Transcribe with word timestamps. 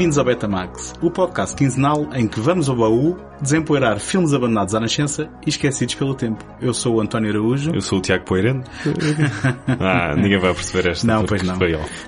Bem-vindos 0.00 0.16
ao 0.16 0.24
Betamax, 0.24 0.94
o 1.02 1.10
podcast 1.10 1.54
quinzenal 1.54 2.08
em 2.14 2.26
que 2.26 2.40
vamos 2.40 2.70
ao 2.70 2.74
baú 2.74 3.18
desempoeirar 3.38 4.00
filmes 4.00 4.32
abandonados 4.32 4.74
à 4.74 4.80
nascença 4.80 5.28
e 5.44 5.50
esquecidos 5.50 5.94
pelo 5.94 6.14
tempo. 6.14 6.42
Eu 6.58 6.72
sou 6.72 6.94
o 6.94 7.00
António 7.02 7.28
Araújo. 7.28 7.70
Eu 7.74 7.82
sou 7.82 7.98
o 7.98 8.00
Tiago 8.00 8.24
Poeirano. 8.24 8.64
ah, 9.78 10.14
ninguém 10.16 10.38
vai 10.38 10.54
perceber 10.54 10.92
esta. 10.92 11.06
Não, 11.06 11.26
pois 11.26 11.42
não. 11.42 11.58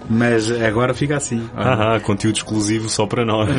Mas 0.09 0.51
agora 0.51 0.95
fica 0.95 1.19
assim. 1.19 1.47
Ah, 1.55 2.01
conteúdo 2.01 2.37
exclusivo 2.37 2.89
só 2.89 3.05
para 3.05 3.27
nós. 3.27 3.51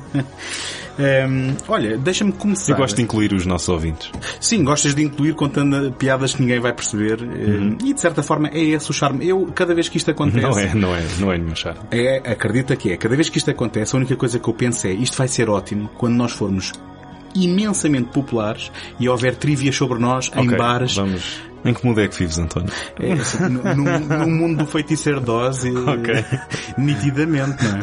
Um, 0.98 1.54
olha, 1.68 1.96
deixa-me 1.96 2.32
começar. 2.32 2.72
Eu 2.72 2.78
gosto 2.78 2.96
de 2.96 3.02
incluir 3.02 3.32
os 3.32 3.46
nossos 3.46 3.68
ouvintes. 3.68 4.10
Sim, 4.40 4.62
gostas 4.64 4.94
de 4.94 5.02
incluir 5.02 5.34
contando 5.34 5.92
piadas 5.92 6.34
que 6.34 6.42
ninguém 6.42 6.60
vai 6.60 6.72
perceber. 6.72 7.20
Uhum. 7.22 7.78
E 7.84 7.94
de 7.94 8.00
certa 8.00 8.22
forma 8.22 8.48
é 8.48 8.60
esse 8.60 8.90
o 8.90 8.94
charme. 8.94 9.26
Eu, 9.26 9.46
cada 9.54 9.74
vez 9.74 9.88
que 9.88 9.96
isto 9.96 10.10
acontece. 10.10 10.42
Não 10.42 10.58
é, 10.58 10.74
não 10.74 10.94
é, 10.94 11.02
não 11.18 11.32
é 11.32 11.38
nenhum 11.38 11.56
charme. 11.56 11.80
É, 11.90 12.18
acredita 12.30 12.76
que 12.76 12.92
é. 12.92 12.96
Cada 12.96 13.16
vez 13.16 13.28
que 13.28 13.38
isto 13.38 13.50
acontece, 13.50 13.94
a 13.94 13.98
única 13.98 14.16
coisa 14.16 14.38
que 14.38 14.48
eu 14.48 14.54
penso 14.54 14.86
é 14.86 14.92
isto 14.92 15.16
vai 15.16 15.28
ser 15.28 15.48
ótimo 15.48 15.88
quando 15.96 16.14
nós 16.14 16.32
formos 16.32 16.72
imensamente 17.34 18.10
populares 18.10 18.70
e 19.00 19.08
houver 19.08 19.34
trivias 19.36 19.74
sobre 19.74 19.98
nós 19.98 20.28
okay, 20.28 20.42
em 20.42 20.56
bares. 20.56 20.96
Vamos 20.96 21.51
em 21.64 21.72
que 21.72 21.84
mundo 21.86 22.00
é 22.00 22.08
que 22.08 22.18
vives, 22.18 22.38
António? 22.38 22.70
É, 22.98 23.12
assim, 23.12 23.44
no, 23.44 23.62
no, 23.74 24.00
no, 24.00 24.26
mundo 24.26 24.64
do 24.64 24.66
feiticeiro 24.66 25.20
dose, 25.20 25.70
okay. 25.76 26.24
nitidamente, 26.76 27.64
não 27.64 27.78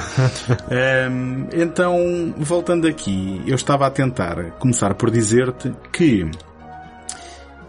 é? 0.70 1.10
Um, 1.10 1.48
então, 1.54 2.34
voltando 2.38 2.88
aqui, 2.88 3.42
eu 3.48 3.56
estava 3.56 3.88
a 3.88 3.90
tentar 3.90 4.52
começar 4.60 4.94
por 4.96 5.10
dizer-te 5.10 5.74
que 5.92 6.30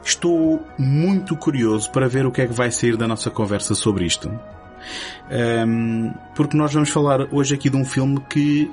estou 0.02 0.66
muito 0.78 1.36
curioso 1.36 1.90
para 1.90 2.08
ver 2.08 2.26
o 2.26 2.32
que 2.32 2.42
é 2.42 2.46
que 2.46 2.54
vai 2.54 2.70
sair 2.70 2.96
da 2.96 3.06
nossa 3.06 3.30
conversa 3.30 3.74
sobre 3.74 4.04
isto. 4.04 4.30
Um, 5.30 6.12
porque 6.34 6.56
nós 6.56 6.72
vamos 6.72 6.88
falar 6.88 7.28
hoje 7.32 7.54
aqui 7.54 7.70
de 7.70 7.76
um 7.76 7.84
filme 7.84 8.20
que 8.28 8.70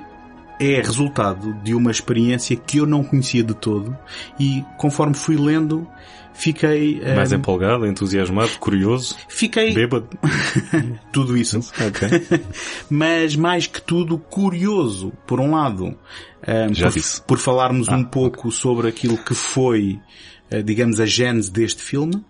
é 0.58 0.80
resultado 0.80 1.54
de 1.62 1.74
uma 1.74 1.90
experiência 1.90 2.56
que 2.56 2.78
eu 2.78 2.86
não 2.86 3.04
conhecia 3.04 3.44
de 3.44 3.54
todo 3.54 3.96
e 4.40 4.64
conforme 4.76 5.14
fui 5.14 5.36
lendo 5.36 5.86
fiquei... 6.38 7.00
Mais 7.14 7.32
um, 7.32 7.36
empolgado, 7.36 7.86
entusiasmado, 7.86 8.52
curioso, 8.58 9.16
fiquei... 9.28 9.74
bêbado. 9.74 10.08
tudo 11.12 11.36
isso. 11.36 11.58
Okay. 11.58 12.40
Mas 12.88 13.36
mais 13.36 13.66
que 13.66 13.82
tudo 13.82 14.18
curioso, 14.18 15.12
por 15.26 15.40
um 15.40 15.50
lado, 15.50 15.86
um, 15.88 16.74
Já 16.74 16.86
por, 16.86 16.94
disse. 16.94 17.22
por 17.22 17.38
falarmos 17.38 17.88
ah, 17.88 17.96
um 17.96 18.04
pouco 18.04 18.48
okay. 18.48 18.52
sobre 18.52 18.88
aquilo 18.88 19.18
que 19.18 19.34
foi 19.34 20.00
digamos, 20.64 20.98
a 20.98 21.04
gênese 21.04 21.52
deste 21.52 21.82
filme. 21.82 22.24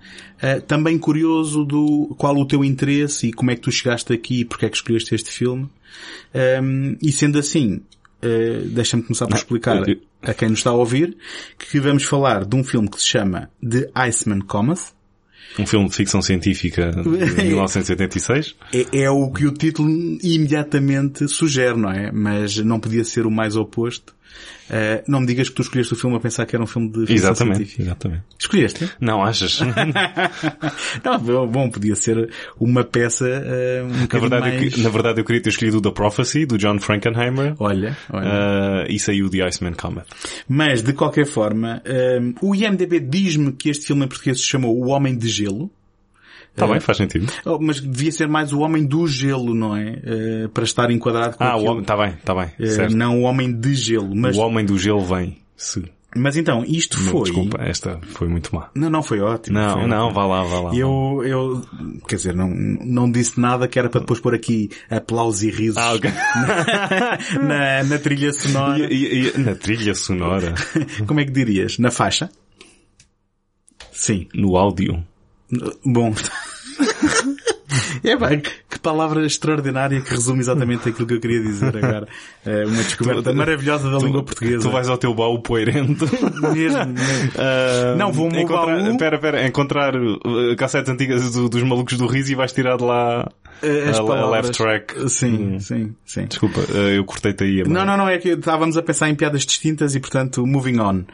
também 0.67 0.98
curioso 0.98 1.65
do 1.65 2.17
qual 2.19 2.37
o 2.37 2.45
teu 2.45 2.65
interesse 2.65 3.28
e 3.28 3.33
como 3.33 3.53
é 3.53 3.55
que 3.55 3.61
tu 3.61 3.70
chegaste 3.70 4.12
aqui 4.12 4.41
e 4.41 4.45
porque 4.45 4.67
é 4.67 4.69
que 4.69 4.75
escolheste 4.75 5.15
este 5.15 5.31
filme. 5.31 5.70
Um, 6.34 6.97
e 7.00 7.11
sendo 7.12 7.39
assim, 7.39 7.81
uh, 8.22 8.69
deixa-me 8.69 9.02
começar 9.02 9.27
por 9.27 9.36
explicar 9.36 9.83
a 10.22 10.34
quem 10.34 10.48
nos 10.48 10.61
está 10.61 10.70
a 10.70 10.74
ouvir 10.74 11.16
que 11.58 11.80
vamos 11.80 12.05
falar 12.05 12.44
de 12.44 12.56
um 12.56 12.64
filme 12.64 12.88
que 12.88 13.00
se 13.00 13.06
chama 13.06 13.50
The 13.62 13.91
Iceman 13.94 14.41
Cometh. 14.41 14.97
Um 15.58 15.66
filme 15.66 15.88
de 15.88 15.94
ficção 15.94 16.20
científica 16.20 16.91
de 16.91 17.08
1986. 17.42 18.55
É, 18.72 19.02
é 19.05 19.10
o 19.10 19.30
que 19.30 19.47
o 19.47 19.52
título 19.52 19.88
imediatamente 20.22 21.27
sugere, 21.28 21.77
não 21.77 21.91
é? 21.91 22.12
Mas 22.12 22.56
não 22.58 22.78
podia 22.78 23.05
ser 23.05 23.27
o 23.27 23.30
mais 23.30 23.56
oposto. 23.56 24.14
Uh, 24.69 25.03
não 25.09 25.21
me 25.21 25.27
digas 25.27 25.48
que 25.48 25.55
tu 25.55 25.62
escolheste 25.62 25.95
o 25.95 25.97
filme 25.97 26.17
a 26.17 26.21
pensar 26.21 26.45
que 26.45 26.55
era 26.55 26.62
um 26.62 26.67
filme 26.67 26.89
de 26.91 27.07
ficção 27.07 27.15
exatamente, 27.15 27.57
científica. 27.57 27.83
Exatamente. 27.83 28.23
Escolheste? 28.39 28.91
Não, 29.00 29.22
achas? 29.22 29.61
não, 31.03 31.47
bom, 31.47 31.71
podia 31.71 31.97
ser 31.97 32.31
uma 32.61 32.84
peça 32.84 33.25
uh, 33.25 33.84
um 33.87 34.06
na 34.12 34.21
verdade, 34.21 34.49
mais... 34.50 34.77
eu, 34.77 34.83
na 34.83 34.91
verdade 34.91 35.21
eu 35.21 35.25
queria 35.25 35.41
ter 35.41 35.49
escolhido 35.49 35.78
o 35.78 35.81
The 35.81 35.91
Prophecy, 35.91 36.44
do 36.44 36.59
John 36.59 36.78
Frankenheimer. 36.78 37.55
Olha, 37.59 37.97
olha. 38.12 38.27
Uh, 38.28 38.91
e 38.91 38.99
saiu 38.99 39.31
The 39.31 39.47
Iceman 39.47 39.72
Comet. 39.72 40.06
Mas, 40.47 40.83
de 40.83 40.93
qualquer 40.93 41.27
forma, 41.27 41.83
o 42.43 42.55
IMDB 42.55 43.00
diz-me 43.00 43.53
que 43.53 43.71
este 43.71 43.87
filme 43.87 44.05
em 44.05 44.09
português 44.09 44.41
se 44.41 44.47
chamou 44.47 44.77
O 44.78 44.88
Homem 44.88 45.17
de 45.17 45.28
Gelo. 45.28 45.71
Está 46.64 46.66
bem, 46.66 46.80
faz 46.80 46.98
sentido. 46.98 47.32
Oh, 47.44 47.58
mas 47.60 47.80
devia 47.80 48.12
ser 48.12 48.28
mais 48.28 48.52
o 48.52 48.60
homem 48.60 48.84
do 48.84 49.06
gelo, 49.06 49.54
não 49.54 49.76
é? 49.76 49.91
Uh, 50.44 50.48
para 50.50 50.64
estar 50.64 50.91
enquadrado 50.91 51.36
com 51.36 51.44
Ah, 51.44 51.50
aquilo. 51.54 51.64
o 51.66 51.70
homem, 51.70 51.82
está 51.82 51.96
bem, 51.96 52.10
está 52.14 52.34
bem. 52.34 52.50
Uh, 52.58 52.66
certo. 52.72 52.96
não 52.96 53.20
o 53.20 53.22
homem 53.22 53.52
de 53.52 53.74
gelo. 53.74 54.14
Mas... 54.14 54.36
O 54.36 54.41
homem 54.41 54.64
do 54.64 54.78
gelo 54.78 55.00
vem. 55.04 55.38
Se... 55.56 55.82
Mas 56.16 56.38
então, 56.38 56.64
isto 56.66 56.98
Não, 57.00 57.10
foi... 57.12 57.22
Desculpa, 57.24 57.58
esta 57.62 58.00
foi 58.14 58.28
muito 58.28 58.54
má. 58.54 58.70
Não, 58.74 58.88
não, 58.88 59.02
foi 59.02 59.20
ótimo. 59.20 59.58
Não, 59.58 59.72
foi 59.74 59.86
não, 59.86 60.06
ótimo. 60.06 60.14
vá 60.14 60.26
lá, 60.26 60.42
vá 60.42 60.60
lá. 60.60 60.74
Eu, 60.74 61.22
eu, 61.22 61.62
quer 62.08 62.16
dizer, 62.16 62.34
não, 62.34 62.48
não 62.48 63.10
disse 63.12 63.38
nada 63.38 63.69
que 63.69 63.78
era 63.78 63.90
para 63.90 64.00
depois 64.00 64.19
pôr 64.19 64.34
aqui 64.34 64.70
aplausos 64.90 65.42
e 65.42 65.50
risos 65.50 65.76
Ah, 65.76 65.92
ok. 65.92 66.10
na, 67.46 67.84
na 67.84 67.98
trilha 67.98 68.32
sonora. 68.32 68.78
E, 68.90 69.04
e- 69.04 69.28
e- 69.34 69.38
na 69.38 69.54
trilha 69.54 69.94
sonora, 69.94 70.54
Como 71.06 71.20
é 71.20 71.25
que 71.26 71.30
dirias? 71.30 71.78
Na 71.78 71.90
faixa? 71.90 72.30
Sim. 73.92 74.26
no 74.34 74.56
áudio. 74.56 75.04
Bom. 75.84 76.14
É 78.04 78.16
bem, 78.16 78.41
que 78.69 78.78
palavra 78.78 79.25
extraordinária 79.26 80.00
que 80.00 80.10
resume 80.10 80.41
exatamente 80.41 80.88
aquilo 80.88 81.06
que 81.06 81.14
eu 81.14 81.20
queria 81.20 81.41
dizer 81.41 81.76
agora. 81.76 82.06
É 82.47 82.64
uma 82.66 82.76
descoberta 82.82 83.31
Tu- 83.31 83.36
maravilhosa 83.36 83.91
da 83.91 83.98
língua 83.98 84.22
portuguesa. 84.22 84.62
Tu 84.62 84.70
vais 84.70 84.88
ao 84.88 84.97
teu 84.98 85.14
baú 85.14 85.41
poeirento. 85.41 86.04
Mesmo, 86.53 86.87
mesmo. 86.87 87.32
Ah, 87.38 87.94
Não, 87.97 88.12
vou 88.12 88.26
ao 88.28 88.37
encontrar, 88.37 88.82
baú. 88.82 88.98
Pera, 88.98 89.19
pera, 89.19 89.47
encontrar 89.47 89.97
uh, 89.97 90.56
cassetes 90.56 90.91
antigas 90.91 91.32
do- 91.32 91.48
dos 91.48 91.62
malucos 91.62 91.97
do 91.98 92.06
riso 92.06 92.32
e 92.32 92.34
vais 92.34 92.53
tirar 92.53 92.76
de 92.76 92.84
lá 92.84 93.28
As 93.62 93.98
a, 93.98 94.04
palavras. 94.04 94.46
left 94.46 94.56
track. 94.58 95.10
Sim, 95.10 95.54
Hum. 95.54 95.60
sim, 95.60 95.94
sim. 96.04 96.24
Desculpa, 96.26 96.60
uh, 96.60 96.76
eu 96.94 97.04
cortei-te 97.04 97.44
aí. 97.44 97.60
a 97.62 97.64
Não, 97.64 97.84
não, 97.84 97.96
não, 97.96 98.08
é 98.08 98.19
que 98.19 98.30
estávamos 98.30 98.76
a 98.76 98.82
pensar 98.82 99.08
em 99.08 99.14
piadas 99.14 99.44
distintas 99.44 99.94
e, 99.94 100.00
portanto, 100.00 100.46
moving 100.46 100.78
on. 100.80 101.04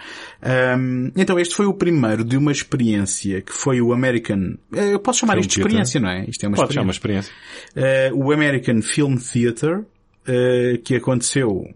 Ahm, 0.43 1.11
então, 1.17 1.39
este 1.39 1.55
foi 1.55 1.67
o 1.67 1.75
primeiro 1.75 2.25
de 2.25 2.37
uma 2.37 2.53
experiência 2.53 3.41
que 3.41 3.53
foi 3.53 3.81
o 3.81 3.93
American... 3.93 4.55
eh, 4.75 4.95
Eu 4.95 4.99
posso 4.99 5.21
chamar 5.21 5.35
Film 5.35 5.41
isto 5.43 5.51
de 5.55 5.61
experiência, 5.61 6.01
não 6.01 6.09
é? 6.11 6.25
Isto 6.29 6.45
é 6.45 6.49
uma 6.49 6.57
Pode 6.57 6.75
chamar 6.75 6.85
uma 6.87 6.91
experiência. 6.93 7.31
experiência. 7.69 8.09
Eh, 8.09 8.13
o 8.15 8.33
American 8.33 8.83
Film 8.83 9.17
Theatre, 9.17 9.85
eh, 10.27 10.81
que 10.85 10.97
aconteceu 10.97 11.69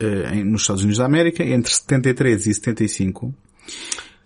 eh, 0.00 0.34
em- 0.34 0.44
nos 0.44 0.62
Estados 0.62 0.82
Unidos 0.82 0.98
da 0.98 1.06
América 1.06 1.42
entre 1.44 1.72
73 1.74 2.46
e 2.46 2.54
75. 2.54 3.34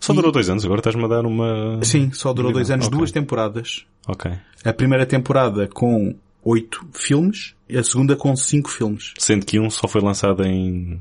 Só 0.00 0.12
durou 0.15 0.33
dois 0.33 0.49
anos, 0.49 0.65
agora 0.65 0.81
estás-me 0.81 1.05
a 1.05 1.09
dar 1.09 1.27
uma... 1.27 1.78
Sim, 1.84 2.11
só 2.12 2.33
durou 2.33 2.53
dois 2.53 2.71
anos, 2.71 2.87
Ok. 2.87 2.97
duas 2.99 3.12
temporadas. 3.12 3.84
Ok. 4.09 4.31
A 4.65 4.72
primeira 4.72 5.05
temporada 5.05 5.69
com 5.69 6.15
oito 6.43 6.87
filmes 6.93 7.55
e 7.69 7.77
a 7.77 7.84
segunda 7.84 8.16
com 8.16 8.34
cinco 8.34 8.71
filmes. 8.71 9.12
Sendo 9.19 9.44
que 9.44 9.61
um 9.61 9.69
só 9.71 9.87
foi 9.87 10.00
lançado 10.00 10.43
em 10.44 11.00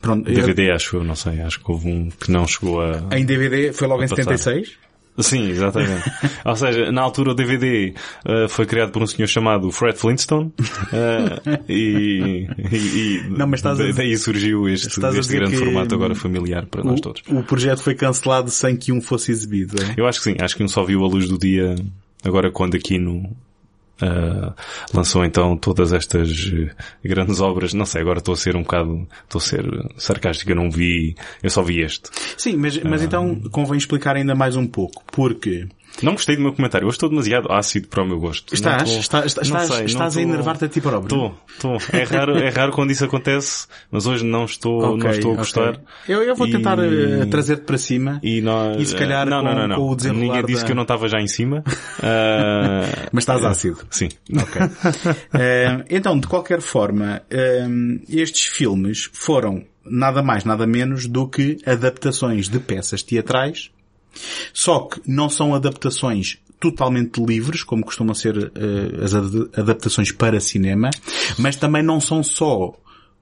Pronto, 0.00 0.28
eu- 0.30 0.34
DVD, 0.34 0.70
acho 0.72 0.96
eu, 0.96 1.04
não 1.04 1.14
sei. 1.14 1.40
Acho 1.42 1.60
que 1.62 1.70
houve 1.70 1.88
um 1.90 2.08
que 2.08 2.30
não 2.30 2.46
chegou 2.46 2.80
a... 2.80 3.14
em 3.16 3.24
DVD 3.26 3.72
foi 3.74 3.86
logo 3.86 4.02
em 4.02 4.08
passar. 4.08 4.22
76. 4.24 4.78
Sim, 5.18 5.50
exatamente. 5.50 6.10
Ou 6.44 6.56
seja, 6.56 6.90
na 6.90 7.02
altura 7.02 7.32
o 7.32 7.34
DVD 7.34 7.92
uh, 8.26 8.48
foi 8.48 8.64
criado 8.64 8.90
por 8.92 9.02
um 9.02 9.06
senhor 9.06 9.26
chamado 9.28 9.70
Fred 9.70 9.98
Flintstone 9.98 10.46
uh, 10.56 11.60
e, 11.68 12.46
e, 12.72 12.76
e 12.76 13.24
Não, 13.28 13.46
mas 13.46 13.60
estás 13.60 13.80
a 13.80 13.90
daí 13.92 14.16
surgiu 14.16 14.68
este, 14.68 14.88
estás 14.88 15.14
a 15.14 15.18
este 15.18 15.34
grande 15.34 15.56
formato 15.56 15.94
agora 15.94 16.14
familiar 16.14 16.66
para 16.66 16.82
nós 16.82 16.98
O, 17.00 17.02
todos. 17.02 17.22
o 17.28 17.42
projeto 17.42 17.82
foi 17.82 17.94
cancelado 17.94 18.50
sem 18.50 18.76
que 18.76 18.92
um 18.92 19.00
fosse 19.00 19.30
exibido. 19.30 19.76
é? 19.82 19.94
Eu 19.96 20.06
acho 20.06 20.18
que 20.20 20.24
sim, 20.24 20.36
acho 20.40 20.56
que 20.56 20.62
um 20.62 20.68
só 20.68 20.84
viu 20.84 21.04
a 21.04 21.08
luz 21.08 21.28
do 21.28 21.38
dia 21.38 21.74
agora 22.24 22.50
quando 22.50 22.76
aqui 22.76 22.98
no 22.98 23.30
uh, 24.02 24.54
lançou 24.94 25.24
então 25.24 25.56
todas 25.56 25.92
estas 25.92 26.30
uh, 26.46 26.70
grandes 27.04 27.40
obras. 27.40 27.74
Não 27.74 27.84
sei, 27.84 28.02
agora 28.02 28.18
estou 28.18 28.34
a 28.34 28.36
ser 28.36 28.56
um 28.56 28.62
bocado, 28.62 29.06
estou 29.24 29.38
a 29.38 29.42
ser 29.42 29.64
sarcástico, 29.96 30.50
eu 30.50 30.56
não 30.56 30.70
vi, 30.70 31.14
eu 31.42 31.50
só 31.50 31.62
vi 31.62 31.80
este. 31.80 32.10
Sim, 32.36 32.56
mas, 32.56 32.82
mas 32.82 33.02
então 33.02 33.40
convém 33.50 33.78
explicar 33.78 34.16
ainda 34.16 34.34
mais 34.34 34.56
um 34.56 34.66
pouco. 34.66 35.02
Porque 35.12 35.66
Não 36.02 36.12
gostei 36.12 36.36
do 36.36 36.42
meu 36.42 36.52
comentário, 36.52 36.86
hoje 36.86 36.96
estou 36.96 37.08
demasiado 37.08 37.50
ácido 37.52 37.88
para 37.88 38.02
o 38.02 38.06
meu 38.06 38.18
gosto. 38.18 38.54
estás, 38.54 38.76
Não 38.76 38.84
estou- 38.84 39.00
estás, 39.00 39.26
estás, 39.26 39.48
não 39.48 39.60
sei, 39.66 39.84
estás 39.86 40.14
não 40.16 40.22
a 40.22 40.24
enervar-te 40.24 40.64
a 40.64 40.68
ti 40.68 40.80
próprio. 40.80 41.04
Estou, 41.04 41.78
estou. 41.78 41.98
É 41.98 42.04
raro, 42.04 42.38
é 42.38 42.48
raro 42.48 42.72
quando 42.72 42.90
isso 42.90 43.04
acontece, 43.04 43.66
mas 43.90 44.06
hoje 44.06 44.24
não 44.24 44.44
estou, 44.44 44.80
não 44.82 44.94
Ok, 44.96 45.10
estou 45.10 45.32
a 45.32 45.36
gostar. 45.36 45.80
Eu, 46.08 46.22
eu 46.22 46.34
vou 46.34 46.46
E- 46.46 46.52
tentar 46.52 46.78
eh, 46.78 47.26
trazer-te 47.26 47.62
para 47.64 47.78
cima. 47.78 48.18
E 48.22 48.40
nós, 48.40 48.80
E 48.80 48.86
se 48.86 48.96
calhar 48.96 49.28
não, 49.28 49.42
não, 49.42 49.54
não, 49.54 49.68
não. 49.68 49.76
com 49.76 49.90
o 49.90 49.96
desenrolar 49.96 50.20
Ninguém 50.26 50.44
disse 50.46 50.60
da- 50.60 50.66
que 50.66 50.72
eu 50.72 50.76
não 50.76 50.82
estava 50.82 51.08
já 51.08 51.20
em 51.20 51.26
cima. 51.28 51.62
Ah, 52.02 53.08
Mas 53.12 53.22
estás 53.22 53.44
ácido. 53.44 53.78
Sim. 53.90 54.08
Ok. 54.36 54.60
Eh, 55.32 55.84
então, 55.90 56.18
de 56.18 56.26
qualquer 56.26 56.60
forma, 56.60 57.22
eh, 57.30 57.66
estes 58.08 58.46
filmes 58.46 59.08
foram 59.12 59.64
nada 59.84 60.22
mais, 60.22 60.44
nada 60.44 60.66
menos 60.66 61.06
do 61.06 61.26
que 61.28 61.58
adaptações 61.64 62.48
de 62.48 62.58
peças 62.58 63.02
teatrais, 63.02 63.70
só 64.52 64.80
que 64.80 65.00
não 65.06 65.28
são 65.28 65.54
adaptações 65.54 66.38
totalmente 66.58 67.24
livres, 67.24 67.62
como 67.62 67.84
costumam 67.84 68.14
ser 68.14 68.52
eh, 68.54 69.02
as 69.04 69.14
ad- 69.14 69.48
adaptações 69.56 70.12
para 70.12 70.38
cinema, 70.40 70.90
mas 71.38 71.56
também 71.56 71.82
não 71.82 71.98
são 72.00 72.22
só 72.22 72.74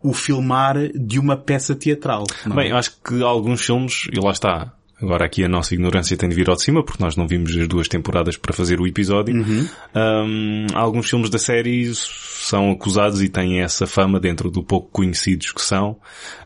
o 0.02 0.12
filmar 0.12 0.76
de 0.94 1.18
uma 1.18 1.36
peça 1.36 1.74
teatral. 1.74 2.24
não 2.44 2.58
é? 2.58 2.64
Bem, 2.64 2.72
acho 2.72 2.92
que 3.02 3.22
alguns 3.22 3.64
filmes, 3.64 4.08
e 4.12 4.20
lá 4.20 4.32
está, 4.32 4.72
agora 5.00 5.24
aqui 5.24 5.44
a 5.44 5.48
nossa 5.48 5.72
ignorância 5.74 6.16
tem 6.16 6.28
de 6.28 6.34
vir 6.34 6.48
ao 6.50 6.56
de 6.56 6.62
cima, 6.62 6.84
porque 6.84 7.02
nós 7.02 7.14
não 7.14 7.28
vimos 7.28 7.56
as 7.56 7.68
duas 7.68 7.86
temporadas 7.86 8.36
para 8.36 8.52
fazer 8.52 8.80
o 8.80 8.86
episódio. 8.88 9.34
Uhum. 9.36 9.68
Um, 9.94 10.66
alguns 10.74 11.08
filmes 11.08 11.30
da 11.30 11.38
série 11.38 11.92
são 11.94 12.72
acusados 12.72 13.22
e 13.22 13.28
têm 13.28 13.60
essa 13.60 13.86
fama 13.86 14.18
dentro 14.18 14.50
do 14.50 14.62
pouco 14.64 14.88
conhecidos 14.90 15.52
que 15.52 15.62
são, 15.62 15.96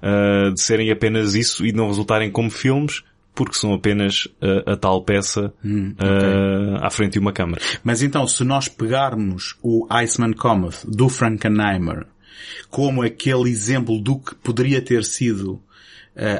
uh, 0.02 0.52
de 0.52 0.60
serem 0.60 0.90
apenas 0.90 1.34
isso 1.34 1.64
e 1.64 1.72
de 1.72 1.76
não 1.78 1.86
resultarem 1.86 2.30
como 2.30 2.50
filmes, 2.50 3.02
porque 3.34 3.58
são 3.58 3.72
apenas 3.72 4.26
uh, 4.42 4.70
a 4.72 4.76
tal 4.76 5.02
peça 5.02 5.52
Hum, 5.64 5.94
uh, 5.98 6.84
à 6.84 6.90
frente 6.90 7.14
de 7.14 7.18
uma 7.18 7.32
câmara. 7.32 7.60
Mas 7.82 8.02
então, 8.02 8.26
se 8.26 8.44
nós 8.44 8.68
pegarmos 8.68 9.56
o 9.62 9.86
Iceman 9.90 10.32
Cometh 10.32 10.84
do 10.86 11.08
Frankenheimer 11.08 12.06
como 12.70 13.02
aquele 13.02 13.48
exemplo 13.50 14.00
do 14.00 14.18
que 14.18 14.34
poderia 14.36 14.80
ter 14.82 15.04
sido 15.04 15.52
uh, 15.52 15.60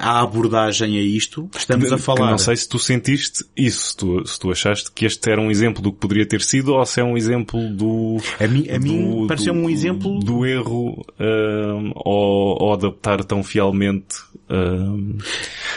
a 0.01 0.21
abordagem 0.21 0.99
a 0.99 1.03
isto, 1.03 1.49
estamos 1.57 1.93
a 1.93 1.97
Que 1.97 2.03
falar. 2.03 2.31
não 2.31 2.39
sei 2.39 2.57
se 2.57 2.69
tu 2.69 2.79
sentiste 2.79 3.45
isso, 3.57 3.91
se 3.91 3.97
tu, 3.97 4.27
se 4.27 4.39
tu 4.41 4.51
achaste 4.51 4.91
que 4.93 5.05
este 5.07 5.31
era 5.31 5.41
um 5.41 5.51
exemplo 5.51 5.83
do 5.83 5.93
que 5.93 5.99
poderia 5.99 6.27
ter 6.27 6.41
sido 6.43 6.75
ou 6.75 6.85
se 6.87 7.01
é 7.01 7.05
um 7.05 7.17
exemplo 7.17 7.59
do... 7.71 8.17
A 8.41 8.47
mim, 8.47 8.67
a 8.69 8.79
mim 8.79 9.27
pareceu-me 9.27 9.61
um 9.61 9.71
exemplo 9.71 10.19
Do 10.21 10.45
erro 10.47 11.05
um, 11.21 11.93
ao, 11.95 12.63
ao 12.65 12.73
adaptar 12.75 13.23
tão 13.25 13.43
fielmente 13.43 14.17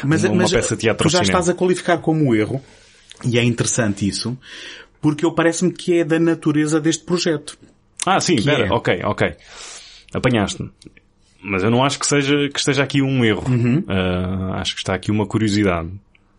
mas, 0.03 0.23
uma 0.23 0.35
mas 0.35 0.51
peça 0.51 0.75
de 0.75 0.81
teatro 0.81 1.07
tu 1.07 1.11
já 1.11 1.21
estás 1.21 1.49
a 1.49 1.53
qualificar 1.53 1.97
como 1.99 2.35
erro, 2.35 2.61
e 3.23 3.37
é 3.39 3.43
interessante 3.43 4.07
isso, 4.07 4.37
porque 5.01 5.25
eu 5.25 5.31
parece-me 5.31 5.71
que 5.71 5.99
é 5.99 6.03
da 6.03 6.19
natureza 6.19 6.79
deste 6.79 7.03
projeto. 7.03 7.57
Ah, 8.05 8.19
sim, 8.19 8.35
Que 8.35 8.43
pera, 8.43 8.67
é? 8.67 8.71
ok, 8.71 9.01
ok. 9.03 9.33
Apanhaste-me. 10.13 10.69
Mas 11.41 11.63
eu 11.63 11.69
não 11.71 11.83
acho 11.83 11.99
que 11.99 12.07
seja, 12.07 12.49
que 12.49 12.59
esteja 12.59 12.83
aqui 12.83 13.01
um 13.01 13.23
erro. 13.23 13.43
Uhum. 13.47 13.83
Ah, 13.87 14.59
acho 14.61 14.73
que 14.75 14.81
está 14.81 14.93
aqui 14.95 15.11
uma 15.11 15.25
curiosidade. 15.27 15.89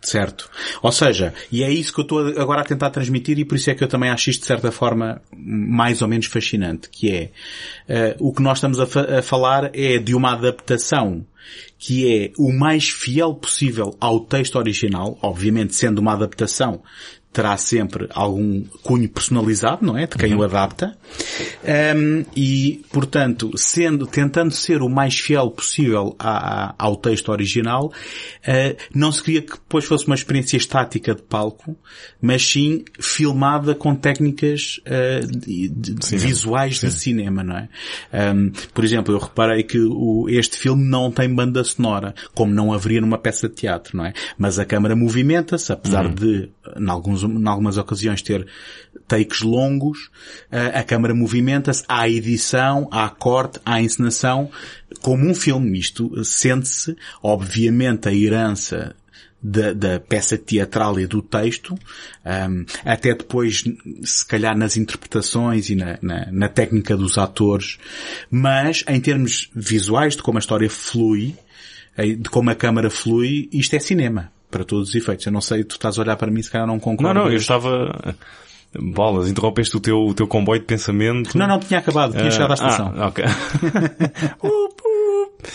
Certo. 0.03 0.49
Ou 0.82 0.93
seja, 0.93 1.35
e 1.50 1.65
é 1.65 1.71
isso 1.71 1.93
que 1.93 1.99
eu 2.00 2.03
estou 2.03 2.27
agora 2.41 2.61
a 2.61 2.65
tentar 2.65 2.91
transmitir 2.91 3.39
e 3.41 3.44
por 3.44 3.56
isso 3.56 3.71
é 3.71 3.75
que 3.75 3.82
eu 3.82 3.89
também 3.89 4.09
acho 4.11 4.31
isto 4.31 4.41
de 4.43 4.47
certa 4.47 4.71
forma 4.71 5.21
mais 5.37 6.00
ou 6.03 6.06
menos 6.09 6.27
fascinante, 6.27 6.89
que 6.91 7.11
é 7.11 7.31
eh, 7.89 8.17
o 8.21 8.32
que 8.32 8.41
nós 8.43 8.59
estamos 8.59 8.79
a, 8.79 8.87
fa- 8.87 9.19
a 9.19 9.23
falar 9.23 9.71
é 9.75 9.99
de 9.99 10.15
uma 10.15 10.32
adaptação 10.35 11.27
que 11.78 12.11
é 12.11 12.32
o 12.38 12.52
mais 12.52 12.88
fiel 12.88 13.34
possível 13.34 13.94
ao 14.00 14.20
texto 14.20 14.56
original, 14.56 15.19
obviamente 15.23 15.75
sendo 15.75 15.99
uma 15.99 16.12
adaptação 16.12 16.82
terá 17.37 17.55
sempre 17.59 18.09
algum 18.15 18.65
cunho 18.83 19.06
personalizado, 19.11 19.85
não 19.85 19.94
é? 19.99 20.06
De 20.06 20.17
quem 20.17 20.35
o 20.35 20.43
adapta. 20.43 20.97
Um, 21.94 22.25
e, 22.35 22.83
portanto, 22.91 23.50
sendo, 23.56 24.06
tentando 24.06 24.53
ser 24.53 24.81
o 24.81 24.88
mais 24.88 25.19
fiel 25.19 25.50
possível 25.50 26.17
a- 26.19 26.69
a- 26.71 26.75
ao 26.79 26.97
texto 26.97 27.29
original, 27.31 27.87
uh, 28.49 28.77
não 28.94 29.12
se 29.12 29.23
queria 29.23 29.43
que 29.43 29.53
depois 29.53 29.85
fosse 29.85 30.06
uma 30.06 30.15
experiência 30.15 30.56
estática 30.56 31.15
de 31.15 31.21
palco, 31.23 31.77
mas 32.23 32.43
sim 32.43 32.85
filmada 32.99 33.75
com 33.75 33.94
técnicas 33.94 34.81
uh, 34.87 35.27
de- 35.27 35.69
de- 35.69 36.17
visuais 36.17 36.81
de 36.81 36.91
cinema, 36.91 37.44
não 37.44 37.56
é? 37.59 37.69
Um, 38.35 38.50
por 38.73 38.82
exemplo, 38.82 39.15
eu 39.15 39.19
reparei 39.19 39.62
que 39.62 39.79
o- 39.79 40.27
este 40.31 40.56
filme 40.56 40.82
não 40.89 41.11
tem 41.11 41.29
banda 41.35 41.62
sonora, 41.65 42.15
como 42.35 42.50
não 42.55 42.73
haveria 42.73 43.03
numa 43.03 43.19
peça 43.19 43.47
de 43.47 43.56
teatro, 43.56 43.94
não 43.94 44.06
é? 44.06 44.15
Mas 44.39 44.59
a 44.59 44.65
câmara 44.65 44.97
movimenta-se, 44.97 45.71
apesar 45.71 46.09
de, 46.09 46.49
em, 46.78 46.88
alguns, 46.88 47.23
em 47.23 47.46
algumas 47.46 47.76
ocasiões, 47.76 48.23
ter 48.23 48.46
takes 49.06 49.43
longos, 49.43 50.11
a, 50.50 50.82
câmara 50.82 51.14
movimenta-se, 51.14 51.84
há 51.88 52.08
edição, 52.08 52.88
há 52.90 53.08
corte, 53.08 53.61
há 53.64 53.81
encenação, 53.81 54.50
como 55.00 55.28
um 55.28 55.34
filme. 55.34 55.78
Isto 55.78 56.25
sente-se, 56.25 56.96
obviamente, 57.23 58.08
a 58.08 58.12
herança 58.12 58.94
da, 59.43 59.73
da 59.73 60.00
peça 60.00 60.37
teatral 60.37 60.99
e 60.99 61.06
do 61.06 61.23
texto, 61.23 61.75
um, 62.25 62.64
até 62.84 63.14
depois, 63.14 63.62
se 64.02 64.26
calhar 64.26 64.56
nas 64.56 64.76
interpretações 64.76 65.70
e 65.70 65.76
na, 65.76 65.99
na, 66.02 66.32
na 66.32 66.49
técnica 66.49 66.96
dos 66.96 67.17
atores, 67.17 67.79
mas 68.31 68.82
em 68.88 69.00
termos 69.00 69.49
visuais, 69.55 70.17
de 70.17 70.22
como 70.22 70.38
a 70.38 70.40
história 70.40 70.69
flui, 70.69 71.37
de 71.96 72.29
como 72.29 72.50
a 72.50 72.55
câmara 72.55 72.90
flui, 72.90 73.49
isto 73.52 73.75
é 73.76 73.79
cinema, 73.79 74.32
para 74.56 74.64
todos 74.64 74.88
os 74.88 74.94
efeitos. 74.94 75.25
Eu 75.26 75.32
não 75.32 75.41
sei, 75.41 75.62
tu 75.64 75.73
estás 75.73 75.99
a 75.99 76.03
olhar 76.03 76.17
para 76.17 76.31
mim, 76.31 76.43
se 76.43 76.50
calhar 76.50 76.67
não 76.67 76.75
Não, 76.75 76.81
concordas. 76.81 77.14
não, 77.25 77.31
eu 77.31 77.37
estava... 77.37 78.17
Bolas, 78.79 79.29
interrompeste 79.31 79.76
o 79.76 79.81
teu, 79.81 79.97
o 79.97 80.12
teu 80.12 80.26
comboio 80.26 80.61
de 80.61 80.67
pensamento. 80.67 81.37
Não, 81.38 81.47
não, 81.47 81.58
tinha 81.58 81.79
acabado, 81.81 82.12
tinha 82.12 82.26
Ah, 82.26 82.31
chegado 82.31 82.50
à 82.50 82.55
estação. 82.55 82.93
Ah, 82.97 83.06
ok. 83.06 83.25
Up, 84.43 84.82
up. 84.82 85.49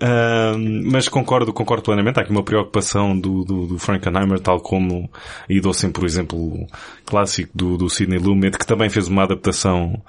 Ah, 0.00 0.52
mas 0.84 1.08
concordo, 1.08 1.52
concordo 1.52 1.82
plenamente. 1.82 2.18
Há 2.20 2.22
aqui 2.22 2.30
uma 2.30 2.44
preocupação 2.44 3.18
do, 3.18 3.42
do, 3.44 3.66
do 3.66 3.78
Frankenheimer, 3.78 4.38
tal 4.38 4.60
como, 4.60 5.10
e 5.48 5.60
dou 5.60 5.74
sempre 5.74 6.04
o 6.04 6.06
exemplo 6.06 6.66
clássico 7.04 7.50
do, 7.52 7.76
do 7.76 7.90
Sidney 7.90 8.18
Lumet, 8.18 8.56
que 8.56 8.66
também 8.66 8.88
fez 8.88 9.08
uma 9.08 9.24
adaptação 9.24 10.00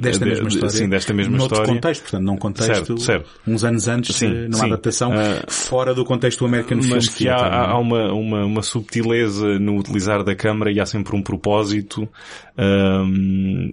desta 0.00 0.24
de- 0.24 0.30
mesma 0.30 0.48
história. 0.48 0.70
Sim, 0.70 0.88
desta 0.88 1.12
mesma 1.14 1.36
Noutro 1.36 1.54
história. 1.56 1.74
contexto, 1.74 2.02
portanto, 2.02 2.22
num 2.24 2.36
contexto, 2.36 2.74
Certo, 2.74 2.98
certo. 2.98 3.30
uns 3.46 3.64
anos 3.64 3.86
antes, 3.88 4.16
Sim, 4.16 4.26
eh, 4.26 4.48
numa 4.48 4.58
sim. 4.58 4.66
adaptação, 4.66 5.12
Ah, 5.12 5.44
fora 5.48 5.94
do 5.94 6.04
contexto 6.04 6.40
do 6.40 6.46
American 6.46 6.80
Film 6.82 6.94
mas 6.96 7.08
que 7.08 7.28
há, 7.28 7.36
é? 7.36 7.38
há 7.70 7.78
uma, 7.78 8.12
uma, 8.12 8.44
uma 8.44 8.62
subtileza 8.62 9.58
no 9.58 9.76
utilizar 9.78 10.24
da 10.24 10.34
câmara 10.34 10.72
e 10.72 10.80
há 10.80 10.86
sempre 10.86 11.14
um 11.16 11.22
propósito 11.22 12.08
ahm, 12.56 13.70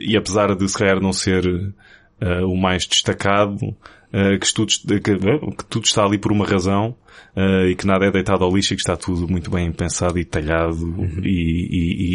e 0.00 0.16
apesar 0.16 0.54
de 0.54 0.68
se 0.68 0.78
calhar 0.78 1.00
não 1.00 1.12
ser 1.12 1.72
ah, 2.20 2.44
o 2.46 2.56
mais 2.56 2.86
destacado 2.86 3.74
ah, 4.12 4.38
que, 4.38 4.54
tudo, 4.54 4.72
que, 4.86 5.00
que 5.00 5.64
tudo 5.68 5.84
está 5.84 6.04
ali 6.04 6.18
por 6.18 6.30
uma 6.32 6.44
razão 6.46 6.94
ah, 7.36 7.66
e 7.66 7.74
que 7.74 7.86
nada 7.86 8.06
é 8.06 8.10
deitado 8.10 8.44
ao 8.44 8.54
lixo 8.54 8.72
e 8.74 8.76
que 8.76 8.82
está 8.82 8.96
tudo 8.96 9.28
muito 9.28 9.50
bem 9.50 9.70
pensado 9.72 10.18
e 10.18 10.24
detalhado 10.24 10.84
Uhum. 10.84 11.20
e, 11.22 11.68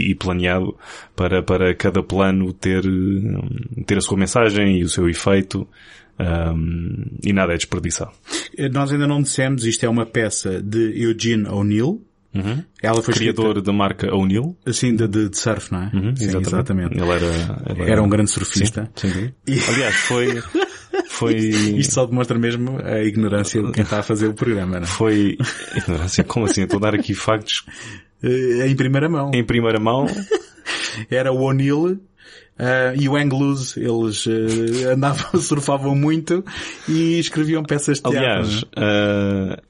e- 0.07 0.12
e 0.12 0.16
planeado 0.16 0.75
para, 1.16 1.42
para 1.44 1.74
cada 1.75 2.01
plano 2.04 2.51
ter, 2.54 2.86
hum, 2.86 3.39
ter 3.86 3.98
a 3.98 4.01
sua 4.01 4.18
mensagem 4.18 4.80
e 4.80 4.83
o 4.83 4.89
seu 4.89 5.10
efeito 5.10 5.68
ahm, 6.18 7.06
e 7.24 7.31
nada 7.33 7.54
é 7.54 7.57
desperdiçado. 7.57 8.12
Eh, 8.57 8.69
Nós 8.69 8.92
ainda 8.92 9.07
não 9.07 9.21
dissemos, 9.21 9.66
isto 9.66 9.86
é 9.86 9.89
uma 9.89 10.06
peça 10.06 10.62
de 10.62 11.01
Eugene 11.04 11.48
O'Neill. 11.48 12.01
Ela 12.83 13.01
foi 13.01 13.13
Criador 13.13 13.60
da 13.62 13.74
marca 13.74 14.13
O'Neill. 14.13 14.56
escrita, 14.65 14.69
assim, 14.69 14.95
de, 14.95 15.30
de, 15.30 15.38
surf, 15.38 15.72
não 15.72 15.83
é? 15.83 15.92
Sim, 16.15 16.38
exatamente. 16.38 16.95
Ele 16.95 17.10
era, 17.10 17.25
ele 17.69 17.92
Era 17.92 18.04
um 18.04 18.07
grande 18.10 18.30
surfista. 18.30 18.89
Sim, 18.95 19.10
sim. 19.10 19.31
E- 19.48 19.60
Aliás, 19.68 19.95
foi, 19.95 20.27
foi, 21.19 21.35
Isto 21.77 21.93
só 21.93 22.05
demonstra 22.05 22.39
mesmo 22.39 22.79
a 22.83 23.03
ignorância 23.03 23.61
de 23.61 23.71
quem 23.71 23.83
está 23.83 23.99
a 23.99 24.03
fazer 24.03 24.27
o 24.27 24.33
programa, 24.33 24.77
não 24.79 24.83
é? 24.83 24.89
foi, 24.89 25.38
ignorância, 25.75 26.23
como 26.23 26.45
assim? 26.45 26.63
Estou 26.63 26.77
a 26.77 26.81
dar 26.81 26.95
aqui 26.95 27.13
factos 27.13 27.65
Eh, 28.23 28.67
Em 28.67 28.75
primeira 28.75 29.07
mão. 29.09 29.31
em 29.33 29.43
primeira 29.43 29.79
mão. 29.79 30.05
Era 31.09 31.31
o 31.31 31.41
O'Neill 31.41 31.99
eh, 32.57 32.93
e 32.99 33.07
o 33.07 33.15
Anglus, 33.15 33.77
eles 33.77 34.25
eh, 34.27 34.91
andavam, 34.93 35.39
surfavam 35.39 35.95
muito 35.95 36.43
e 36.88 37.17
escreviam 37.19 37.63
peças 37.63 37.97
de 38.01 38.03
teatro. 38.09 38.19
Aliás, 38.19 38.63
uh, 38.63 39.61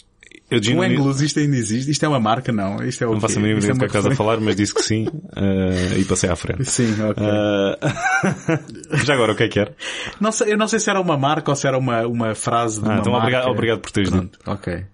Eugene 0.51 0.79
o 0.79 0.81
Anglus, 0.83 1.21
isto 1.21 1.39
ainda 1.39 1.55
existe? 1.55 1.91
Isto 1.91 2.05
é 2.05 2.07
uma 2.07 2.19
marca, 2.19 2.51
não? 2.51 2.83
Isto 2.83 3.03
é 3.03 3.07
o 3.07 3.13
não 3.13 3.21
faço 3.21 3.37
a 3.37 3.41
mínima 3.41 3.59
Isto 3.59 3.71
ideia 3.71 3.71
é 3.71 3.73
do 3.75 3.79
que 3.79 3.85
é 3.85 3.87
que 3.89 3.97
estás 3.97 4.13
a 4.13 4.15
falar, 4.17 4.39
mas 4.39 4.55
disse 4.55 4.73
que 4.73 4.81
sim, 4.81 5.05
uh, 5.07 5.97
e 5.99 6.03
passei 6.05 6.29
à 6.29 6.35
frente. 6.35 6.65
Sim, 6.65 6.95
ok. 7.03 7.23
Uh, 7.23 8.97
já 9.05 9.13
agora, 9.13 9.33
o 9.33 9.35
que 9.35 9.43
é 9.43 9.47
que 9.47 9.59
era? 9.59 9.73
Não 10.19 10.31
sei, 10.31 10.53
eu 10.53 10.57
não 10.57 10.67
sei 10.67 10.79
se 10.79 10.89
era 10.89 10.99
uma 10.99 11.17
marca 11.17 11.51
ou 11.51 11.55
se 11.55 11.67
era 11.67 11.77
uma, 11.77 12.01
uma 12.07 12.33
frase 12.35 12.81
de 12.81 12.87
Ah, 12.87 12.93
uma 12.93 12.99
então 12.99 13.11
marca. 13.11 13.27
obrigado, 13.27 13.51
obrigado 13.51 13.79
por 13.79 13.91
teres 13.91 14.11
dito. 14.11 14.39
Ok. 14.47 14.85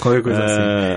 Qualquer 0.00 0.22
coisa 0.22 0.40
Ah. 0.42 0.44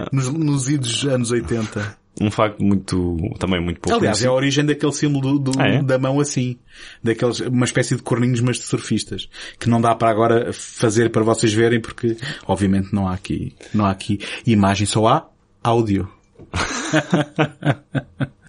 assim. 0.04 0.06
Nos, 0.16 0.30
nos 0.34 0.70
idos 0.70 1.06
anos 1.06 1.32
80. 1.32 1.98
Um 2.20 2.30
facto 2.30 2.62
muito, 2.62 3.18
também 3.40 3.62
muito 3.64 3.80
pouco 3.80 3.98
Aliás, 3.98 4.22
é 4.24 4.28
a 4.28 4.34
origem 4.34 4.66
daquele 4.66 4.92
símbolo 4.92 5.40
do, 5.40 5.52
do- 5.52 5.62
Ah, 5.62 5.68
é? 5.68 5.82
da 5.82 5.98
mão 5.98 6.20
assim. 6.20 6.58
Daqueles, 7.02 7.40
uma 7.40 7.64
espécie 7.66 7.96
de 7.96 8.02
corninhos, 8.02 8.42
mas 8.42 8.58
de 8.58 8.64
surfistas. 8.64 9.30
Que 9.58 9.70
não 9.70 9.80
dá 9.80 9.96
para 9.96 10.10
agora 10.12 10.52
fazer 10.54 11.10
para 11.10 11.24
vocês 11.24 11.54
verem 11.54 11.80
porque, 11.80 12.18
obviamente, 12.46 12.94
não 12.94 13.08
há 13.08 13.14
aqui, 13.14 13.56
não 13.74 13.86
há 13.86 13.92
aqui 13.92 14.20
imagem, 14.46 14.86
só 14.86 15.08
há 15.08 15.30
áudio. 15.64 16.10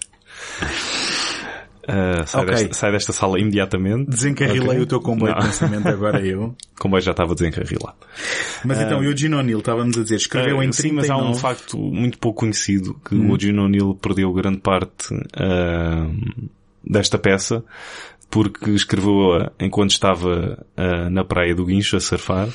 Uh, 1.92 2.26
sai, 2.26 2.42
Ok. 2.42 2.54
desta, 2.54 2.74
sai 2.74 2.92
desta 2.92 3.12
sala 3.12 3.38
imediatamente. 3.38 4.08
Desencarrilei 4.08 4.68
Ok. 4.70 4.80
o 4.80 4.86
teu 4.86 5.00
comboio 5.00 5.32
Não. 5.32 5.40
de 5.40 5.46
pensamento, 5.46 5.88
agora 5.88 6.20
eu. 6.26 6.44
O 6.44 6.80
comboio 6.80 7.02
já 7.02 7.10
estava 7.10 7.34
desencarrilado. 7.34 7.96
Mas 8.64 8.80
então, 8.80 9.04
Eugene 9.04 9.34
O'Neill, 9.34 9.58
estávamos 9.58 9.98
a 9.98 10.02
dizer, 10.02 10.16
escreveu 10.16 10.60
Ah, 10.60 10.64
em 10.64 10.72
sim, 10.72 10.88
39. 10.88 11.08
mas 11.08 11.10
há 11.10 11.30
um 11.30 11.34
facto 11.34 11.76
muito 11.78 12.18
pouco 12.18 12.40
conhecido 12.40 12.94
que 13.06 13.14
Hum. 13.14 13.28
o 13.30 13.34
Eugene 13.34 13.58
O'Neill 13.58 13.94
perdeu 14.00 14.32
grande 14.32 14.58
parte 14.60 15.14
desta 16.84 17.18
peça 17.18 17.62
porque 18.32 18.70
escreveu-a 18.70 19.52
enquanto 19.60 19.90
estava 19.90 20.64
ah, 20.74 21.10
na 21.10 21.22
praia 21.22 21.54
do 21.54 21.66
Guincho 21.66 21.96
a 21.98 22.00
surfar 22.00 22.48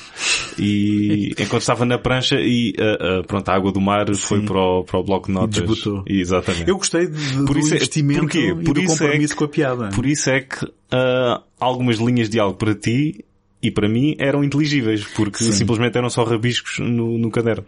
e 0.58 1.32
enquanto 1.38 1.60
estava 1.62 1.84
na 1.84 1.96
prancha 1.98 2.34
e 2.40 2.74
ah, 2.80 3.20
ah, 3.20 3.22
pronto, 3.26 3.48
a 3.48 3.54
água 3.54 3.70
do 3.70 3.80
mar 3.80 4.12
foi 4.16 4.44
para 4.44 4.58
o, 4.60 4.82
para 4.84 4.98
o 4.98 5.04
bloco 5.04 5.28
de 5.28 5.32
notas. 5.34 5.54
desbotou. 5.62 6.02
E 6.06 6.20
Exatamente. 6.20 6.68
Eu 6.68 6.76
gostei 6.76 7.06
de, 7.06 7.34
Por 7.46 7.54
do 7.54 7.58
isso 7.60 7.72
é- 7.72 7.76
investimento 7.76 8.36
e 8.36 8.54
Por 8.56 8.74
do 8.74 8.80
isso 8.80 8.92
é 9.04 9.06
compromisso 9.06 9.32
que- 9.34 9.38
com 9.38 9.44
a 9.44 9.48
piada. 9.48 9.88
Por 9.90 10.04
isso 10.04 10.28
é 10.30 10.40
que 10.40 10.66
ah, 10.90 11.42
algumas 11.60 11.98
linhas 11.98 12.28
de 12.28 12.40
algo 12.40 12.58
para 12.58 12.74
ti 12.74 13.24
e 13.62 13.70
para 13.70 13.88
mim 13.88 14.16
eram 14.18 14.42
inteligíveis, 14.42 15.04
porque 15.16 15.44
Sim. 15.44 15.52
simplesmente 15.52 15.96
eram 15.96 16.10
só 16.10 16.24
rabiscos 16.24 16.80
no, 16.80 17.16
no 17.18 17.30
caderno. 17.30 17.64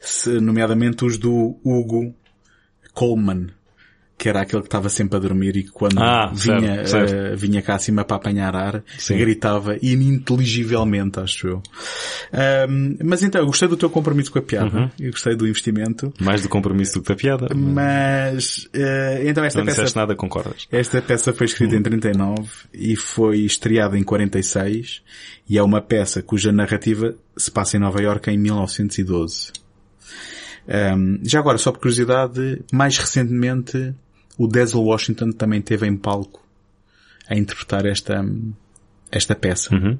se, 0.00 0.40
nomeadamente 0.40 1.04
os 1.04 1.18
do 1.18 1.56
Hugo 1.64 2.14
Coleman, 2.94 3.48
que 4.22 4.28
era 4.28 4.40
aquele 4.42 4.62
que 4.62 4.68
estava 4.68 4.88
sempre 4.88 5.16
a 5.16 5.18
dormir 5.18 5.56
e 5.56 5.64
que 5.64 5.72
quando 5.72 5.98
Ah, 6.00 6.30
vinha, 6.32 6.86
certo, 6.86 7.08
certo. 7.10 7.12
eh, 7.12 7.34
vinha 7.34 7.60
cá 7.60 7.74
acima 7.74 8.04
para 8.04 8.18
apanhar 8.18 8.54
ar, 8.54 8.84
Sim. 8.96 9.16
gritava 9.18 9.76
ininteligivelmente, 9.82 11.18
acho 11.18 11.48
eu. 11.48 11.62
Ahm, 12.32 12.96
mas 13.04 13.24
então, 13.24 13.40
eu 13.40 13.46
gostei 13.48 13.66
do 13.66 13.76
teu 13.76 13.90
compromisso 13.90 14.30
com 14.30 14.38
a 14.38 14.42
piada, 14.42 14.78
Uhum. 14.78 14.90
eu 15.00 15.10
gostei 15.10 15.34
do 15.34 15.44
investimento, 15.48 16.12
Mais 16.20 16.40
do 16.40 16.48
compromisso 16.48 16.94
do 16.94 17.02
que 17.02 17.08
da 17.08 17.16
piada. 17.16 17.48
mas, 17.52 18.68
eh, 18.72 19.24
então 19.26 19.42
esta 19.44 19.58
Não 19.58 19.66
peça 19.66 19.78
disseste 19.80 19.96
nada, 19.98 20.14
concordas? 20.14 20.68
esta 20.70 21.02
peça 21.02 21.32
foi 21.32 21.46
escrita 21.46 21.74
em 21.74 21.82
39 21.82 22.48
e 22.72 22.94
foi 22.94 23.40
estreada 23.40 23.98
em 23.98 24.04
46 24.04 25.02
e 25.50 25.58
é 25.58 25.62
uma 25.64 25.80
peça 25.80 26.22
cuja 26.22 26.52
narrativa 26.52 27.12
se 27.36 27.50
passa 27.50 27.76
em 27.76 27.80
Nova 27.80 28.00
Iorque 28.00 28.30
em 28.30 28.38
1912. 28.38 29.50
Um, 30.96 31.18
já 31.24 31.40
agora, 31.40 31.58
só 31.58 31.72
por 31.72 31.80
curiosidade, 31.80 32.62
mais 32.72 32.96
recentemente 32.96 33.92
o 34.38 34.46
Denzel 34.46 34.80
Washington 34.82 35.32
também 35.32 35.60
teve 35.60 35.86
em 35.86 35.96
palco 35.96 36.42
a 37.28 37.36
interpretar 37.36 37.86
esta, 37.86 38.24
esta 39.10 39.34
peça. 39.34 39.74
Uhum. 39.74 39.98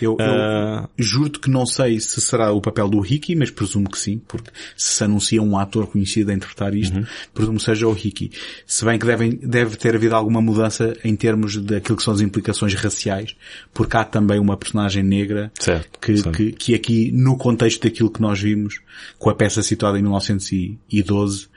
Eu, 0.00 0.16
eu 0.18 0.24
Ah, 0.24 0.88
juro-te 0.98 1.38
que 1.38 1.50
não 1.50 1.66
sei 1.66 1.98
se 2.00 2.20
será 2.20 2.50
o 2.52 2.60
papel 2.60 2.88
do 2.88 3.00
Ricky, 3.00 3.34
mas 3.34 3.50
presumo 3.50 3.90
que 3.90 3.98
sim, 3.98 4.20
porque 4.26 4.50
se 4.76 4.94
se 4.94 5.04
anuncia 5.04 5.42
um 5.42 5.58
ator 5.58 5.86
conhecido 5.86 6.30
a 6.30 6.34
interpretar 6.34 6.74
isto, 6.74 6.96
Uhum. 6.96 7.04
presumo 7.34 7.58
que 7.58 7.64
seja 7.64 7.86
o 7.86 7.92
Ricky. 7.92 8.30
Se 8.66 8.84
bem 8.84 8.98
que 8.98 9.06
devem, 9.06 9.30
deve 9.30 9.76
ter 9.76 9.94
havido 9.94 10.14
alguma 10.14 10.40
mudança 10.40 10.96
em 11.04 11.14
termos 11.16 11.56
daquilo 11.56 11.96
que 11.96 12.02
são 12.04 12.14
as 12.14 12.20
implicações 12.20 12.74
raciais, 12.74 13.34
porque 13.74 13.96
há 13.96 14.04
também 14.04 14.38
uma 14.38 14.56
personagem 14.56 15.02
negra 15.02 15.50
certo. 15.58 15.98
que, 16.00 16.22
que, 16.30 16.52
que 16.52 16.74
aqui, 16.74 17.10
no 17.12 17.36
contexto 17.36 17.82
daquilo 17.82 18.10
que 18.10 18.20
nós 18.20 18.40
vimos, 18.40 18.80
com 19.18 19.28
a 19.30 19.34
peça 19.34 19.62
situada 19.62 19.98
em 19.98 20.02
1912, 20.02 21.48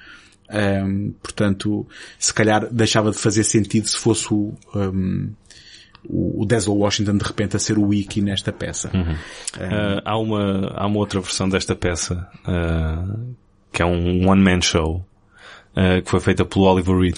hum, 0.51 1.13
portanto, 1.21 1.85
se 2.19 2.33
calhar 2.33 2.67
deixava 2.71 3.11
de 3.11 3.17
fazer 3.17 3.43
sentido 3.43 3.87
se 3.87 3.97
fosse 3.97 4.33
o, 4.33 4.53
hum, 4.75 5.31
o 6.07 6.41
o 6.41 6.45
Denzel 6.45 6.75
Washington 6.75 7.17
de 7.17 7.25
repente 7.25 7.55
a 7.55 7.59
ser 7.59 7.77
o 7.77 7.87
wiki 7.87 8.21
nesta 8.21 8.51
peça. 8.51 8.91
Ah, 9.59 10.01
há, 10.05 10.17
uma, 10.17 10.71
há 10.75 10.85
uma 10.85 10.97
outra 10.97 11.19
versão 11.19 11.49
desta 11.49 11.75
peça, 11.75 12.27
ah, 12.45 13.03
que 13.71 13.81
é 13.81 13.85
um 13.85 14.29
one-man 14.29 14.61
show, 14.61 15.05
ah, 15.75 16.01
que 16.01 16.09
foi 16.09 16.19
feita 16.19 16.45
pelo 16.45 16.65
Oliver 16.65 16.97
Reed. 16.97 17.17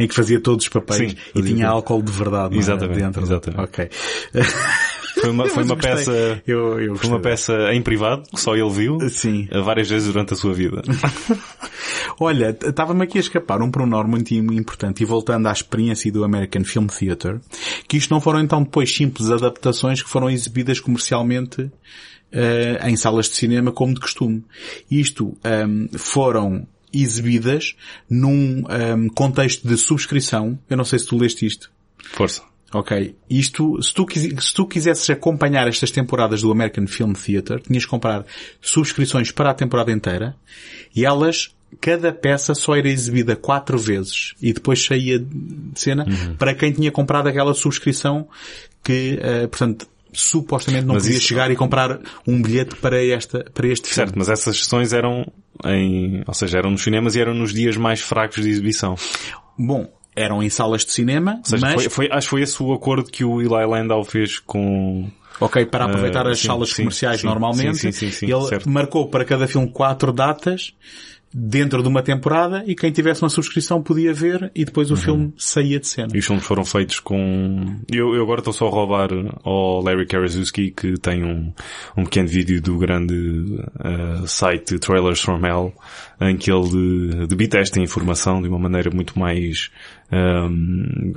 Em 0.00 0.08
que 0.08 0.14
fazia 0.14 0.40
todos 0.40 0.64
os 0.64 0.68
papéis 0.68 1.12
Sim, 1.12 1.16
e 1.34 1.42
tinha 1.42 1.66
tudo. 1.66 1.76
álcool 1.76 2.02
de 2.02 2.12
verdade 2.12 2.56
é? 2.56 2.58
Exatamente, 2.58 2.98
dentro. 3.00 3.22
exatamente. 3.22 3.60
Ok. 3.62 3.90
Foi 5.22 5.30
uma, 5.30 5.48
foi 5.48 5.62
uma 5.64 5.74
gostei. 5.74 5.92
peça, 5.94 6.42
Eu, 6.46 6.80
eu 6.80 6.96
foi 6.96 7.08
uma 7.08 7.20
peça 7.20 7.72
em 7.72 7.80
privado, 7.82 8.22
que 8.28 8.40
só 8.40 8.54
ele 8.54 8.70
viu, 8.70 8.98
Sim. 9.08 9.48
várias 9.64 9.88
vezes 9.88 10.08
durante 10.12 10.34
a 10.34 10.36
sua 10.36 10.52
vida. 10.52 10.82
Olha, 12.20 12.56
estava-me 12.62 13.02
aqui 13.04 13.18
a 13.18 13.20
escapar 13.20 13.60
um 13.62 13.70
pormenor 13.70 14.06
muito 14.06 14.32
im- 14.32 14.54
importante 14.56 15.02
e 15.02 15.06
voltando 15.06 15.46
à 15.48 15.52
experiência 15.52 16.10
do 16.12 16.24
American 16.24 16.64
Film 16.64 16.86
Theatre, 16.86 17.40
que 17.88 17.96
isto 17.96 18.10
não 18.12 18.20
foram 18.20 18.40
então 18.40 18.62
depois 18.62 18.94
simples 18.94 19.30
adaptações 19.30 20.02
que 20.02 20.08
foram 20.08 20.28
exibidas 20.30 20.78
comercialmente 20.80 21.70
eh, 22.30 22.78
em 22.88 22.96
salas 22.96 23.28
de 23.28 23.36
cinema 23.36 23.72
como 23.72 23.94
de 23.94 24.00
costume. 24.00 24.44
Isto 24.90 25.36
ehm, 25.44 25.86
foram 25.96 26.66
exibidas 26.92 27.74
num 28.08 28.64
ehm, 28.68 29.08
contexto 29.08 29.66
de 29.66 29.76
subscrição. 29.76 30.58
Eu 30.68 30.76
não 30.76 30.84
sei 30.84 30.98
se 30.98 31.06
tu 31.06 31.16
leste 31.16 31.46
isto. 31.46 31.70
Força. 32.12 32.42
Ok. 32.72 33.14
Isto, 33.28 33.82
se 33.82 33.92
tu, 33.92 34.06
se 34.40 34.54
tu 34.54 34.66
quisesses 34.66 35.08
acompanhar 35.10 35.68
estas 35.68 35.90
temporadas 35.90 36.40
do 36.42 36.50
American 36.50 36.86
Film 36.86 37.12
Theatre, 37.12 37.60
tinhas 37.60 37.84
que 37.84 37.90
comprar 37.90 38.24
subscrições 38.60 39.30
para 39.30 39.50
a 39.50 39.54
temporada 39.54 39.92
inteira 39.92 40.34
e 40.96 41.04
elas, 41.04 41.54
cada 41.80 42.12
peça 42.12 42.54
só 42.54 42.74
era 42.76 42.88
exibida 42.88 43.36
quatro 43.36 43.78
vezes 43.78 44.34
e 44.40 44.52
depois 44.52 44.84
saía 44.84 45.18
de 45.18 45.28
cena 45.74 46.06
para 46.38 46.54
quem 46.54 46.72
tinha 46.72 46.90
comprado 46.90 47.28
aquela 47.28 47.52
subscrição 47.54 48.26
que, 48.82 49.18
eh, 49.20 49.46
portanto, 49.46 49.86
supostamente 50.14 50.84
não 50.86 50.94
Mas 50.94 51.04
podia 51.04 51.18
isso- 51.18 51.26
chegar 51.28 51.50
e 51.50 51.56
comprar 51.56 51.98
um 52.26 52.40
bilhete 52.42 52.76
para 52.76 53.02
esta, 53.04 53.44
para 53.54 53.66
este 53.66 53.88
filme. 53.88 53.94
Certo, 54.08 54.18
mas 54.18 54.28
essas 54.28 54.58
sessões 54.58 54.92
eram 54.92 55.30
em, 55.64 56.22
ou 56.26 56.34
seja, 56.34 56.58
eram 56.58 56.70
nos 56.70 56.82
cinemas 56.82 57.14
e 57.16 57.20
eram 57.20 57.34
nos 57.34 57.52
dias 57.52 57.76
mais 57.76 58.00
fracos 58.00 58.42
de 58.42 58.50
exibição. 58.50 58.94
Bom, 59.58 59.90
eram 60.14 60.42
em 60.42 60.50
salas 60.50 60.84
de 60.84 60.92
cinema, 60.92 61.40
seja, 61.44 61.64
mas, 61.66 61.74
foi, 61.74 61.88
foi- 61.90 62.08
acho 62.12 62.26
que 62.26 62.30
foi 62.30 62.42
esse 62.42 62.62
o 62.62 62.72
acordo 62.72 63.10
que 63.10 63.24
o 63.24 63.40
Eli 63.40 63.48
Landau 63.66 64.04
fez 64.04 64.38
com, 64.38 65.10
ok, 65.40 65.64
para 65.66 65.86
aproveitar 65.86 66.26
Ah, 66.26 66.30
as 66.30 66.38
sim, 66.40 66.46
salas 66.46 66.70
sim, 66.70 66.76
comerciais 66.82 67.20
sim, 67.20 67.26
normalmente, 67.26 67.78
sim, 67.78 67.92
sim, 67.92 68.10
sim, 68.10 68.26
ele 68.32 68.46
certo. 68.46 68.68
marcou 68.68 69.08
para 69.08 69.24
cada 69.24 69.46
filme 69.46 69.68
quatro 69.70 70.12
datas 70.12 70.74
dentro 71.34 71.82
de 71.82 71.88
uma 71.88 72.02
temporada 72.02 72.62
e 72.66 72.74
quem 72.74 72.90
tivesse 72.92 73.22
uma 73.22 73.30
subscrição 73.30 73.82
podia 73.82 74.12
ver 74.12 74.50
e 74.54 74.64
depois 74.64 74.90
Uhum. 74.90 74.94
o 74.94 75.00
filme 75.00 75.34
saía 75.36 75.80
de 75.80 75.86
cena. 75.86 76.08
E 76.14 76.18
os 76.18 76.26
filmes 76.26 76.44
foram 76.44 76.64
feitos 76.64 77.00
com... 77.00 77.76
Eu, 77.90 78.14
eu 78.14 78.22
agora 78.22 78.40
estou 78.40 78.52
só 78.52 78.66
a 78.66 78.70
roubar 78.70 79.08
ao 79.42 79.82
Larry 79.82 80.06
Karaszewski, 80.06 80.70
que 80.70 80.98
tem 80.98 81.24
um, 81.24 81.52
um 81.96 82.04
pequeno 82.04 82.28
vídeo 82.28 82.60
do 82.60 82.78
grande 82.78 83.14
uh, 83.14 84.26
site 84.26 84.78
Trailers 84.78 85.20
from 85.20 85.44
Hell, 85.44 85.72
em 86.20 86.36
que 86.36 86.50
ele 86.50 87.26
debita 87.26 87.58
a 87.58 87.80
informação 87.80 88.42
de 88.42 88.48
uma 88.48 88.58
maneira 88.58 88.90
muito 88.90 89.18
mais 89.18 89.70
um, 90.12 91.12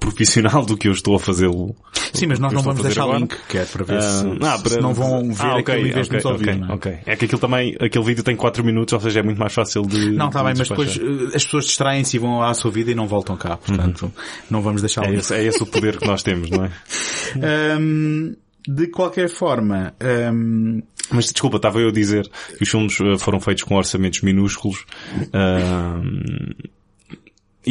profissional 0.00 0.64
do 0.64 0.76
que 0.76 0.88
eu 0.88 0.92
estou 0.92 1.14
a 1.14 1.20
fazê-lo. 1.20 1.76
Sim, 2.12 2.26
mas 2.26 2.40
nós 2.40 2.52
não 2.52 2.62
vamos 2.62 2.82
deixar 2.82 3.02
agora. 3.04 3.18
link, 3.20 3.36
que 3.48 3.58
é 3.58 3.64
para 3.64 3.84
ver 3.84 4.02
se, 4.02 4.26
Ah, 4.42 4.56
se 4.58 4.62
para- 4.64 4.80
não 4.82 4.92
vão 4.92 5.32
ver 5.32 5.42
Ah, 5.46 5.56
ok, 5.58 5.74
aquilo 5.74 5.88
em 5.88 5.92
vez 5.92 6.08
de 6.08 6.14
nos 6.16 6.24
ok, 6.24 6.32
ouvir. 6.32 6.48
é? 6.68 6.72
ok. 6.72 6.98
É 7.06 7.16
que 7.16 7.24
aquilo 7.26 7.40
também, 7.40 7.76
aquele 7.78 8.04
vídeo 8.04 8.24
tem 8.24 8.34
4 8.34 8.64
minutos, 8.64 8.92
ou 8.94 9.00
seja, 9.00 9.20
é 9.20 9.22
muito 9.22 9.38
mais 9.38 9.52
fácil 9.52 9.82
de... 9.82 10.10
Não, 10.12 10.26
está 10.28 10.42
bem, 10.42 10.54
mas 10.58 10.68
depois 10.68 10.96
eh, 10.96 11.36
as 11.36 11.44
pessoas 11.44 11.66
distraem-se 11.66 12.16
e 12.16 12.18
vão 12.18 12.42
à 12.42 12.52
sua 12.54 12.70
vida 12.70 12.90
e 12.90 12.94
não 12.94 13.06
voltam 13.06 13.36
cá, 13.36 13.56
portanto, 13.56 14.12
não 14.50 14.60
vamos 14.62 14.80
deixar 14.80 15.04
É 15.04 15.10
link. 15.10 15.20
esse, 15.20 15.34
é 15.34 15.44
esse 15.44 15.62
o 15.62 15.66
poder 15.66 15.98
que 15.98 16.06
nós 16.06 16.22
temos, 16.24 16.50
não 16.50 16.64
é? 16.64 16.70
Hum, 17.78 18.34
de 18.66 18.88
qualquer 18.88 19.28
forma, 19.28 19.94
hum, 20.32 20.82
Mas 21.12 21.26
desculpa, 21.32 21.56
estava 21.56 21.78
eu 21.80 21.88
a 21.88 21.92
dizer 21.92 22.28
que 22.56 22.62
os 22.64 22.68
filmes 22.68 22.98
eh, 23.00 23.18
foram 23.18 23.38
feitos 23.40 23.62
com 23.64 23.76
orçamentos 23.76 24.20
minúsculos. 24.22 24.84
ahm, 25.32 26.52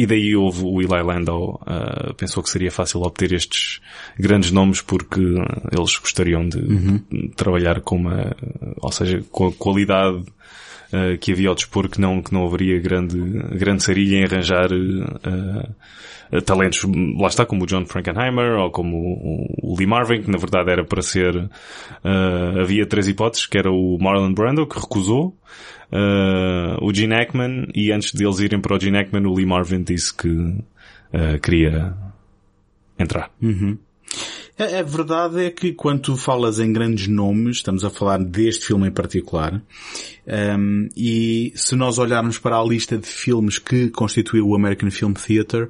e 0.00 0.06
daí 0.06 0.34
houve 0.34 0.64
o 0.64 0.80
Eli 0.80 1.02
Landau 1.02 1.60
ah, 1.66 2.14
pensou 2.16 2.42
que 2.42 2.48
seria 2.48 2.70
fácil 2.70 3.02
obter 3.02 3.34
estes 3.34 3.82
grandes 4.18 4.50
nomes 4.50 4.80
porque 4.80 5.20
eles 5.20 5.98
gostariam 5.98 6.48
de 6.48 7.02
trabalhar 7.36 7.82
com 7.82 7.96
uma, 7.96 8.34
ou 8.80 8.90
seja, 8.90 9.22
com 9.30 9.48
a 9.48 9.52
qualidade 9.52 10.24
ah, 10.90 11.18
que 11.20 11.32
havia 11.32 11.50
ao 11.50 11.54
dispor 11.54 11.90
que 11.90 12.00
não, 12.00 12.22
que 12.22 12.32
não 12.32 12.46
haveria 12.46 12.80
grande, 12.80 13.18
grande 13.58 13.82
sarilha 13.82 14.16
em 14.16 14.24
arranjar 14.24 14.70
ah, 15.22 15.68
talentos, 16.44 16.84
lá 17.18 17.28
está, 17.28 17.44
como 17.44 17.64
o 17.64 17.66
John 17.66 17.84
Frankenheimer 17.86 18.58
ou 18.58 18.70
como 18.70 18.96
o, 19.62 19.76
Lee 19.76 19.86
Marvin, 19.86 20.22
que 20.22 20.30
na 20.30 20.38
verdade 20.38 20.70
era 20.70 20.84
para 20.84 21.02
ser, 21.02 21.50
ah, 22.04 22.60
havia 22.60 22.86
três 22.86 23.08
hipóteses, 23.08 23.46
que 23.46 23.58
era 23.58 23.70
o 23.70 23.98
Marlon 24.00 24.32
Brando, 24.32 24.66
que 24.66 24.78
recusou, 24.78 25.36
ah, 25.90 26.76
o 26.80 26.94
Gene 26.94 27.14
Hackman, 27.14 27.66
e 27.74 27.90
antes 27.90 28.12
deles 28.12 28.38
irem 28.38 28.60
para 28.60 28.76
o 28.76 28.80
Gene 28.80 28.98
Hackman, 28.98 29.26
o 29.26 29.34
Lee 29.34 29.46
Marvin 29.46 29.82
disse 29.82 30.16
que 30.16 30.58
ah, 31.12 31.38
queria 31.38 31.94
entrar. 32.98 33.30
A, 34.60 34.80
a 34.80 34.82
verdade 34.82 35.44
é 35.46 35.50
que 35.50 35.72
quando 35.72 36.00
tu 36.02 36.16
falas 36.16 36.60
em 36.60 36.70
grandes 36.72 37.08
nomes, 37.08 37.56
estamos 37.56 37.82
a 37.84 37.88
falar 37.90 38.18
deste 38.22 38.66
filme 38.66 38.88
em 38.88 38.90
particular, 38.90 39.60
um, 40.58 40.88
e 40.96 41.50
se 41.56 41.74
nós 41.74 41.98
olharmos 41.98 42.38
para 42.38 42.56
a 42.58 42.62
lista 42.64 42.98
de 42.98 43.06
filmes 43.06 43.58
que 43.58 43.88
constituiu 43.88 44.46
o 44.46 44.54
American 44.54 44.90
Film 44.90 45.12
Theatre, 45.14 45.68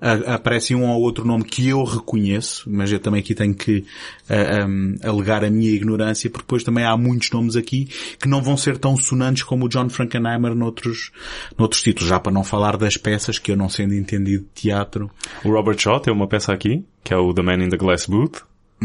a- 0.00 0.34
aparece 0.36 0.74
um 0.74 0.88
ou 0.88 1.02
outro 1.02 1.24
nome 1.24 1.44
que 1.44 1.68
eu 1.68 1.84
reconheço, 1.84 2.68
mas 2.70 2.90
eu 2.90 2.98
também 2.98 3.20
aqui 3.20 3.34
tenho 3.34 3.54
que 3.54 3.84
a- 4.28 5.06
alegar 5.08 5.44
a 5.44 5.50
minha 5.50 5.70
ignorância, 5.70 6.30
porque 6.30 6.44
depois 6.46 6.64
também 6.64 6.84
há 6.84 6.96
muitos 6.96 7.30
nomes 7.30 7.56
aqui 7.56 7.88
que 8.18 8.28
não 8.28 8.42
vão 8.42 8.56
ser 8.56 8.78
tão 8.78 8.96
sonantes 8.96 9.42
como 9.42 9.66
o 9.66 9.68
John 9.68 9.88
Frankenheimer 9.90 10.54
noutros, 10.54 11.12
noutros 11.58 11.82
títulos, 11.82 12.08
já 12.08 12.18
para 12.18 12.32
não 12.32 12.42
falar 12.42 12.76
das 12.78 12.96
peças 12.96 13.38
que 13.38 13.52
eu 13.52 13.56
não 13.56 13.68
sendo 13.68 13.94
entendido 13.94 14.44
de 14.44 14.62
teatro, 14.62 15.10
O 15.44 15.50
Robert 15.50 15.78
Shaw 15.78 16.00
tem 16.00 16.12
uma 16.12 16.26
peça 16.26 16.52
aqui, 16.52 16.82
que 17.04 17.12
é 17.14 17.16
o 17.16 17.32
The 17.34 17.42
Man 17.42 17.62
in 17.64 17.68
the 17.68 17.76
Glass 17.76 18.06
Booth. 18.06 18.42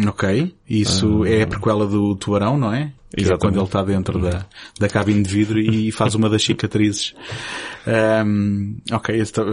Ok. 0.07 0.53
Isso 0.69 1.23
é 1.25 1.43
a 1.43 1.47
prequela 1.47 1.85
do 1.87 2.15
Tubarão, 2.15 2.57
não 2.57 2.73
é? 2.73 2.91
Que 3.15 3.21
é 3.21 3.23
Exatamente. 3.23 3.39
quando 3.41 3.55
ele 3.55 3.65
está 3.65 3.83
dentro 3.83 4.19
da, 4.19 4.45
da 4.77 4.89
cabine 4.89 5.23
de 5.23 5.29
vidro 5.33 5.57
e 5.57 5.89
faz 5.93 6.15
uma 6.15 6.29
das 6.29 6.43
cicatrizes. 6.43 7.15
Ahm, 7.87 8.77
ok, 8.91 9.15
esse 9.17 9.31
tá- 9.31 9.43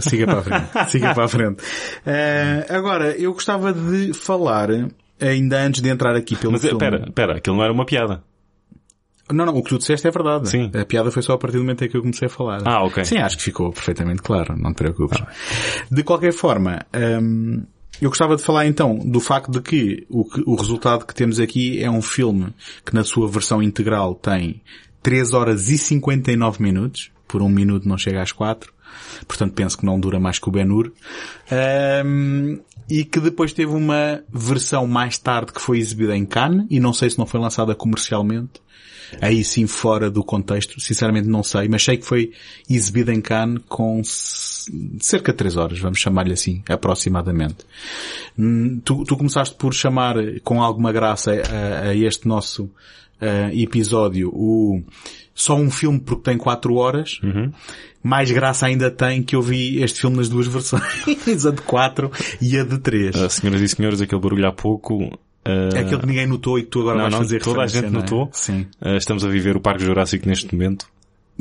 siga 0.00 0.26
para 0.26 0.38
a 0.38 0.42
frente. 0.42 0.90
Siga 0.90 1.14
para 1.14 1.24
a 1.24 1.28
frente. 1.28 1.62
Ah, 2.06 2.74
agora, 2.76 3.10
eu 3.16 3.32
gostava 3.34 3.72
de 3.74 4.14
falar, 4.14 4.68
ainda 5.20 5.60
antes 5.62 5.82
de 5.82 5.88
entrar 5.90 6.16
aqui 6.16 6.34
pelo 6.34 6.52
Mas 6.52 6.64
eh, 6.64 6.68
filme. 6.68 6.82
espera, 6.84 7.04
espera, 7.06 7.36
aquilo 7.36 7.56
não 7.56 7.64
era 7.64 7.72
uma 7.72 7.84
piada. 7.84 8.22
Não, 9.30 9.44
não, 9.46 9.54
o 9.54 9.62
que 9.62 9.68
tu 9.68 9.78
disseste 9.78 10.08
é 10.08 10.10
verdade. 10.10 10.48
Sim. 10.48 10.70
A 10.74 10.84
piada 10.84 11.10
foi 11.10 11.22
só 11.22 11.34
a 11.34 11.38
partir 11.38 11.58
do 11.58 11.62
momento 11.62 11.84
em 11.84 11.88
que 11.88 11.96
eu 11.96 12.00
comecei 12.00 12.26
a 12.26 12.30
falar. 12.30 12.62
Ah, 12.64 12.82
ok. 12.84 13.04
Sim, 13.04 13.18
acho 13.18 13.36
que 13.36 13.42
ficou 13.44 13.70
perfeitamente 13.70 14.22
claro, 14.22 14.56
não 14.56 14.72
te 14.72 14.78
preocupes. 14.78 15.22
De 15.90 16.02
qualquer 16.02 16.32
forma, 16.32 16.80
hum, 17.22 17.64
eu 18.00 18.08
gostava 18.08 18.36
de 18.36 18.42
falar 18.42 18.66
então 18.66 18.96
do 18.96 19.20
facto 19.20 19.50
de 19.50 19.60
que 19.60 20.06
o, 20.08 20.26
o 20.46 20.54
resultado 20.54 21.04
que 21.04 21.14
temos 21.14 21.38
aqui 21.38 21.82
é 21.82 21.90
um 21.90 22.02
filme 22.02 22.54
que 22.84 22.94
na 22.94 23.04
sua 23.04 23.28
versão 23.28 23.62
integral 23.62 24.14
tem 24.14 24.62
3 25.02 25.32
horas 25.32 25.68
e 25.68 25.78
59 25.78 26.62
minutos, 26.62 27.10
por 27.26 27.42
um 27.42 27.48
minuto 27.48 27.88
não 27.88 27.98
chega 27.98 28.22
às 28.22 28.32
4, 28.32 28.72
portanto 29.26 29.54
penso 29.54 29.78
que 29.78 29.86
não 29.86 30.00
dura 30.00 30.18
mais 30.18 30.38
que 30.38 30.48
o 30.48 30.52
Ben-Hur, 30.52 30.92
um, 32.04 32.58
e 32.88 33.04
que 33.04 33.20
depois 33.20 33.52
teve 33.52 33.72
uma 33.72 34.22
versão 34.32 34.86
mais 34.86 35.16
tarde 35.16 35.52
que 35.52 35.60
foi 35.60 35.78
exibida 35.78 36.16
em 36.16 36.26
Cannes, 36.26 36.66
e 36.68 36.80
não 36.80 36.92
sei 36.92 37.08
se 37.08 37.18
não 37.18 37.26
foi 37.26 37.40
lançada 37.40 37.74
comercialmente, 37.74 38.60
aí 39.20 39.42
sim 39.44 39.66
fora 39.66 40.10
do 40.10 40.22
contexto, 40.22 40.80
sinceramente 40.80 41.28
não 41.28 41.42
sei, 41.42 41.68
mas 41.68 41.82
sei 41.82 41.96
que 41.96 42.06
foi 42.06 42.32
exibida 42.68 43.12
em 43.12 43.20
Cannes 43.20 43.62
com 43.68 44.02
cerca 44.04 45.32
de 45.32 45.38
3 45.38 45.56
horas, 45.56 45.78
vamos 45.78 45.98
chamar-lhe 45.98 46.32
assim, 46.32 46.62
aproximadamente. 46.68 47.58
Hum, 48.38 48.80
tu, 48.84 49.04
tu, 49.04 49.16
começaste 49.16 49.54
por 49.56 49.72
chamar 49.74 50.16
com 50.42 50.62
alguma 50.62 50.92
graça 50.92 51.32
a, 51.32 51.88
a 51.88 51.94
este 51.94 52.28
nosso 52.28 52.64
uh, 52.64 53.50
episódio 53.52 54.30
o 54.32 54.82
só 55.34 55.54
um 55.56 55.70
filme 55.70 55.98
porque 55.98 56.22
tem 56.22 56.36
4 56.36 56.74
horas. 56.74 57.18
Uhum. 57.22 57.50
Mais 58.02 58.30
graça 58.30 58.66
ainda 58.66 58.90
tem 58.90 59.22
que 59.22 59.36
eu 59.36 59.42
vi 59.42 59.82
este 59.82 60.00
filme 60.00 60.16
nas 60.16 60.28
duas 60.28 60.46
versões, 60.46 60.82
a 61.46 61.50
de 61.50 61.62
4 61.62 62.10
e 62.40 62.58
a 62.58 62.64
de 62.64 62.78
3. 62.78 63.14
Uh, 63.16 63.30
senhoras 63.30 63.60
e 63.60 63.68
senhores, 63.68 64.00
aquele 64.00 64.20
barulho 64.20 64.46
há 64.46 64.52
pouco 64.52 65.18
Uh, 65.46 65.74
é 65.74 65.80
aquele 65.80 66.00
que 66.00 66.06
ninguém 66.06 66.26
notou 66.26 66.58
e 66.58 66.62
que 66.62 66.68
tu 66.68 66.80
agora 66.80 66.96
não, 66.96 67.02
vais 67.02 67.14
não, 67.14 67.20
fazer 67.20 67.40
Toda 67.40 67.62
a 67.62 67.66
gente 67.66 67.86
é? 67.86 67.90
notou. 67.90 68.28
Sim. 68.32 68.66
Uh, 68.80 68.96
estamos 68.96 69.24
a 69.24 69.28
viver 69.28 69.56
o 69.56 69.60
Parque 69.60 69.84
Jurássico 69.84 70.28
neste 70.28 70.52
momento. 70.54 70.86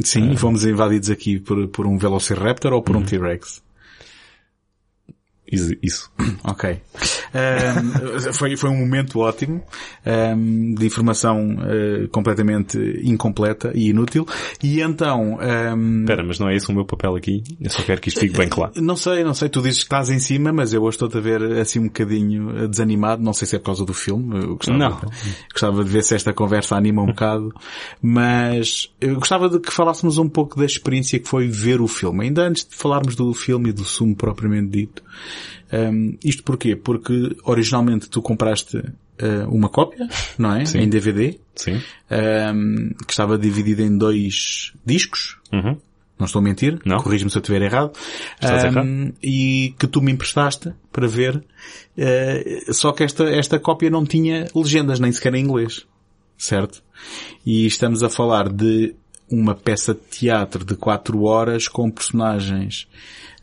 Sim, 0.03 0.31
uh, 0.31 0.37
fomos 0.37 0.63
invadidos 0.65 1.09
aqui 1.09 1.39
por, 1.39 1.67
por 1.67 1.85
um 1.85 1.97
Velociraptor 1.97 2.71
ou 2.73 2.81
por 2.81 2.95
um 2.95 2.99
uhum. 2.99 3.05
T-Rex? 3.05 3.61
Isso. 5.51 6.11
Ok. 6.43 6.81
Um, 7.33 8.33
foi, 8.33 8.55
foi 8.55 8.69
um 8.69 8.77
momento 8.77 9.19
ótimo 9.19 9.61
um, 10.05 10.73
de 10.73 10.85
informação 10.85 11.57
uh, 11.57 12.07
completamente 12.09 12.77
incompleta 13.03 13.71
e 13.75 13.89
inútil. 13.89 14.25
E 14.63 14.81
então... 14.81 15.37
Um... 15.39 16.01
Espera, 16.01 16.23
mas 16.23 16.39
não 16.39 16.49
é 16.49 16.55
esse 16.55 16.69
o 16.69 16.73
meu 16.73 16.85
papel 16.85 17.15
aqui? 17.15 17.43
Eu 17.59 17.69
só 17.69 17.83
quero 17.83 17.99
que 17.99 18.09
isto 18.09 18.19
fique 18.19 18.37
bem 18.37 18.47
claro. 18.47 18.71
Não 18.81 18.95
sei, 18.95 19.23
não 19.23 19.33
sei. 19.33 19.49
Tu 19.49 19.61
dizes 19.61 19.79
que 19.79 19.85
estás 19.85 20.09
em 20.09 20.19
cima, 20.19 20.51
mas 20.51 20.73
eu 20.73 20.81
hoje 20.81 20.95
estou-te 20.95 21.17
a 21.17 21.21
ver 21.21 21.41
assim 21.59 21.79
um 21.79 21.83
bocadinho 21.83 22.67
desanimado. 22.67 23.21
Não 23.21 23.33
sei 23.33 23.47
se 23.47 23.55
é 23.55 23.59
por 23.59 23.65
causa 23.65 23.85
do 23.85 23.93
filme. 23.93 24.41
Eu 24.41 24.55
gostava, 24.55 24.77
não. 24.77 24.99
De, 24.99 25.05
gostava 25.51 25.83
de 25.83 25.89
ver 25.89 26.03
se 26.03 26.15
esta 26.15 26.33
conversa 26.33 26.75
anima 26.75 27.01
um 27.01 27.07
bocado. 27.07 27.53
Mas 28.01 28.89
eu 28.99 29.15
gostava 29.15 29.49
de 29.49 29.59
que 29.59 29.71
falássemos 29.71 30.17
um 30.17 30.27
pouco 30.27 30.57
da 30.57 30.65
experiência 30.65 31.19
que 31.19 31.27
foi 31.27 31.47
ver 31.47 31.81
o 31.81 31.87
filme. 31.87 32.25
Ainda 32.25 32.43
antes 32.43 32.65
de 32.65 32.75
falarmos 32.75 33.15
do 33.15 33.33
filme 33.33 33.69
e 33.69 33.73
do 33.73 33.83
sumo 33.83 34.15
propriamente 34.15 34.69
dito. 34.69 35.03
Um, 35.71 36.17
isto 36.23 36.43
porquê? 36.43 36.75
Porque 36.75 37.35
originalmente 37.43 38.09
tu 38.09 38.21
compraste 38.21 38.77
uh, 38.77 39.49
uma 39.49 39.69
cópia, 39.69 40.07
não 40.37 40.55
é? 40.55 40.65
Sim. 40.65 40.79
Em 40.79 40.89
DVD. 40.89 41.39
Sim. 41.55 41.81
Um, 42.09 42.89
que 43.05 43.11
estava 43.11 43.37
dividida 43.37 43.81
em 43.81 43.97
dois 43.97 44.73
discos. 44.85 45.37
Uhum. 45.51 45.77
Não 46.17 46.25
estou 46.25 46.41
a 46.41 46.43
mentir. 46.43 46.79
Não. 46.85 46.97
Corrijo-me 46.97 47.31
se 47.31 47.37
eu 47.37 47.41
estiver 47.41 47.61
errado. 47.61 47.93
Estás 48.35 48.63
um, 48.63 48.67
errado. 48.67 49.13
E 49.23 49.73
que 49.79 49.87
tu 49.87 50.01
me 50.01 50.11
emprestaste 50.11 50.73
para 50.91 51.07
ver. 51.07 51.37
Uh, 51.97 52.73
só 52.73 52.91
que 52.91 53.03
esta, 53.03 53.23
esta 53.23 53.57
cópia 53.57 53.89
não 53.89 54.05
tinha 54.05 54.47
legendas, 54.53 54.99
nem 54.99 55.11
sequer 55.11 55.33
em 55.35 55.43
inglês. 55.43 55.85
Certo? 56.37 56.83
E 57.45 57.65
estamos 57.65 58.03
a 58.03 58.09
falar 58.09 58.49
de 58.49 58.95
uma 59.31 59.53
peça 59.53 59.93
de 59.93 60.01
teatro 60.01 60.65
de 60.65 60.75
quatro 60.75 61.23
horas 61.23 61.67
com 61.67 61.89
personagens 61.91 62.87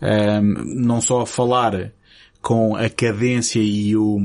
um, 0.02 0.82
não 0.82 1.00
só 1.00 1.22
a 1.22 1.26
falar 1.26 1.92
com 2.46 2.76
a 2.76 2.88
cadência 2.88 3.58
e 3.58 3.96
o, 3.96 4.20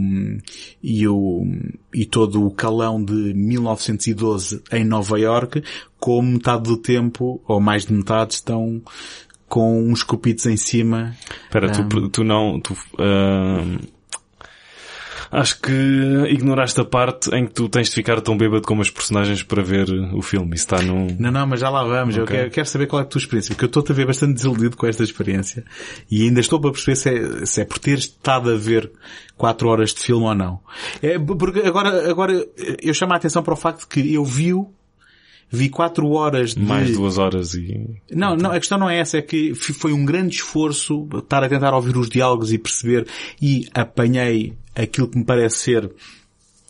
e 0.84 1.08
o, 1.08 1.44
e 1.92 2.06
todo 2.06 2.46
o 2.46 2.52
calão 2.52 3.04
de 3.04 3.34
1912 3.34 4.62
em 4.72 4.84
Nova 4.84 5.20
York, 5.20 5.64
como 6.00 6.34
metade 6.34 6.64
do 6.64 6.78
tempo, 6.78 7.42
ou 7.48 7.60
mais 7.60 7.86
de 7.86 7.94
metade, 7.94 8.34
estão 8.34 8.80
com 9.48 9.84
uns 9.84 10.04
cupitos 10.04 10.46
em 10.46 10.56
cima. 10.56 11.16
Espera, 11.46 11.68
um... 11.68 11.90
tu, 11.90 12.10
tu 12.10 12.24
não, 12.24 12.60
tu, 12.60 12.74
uh, 12.74 13.80
Acho 15.32 15.62
que 15.62 15.72
ignoraste 16.30 16.82
a 16.82 16.84
parte 16.84 17.34
em 17.34 17.46
que 17.46 17.54
tu 17.54 17.70
tens 17.70 17.88
de 17.88 17.96
ficar 17.96 18.20
tão 18.20 18.38
bêbado 18.38 18.64
como 18.64 18.82
as 18.82 18.90
personagens 18.90 19.42
para 19.44 19.64
ver 19.64 19.88
o 20.14 20.22
filme. 20.22 20.56
Isso 20.56 20.66
está 20.66 20.82
no... 20.82 21.08
Não, 21.18 21.32
não, 21.32 21.48
mas 21.48 21.62
já 21.62 21.70
lá 21.70 21.84
vamos. 21.84 22.16
Okay. 22.16 22.22
Eu 22.22 22.28
quero, 22.28 22.52
quero, 22.52 22.68
saber 22.68 22.88
qual 22.88 23.02
é 23.02 23.06
a 23.06 23.08
tua 23.08 23.20
experiência, 23.20 23.56
porque 23.56 23.64
eu 23.64 23.68
estou-te 23.68 23.92
a 23.94 23.96
ver 23.96 24.06
bastante 24.06 24.34
desiludido 24.34 24.76
com 24.76 24.86
esta 24.86 25.04
experiência. 25.04 25.64
E 26.10 26.24
ainda 26.24 26.42
estou 26.42 26.60
para 26.60 26.72
perceber 26.72 26.96
se 26.98 27.10
é, 27.10 27.46
se 27.46 27.62
é 27.62 27.66
por 27.66 27.80
ter 27.80 27.98
estado 27.98 28.52
a 28.52 28.56
ver 28.58 28.92
quatro 29.38 29.70
horas 29.70 29.94
de 29.94 30.02
filme 30.02 30.26
ou 30.26 30.36
não. 30.36 30.60
É, 31.02 31.18
porque 31.18 31.60
agora, 31.60 32.10
agora 32.10 32.46
eu 32.82 32.94
chamo 32.94 33.14
a 33.14 33.16
atenção 33.16 33.42
para 33.42 33.54
o 33.54 33.58
facto 33.58 33.82
de 33.82 33.88
que 33.88 34.14
eu 34.14 34.26
vi-o 34.26 34.70
vi 35.52 35.70
quatro 35.70 36.10
horas 36.12 36.56
de... 36.56 36.64
Mais 36.64 36.94
duas 36.94 37.18
horas 37.18 37.54
e... 37.54 38.02
Não, 38.10 38.36
não, 38.36 38.52
a 38.52 38.60
questão 38.60 38.78
não 38.78 38.90
é 38.90 39.00
essa, 39.00 39.18
é 39.18 39.22
que 39.22 39.54
foi 39.54 39.92
um 39.92 40.06
grande 40.06 40.36
esforço 40.36 41.08
estar 41.14 41.44
a 41.44 41.50
tentar 41.50 41.74
ouvir 41.74 41.98
os 41.98 42.10
diálogos 42.10 42.54
e 42.54 42.58
perceber 42.58 43.06
e 43.42 43.68
apanhei 43.74 44.54
aquilo 44.76 45.08
que 45.08 45.18
me 45.18 45.26
parece 45.26 45.58
ser, 45.58 45.92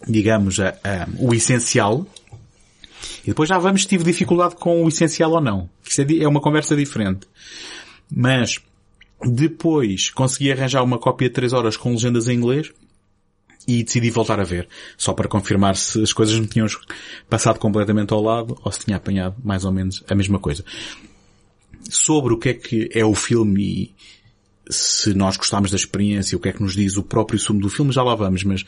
digamos, 0.08 0.60
a, 0.60 0.70
a, 0.70 1.08
o 1.20 1.34
essencial. 1.34 2.06
E 3.24 3.28
depois 3.28 3.50
já 3.50 3.58
vamos 3.58 3.84
se 3.84 3.88
tive 3.88 4.04
dificuldade 4.04 4.56
com 4.56 4.84
o 4.84 4.88
essencial 4.88 5.32
ou 5.32 5.42
não. 5.42 5.70
Isso 5.88 6.02
é, 6.02 6.06
é 6.20 6.28
uma 6.28 6.42
conversa 6.42 6.76
diferente. 6.76 7.28
Mas, 8.10 8.60
depois 9.24 10.10
consegui 10.10 10.52
arranjar 10.52 10.84
uma 10.84 10.98
cópia 10.98 11.30
de 11.30 11.36
3 11.36 11.54
horas 11.54 11.78
com 11.78 11.92
legendas 11.92 12.28
em 12.28 12.36
inglês 12.36 12.72
e 13.68 13.84
decidi 13.84 14.10
voltar 14.10 14.40
a 14.40 14.44
ver, 14.44 14.68
só 14.98 15.14
para 15.14 15.28
confirmar 15.30 15.76
se 15.76 16.02
as 16.02 16.12
coisas 16.12 16.38
me 16.40 16.48
tinham 16.48 16.68
passado 17.30 17.60
completamente 17.60 18.12
ao 18.12 18.22
lado 18.22 18.58
ou 18.64 18.72
se 18.72 18.84
tinha 18.84 18.98
apanhado 18.98 19.36
mais 19.44 19.66
ou 19.66 19.72
menos 19.72 20.04
a 20.10 20.16
mesma 20.16 20.40
coisa. 20.40 20.66
Sobre 21.90 22.34
o 22.34 22.38
que 22.38 22.50
é 22.50 22.54
que 22.54 22.90
é 22.94 23.06
o 23.06 23.14
filme 23.14 23.64
e 23.64 23.96
se 24.72 25.14
nós 25.14 25.38
gostámos 25.38 25.70
da 25.70 25.76
experiência, 25.76 26.38
o 26.38 26.42
que 26.42 26.50
é 26.50 26.54
que 26.54 26.64
nos 26.64 26.74
diz 26.74 26.98
o 26.98 27.04
próprio 27.04 27.38
sumo 27.38 27.60
do 27.60 27.70
filme, 27.70 27.92
já 27.92 28.02
lá 28.02 28.16
vamos, 28.16 28.44
mas 28.44 28.66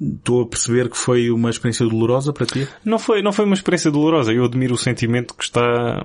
estou 0.00 0.42
a 0.42 0.46
perceber 0.46 0.90
que 0.90 0.96
foi 0.96 1.30
uma 1.30 1.50
experiência 1.50 1.86
dolorosa 1.86 2.32
para 2.32 2.46
ti? 2.46 2.68
Não 2.84 2.98
foi, 2.98 3.22
não 3.22 3.32
foi 3.32 3.44
uma 3.44 3.54
experiência 3.54 3.90
dolorosa. 3.90 4.32
Eu 4.32 4.44
admiro 4.44 4.74
o 4.74 4.78
sentimento 4.78 5.34
que 5.34 5.44
está 5.44 6.04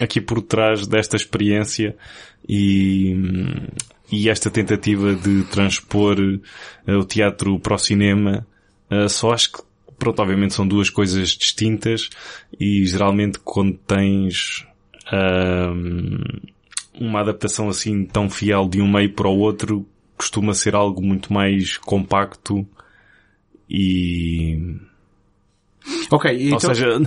aqui 0.00 0.20
por 0.20 0.42
trás 0.42 0.86
desta 0.86 1.16
experiência 1.16 1.96
e, 2.48 3.14
e 4.10 4.28
esta 4.28 4.50
tentativa 4.50 5.14
de 5.14 5.44
transpor 5.44 6.18
uh, 6.18 6.92
o 6.92 7.04
teatro 7.04 7.58
para 7.60 7.74
o 7.74 7.78
cinema, 7.78 8.46
uh, 8.90 9.08
só 9.08 9.32
acho 9.32 9.52
que, 9.52 9.58
pronto, 9.98 10.20
obviamente 10.20 10.54
são 10.54 10.66
duas 10.66 10.90
coisas 10.90 11.30
distintas 11.30 12.10
e 12.58 12.84
geralmente 12.84 13.38
quando 13.38 13.78
tens 13.78 14.66
uh, 15.06 16.55
uma 17.00 17.20
adaptação 17.20 17.68
assim 17.68 18.04
tão 18.04 18.28
fiel 18.28 18.68
de 18.68 18.80
um 18.80 18.90
meio 18.90 19.12
para 19.12 19.28
o 19.28 19.38
outro 19.38 19.86
costuma 20.16 20.54
ser 20.54 20.74
algo 20.74 21.02
muito 21.02 21.32
mais 21.32 21.76
compacto 21.76 22.66
e... 23.68 24.76
Ok, 26.10 26.32
então... 26.32 26.54
Ou 26.54 26.60
seja, 26.60 26.98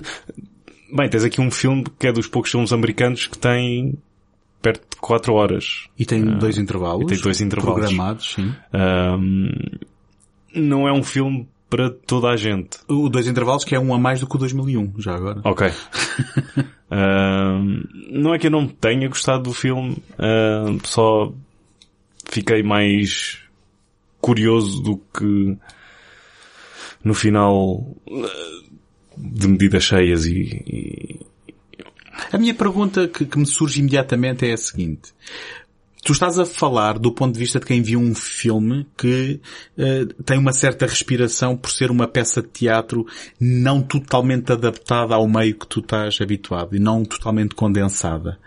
bem, 0.94 1.10
tens 1.10 1.24
aqui 1.24 1.42
um 1.42 1.50
filme 1.52 1.84
que 1.98 2.08
é 2.08 2.12
dos 2.12 2.28
poucos 2.28 2.52
filmes 2.52 2.72
americanos 2.72 3.28
que 3.28 3.38
tem 3.38 3.98
perto 4.62 4.82
de 4.82 4.98
4 4.98 5.34
horas. 5.34 5.88
E 5.98 6.06
tem 6.06 6.24
uh, 6.24 6.38
dois 6.38 6.58
intervalos. 6.58 7.04
E 7.04 7.08
tem 7.08 7.20
dois 7.20 7.42
intervalos. 7.42 7.80
Programados, 7.80 8.34
sim. 8.34 8.54
Um, 8.74 9.50
não 10.54 10.88
é 10.88 10.94
um 10.94 11.04
filme 11.04 11.48
para 11.70 11.90
toda 11.90 12.30
a 12.30 12.36
gente. 12.36 12.80
O 12.88 13.10
dois 13.10 13.28
intervalos 13.28 13.64
que 13.64 13.76
é 13.76 13.80
um 13.80 13.94
a 13.94 14.00
mais 14.00 14.20
do 14.20 14.28
que 14.28 14.36
o 14.36 14.40
2001, 14.40 14.94
já 14.98 15.16
agora. 15.16 15.42
Ok. 15.44 15.68
um, 16.92 17.84
não 18.12 18.34
é 18.34 18.40
que 18.40 18.48
eu 18.48 18.52
não 18.52 18.68
tenha 18.68 19.08
gostado 19.08 19.44
do 19.44 19.54
filme, 19.54 19.98
uh, 20.14 20.88
só 20.88 21.32
fiquei 22.30 22.64
mais 22.64 23.40
curioso 24.20 24.82
do 24.82 24.98
que 24.98 25.58
no 27.04 27.14
final 27.14 27.96
de 29.18 29.48
medidas 29.48 29.84
cheias 29.84 30.26
e, 30.26 30.64
e, 30.68 31.20
a 32.32 32.38
minha 32.38 32.54
pergunta 32.54 33.08
que, 33.08 33.26
que 33.26 33.38
me 33.38 33.46
surge 33.46 33.80
imediatamente 33.80 34.46
é 34.46 34.54
a 34.54 34.58
seguinte. 34.58 35.14
Tu 36.10 36.14
estás 36.14 36.40
a 36.40 36.46
falar 36.46 36.98
do 36.98 37.12
ponto 37.12 37.36
de 37.36 37.40
vista 37.40 37.60
de 37.60 37.68
quem 37.68 37.84
viu 37.84 38.00
um 38.00 38.16
filme 38.16 38.88
que 38.98 39.40
uh, 39.78 40.24
tem 40.24 40.40
uma 40.40 40.52
certa 40.52 40.88
respiração 40.88 41.56
por 41.56 41.70
ser 41.70 41.92
uma 41.92 42.08
peça 42.08 42.42
de 42.42 42.48
teatro 42.48 43.06
não 43.40 43.80
totalmente 43.80 44.52
adaptada 44.52 45.14
ao 45.14 45.28
meio 45.28 45.54
que 45.54 45.68
tu 45.68 45.82
estás 45.82 46.18
habituado 46.20 46.76
e 46.76 46.80
não 46.80 47.06
totalmente 47.06 47.54
condensada. 47.54 48.40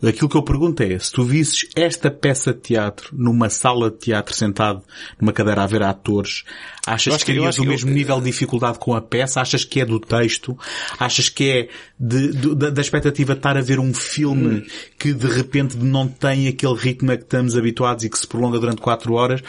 Aquilo 0.00 0.28
que 0.28 0.36
eu 0.36 0.44
pergunto 0.44 0.84
é, 0.84 0.96
se 1.00 1.10
tu 1.10 1.24
visses 1.24 1.68
esta 1.74 2.12
peça 2.12 2.54
de 2.54 2.60
teatro 2.60 3.08
numa 3.12 3.50
sala 3.50 3.90
de 3.90 3.96
teatro 3.96 4.32
sentado 4.32 4.80
numa 5.20 5.32
cadeira 5.32 5.64
a 5.64 5.66
ver 5.66 5.82
atores, 5.82 6.44
achas 6.86 7.16
que 7.24 7.32
terias 7.32 7.58
o 7.58 7.64
mesmo 7.64 7.90
eu... 7.90 7.94
nível 7.94 8.18
de 8.18 8.26
dificuldade 8.26 8.78
com 8.78 8.94
a 8.94 9.00
peça? 9.00 9.40
Achas 9.40 9.64
que 9.64 9.80
é 9.80 9.84
do 9.84 9.98
texto? 9.98 10.56
Achas 10.96 11.28
que 11.28 11.50
é 11.50 11.68
de, 11.98 12.28
de, 12.36 12.70
da, 12.70 12.80
expectativa 12.80 13.32
de 13.32 13.40
estar 13.40 13.56
a 13.56 13.60
ver 13.60 13.80
um 13.80 13.92
filme 13.92 14.60
hum. 14.60 14.66
que 14.96 15.12
de 15.12 15.26
repente 15.26 15.76
não 15.76 16.06
tem 16.06 16.46
aquele 16.46 16.74
ritmo 16.74 16.99
ritmo 17.00 17.12
a 17.12 17.16
que 17.16 17.22
estamos 17.22 17.56
habituados 17.56 18.04
e 18.04 18.10
que 18.10 18.18
se 18.18 18.26
prolonga 18.26 18.58
durante 18.58 18.80
4 18.80 19.12
horas. 19.14 19.40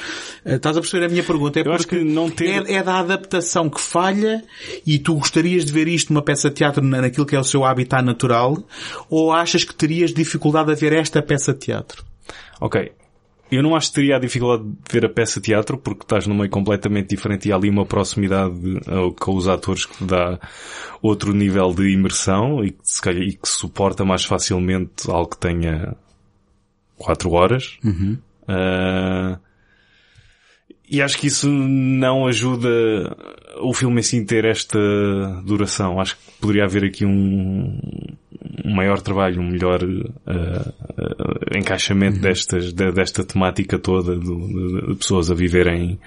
Uh, 0.46 0.56
estás 0.56 0.78
a 0.78 0.82
perceber 0.82 1.06
a 1.06 1.10
minha 1.10 1.24
pergunta? 1.24 1.60
É 1.60 1.68
Eu 1.68 1.74
acho 1.74 1.88
que 1.88 2.04
não 2.04 2.30
ter... 2.30 2.68
é, 2.68 2.76
é 2.76 2.84
da 2.84 3.00
adaptação 3.00 3.70
que 3.70 3.82
falha 3.82 4.44
e 4.86 4.98
tu 4.98 5.16
gostarias 5.16 5.66
de 5.66 5.72
ver 5.72 5.88
isto 5.88 6.14
numa 6.14 6.24
peça 6.24 6.50
de 6.50 6.56
teatro 6.56 6.84
naquilo 6.84 7.26
que 7.26 7.36
é 7.36 7.40
o 7.40 7.44
seu 7.44 7.66
habitat 7.66 8.04
natural 8.04 8.58
ou 9.10 9.32
achas 9.32 9.64
que 9.64 9.76
terias 9.76 10.14
dificuldade 10.14 10.72
a 10.72 10.76
ver 10.76 10.94
esta 10.94 11.22
peça 11.22 11.54
de 11.54 11.60
teatro? 11.60 12.04
Ok. 12.60 12.92
Eu 13.52 13.62
não 13.62 13.76
acho 13.76 13.90
que 13.90 13.96
teria 13.96 14.16
a 14.16 14.20
dificuldade 14.20 14.64
de 14.64 14.94
ver 14.94 15.06
a 15.06 15.10
peça 15.10 15.42
de 15.42 15.48
teatro 15.48 15.78
porque 15.78 16.04
estás 16.04 16.26
num 16.26 16.36
meio 16.36 16.50
completamente 16.50 17.10
diferente 17.10 17.50
e 17.50 17.52
há 17.52 17.58
ali 17.58 17.70
uma 17.70 17.86
proximidade 17.86 18.56
uh, 18.88 19.12
com 19.20 19.36
os 19.36 19.46
atores 19.50 19.86
que 19.86 20.06
dá 20.06 20.40
outro 21.02 21.34
nível 21.34 21.74
de 21.74 21.90
imersão 21.90 22.64
e 22.64 22.72
que, 22.72 22.80
se 22.82 23.02
calhar, 23.02 23.22
e 23.22 23.34
que 23.34 23.50
suporta 23.50 24.06
mais 24.06 24.24
facilmente 24.24 25.12
algo 25.12 25.32
que 25.32 25.38
tenha 25.38 25.98
quatro 27.02 27.32
horas. 27.32 27.78
Uhum. 27.84 28.18
Uh, 28.44 29.40
e 30.90 31.02
acho 31.02 31.18
que 31.18 31.28
isso 31.28 31.50
não 31.50 32.28
ajuda 32.28 32.70
o 33.62 33.74
filme 33.74 34.02
assim 34.02 34.26
ter 34.26 34.44
esta 34.44 34.78
duração. 35.46 36.02
Acho 36.02 36.18
que 36.18 36.24
poderia 36.42 36.66
haver 36.66 36.84
aqui 36.84 37.06
um, 37.06 37.80
um 38.66 38.76
maior 38.76 39.00
trabalho, 39.00 39.40
um 39.40 39.50
melhor 39.50 39.82
uh, 39.82 40.10
uh, 40.28 41.58
encaixamento 41.58 42.18
uhum. 42.18 42.22
destas, 42.22 42.74
de, 42.74 42.92
desta 42.92 43.24
temática 43.24 43.80
toda 43.80 44.18
de, 44.18 44.26
de, 44.26 44.88
de, 44.88 44.96
pessoas 44.96 45.32
a 45.32 45.34
viverem 45.34 45.98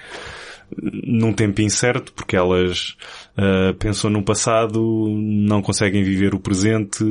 num 0.82 1.32
tempo 1.32 1.60
incerto, 1.60 2.12
porque 2.12 2.36
elas 2.36 2.96
uh, 3.36 3.74
pensam 3.74 4.10
no 4.10 4.22
passado, 4.22 4.80
não 5.08 5.62
conseguem 5.62 6.02
viver 6.02 6.34
o 6.34 6.40
presente 6.40 7.04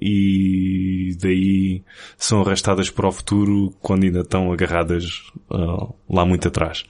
e 0.00 1.16
daí 1.20 1.82
são 2.16 2.40
arrastadas 2.40 2.90
para 2.90 3.08
o 3.08 3.12
futuro 3.12 3.72
quando 3.80 4.04
ainda 4.04 4.20
estão 4.20 4.52
agarradas 4.52 5.22
uh, 5.50 5.94
lá 6.08 6.24
muito 6.24 6.48
atrás. 6.48 6.84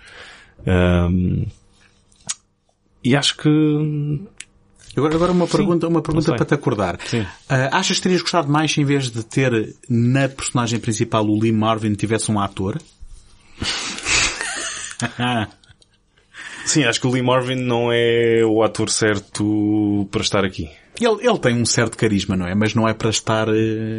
Um, 0.66 1.46
e 3.04 3.14
acho 3.14 3.36
que 3.36 3.48
Agora, 4.96 5.14
agora 5.14 5.32
uma 5.32 5.46
pergunta, 5.46 5.86
uma 5.86 6.00
pergunta 6.00 6.34
para 6.34 6.46
te 6.46 6.54
acordar. 6.54 6.94
Uh, 6.94 7.26
achas 7.70 7.98
que 7.98 8.04
terias 8.04 8.22
gostado 8.22 8.50
mais 8.50 8.76
em 8.78 8.84
vez 8.84 9.10
de 9.10 9.22
ter 9.22 9.76
na 9.90 10.26
personagem 10.26 10.80
principal 10.80 11.26
o 11.26 11.38
Lee 11.38 11.52
Marvin 11.52 11.92
tivesse 11.92 12.32
um 12.32 12.40
ator? 12.40 12.80
Sim, 16.66 16.84
acho 16.84 17.00
que 17.00 17.06
o 17.06 17.10
Lee 17.10 17.22
Marvin 17.22 17.54
não 17.54 17.90
é 17.92 18.44
o 18.44 18.62
ator 18.62 18.90
certo 18.90 20.06
para 20.10 20.20
estar 20.20 20.44
aqui. 20.44 20.68
Ele, 21.00 21.26
ele 21.26 21.38
tem 21.38 21.54
um 21.54 21.64
certo 21.64 21.96
carisma, 21.96 22.36
não 22.36 22.46
é? 22.46 22.54
Mas 22.54 22.74
não 22.74 22.88
é 22.88 22.92
para 22.92 23.08
estar 23.10 23.48
uh, 23.48 23.52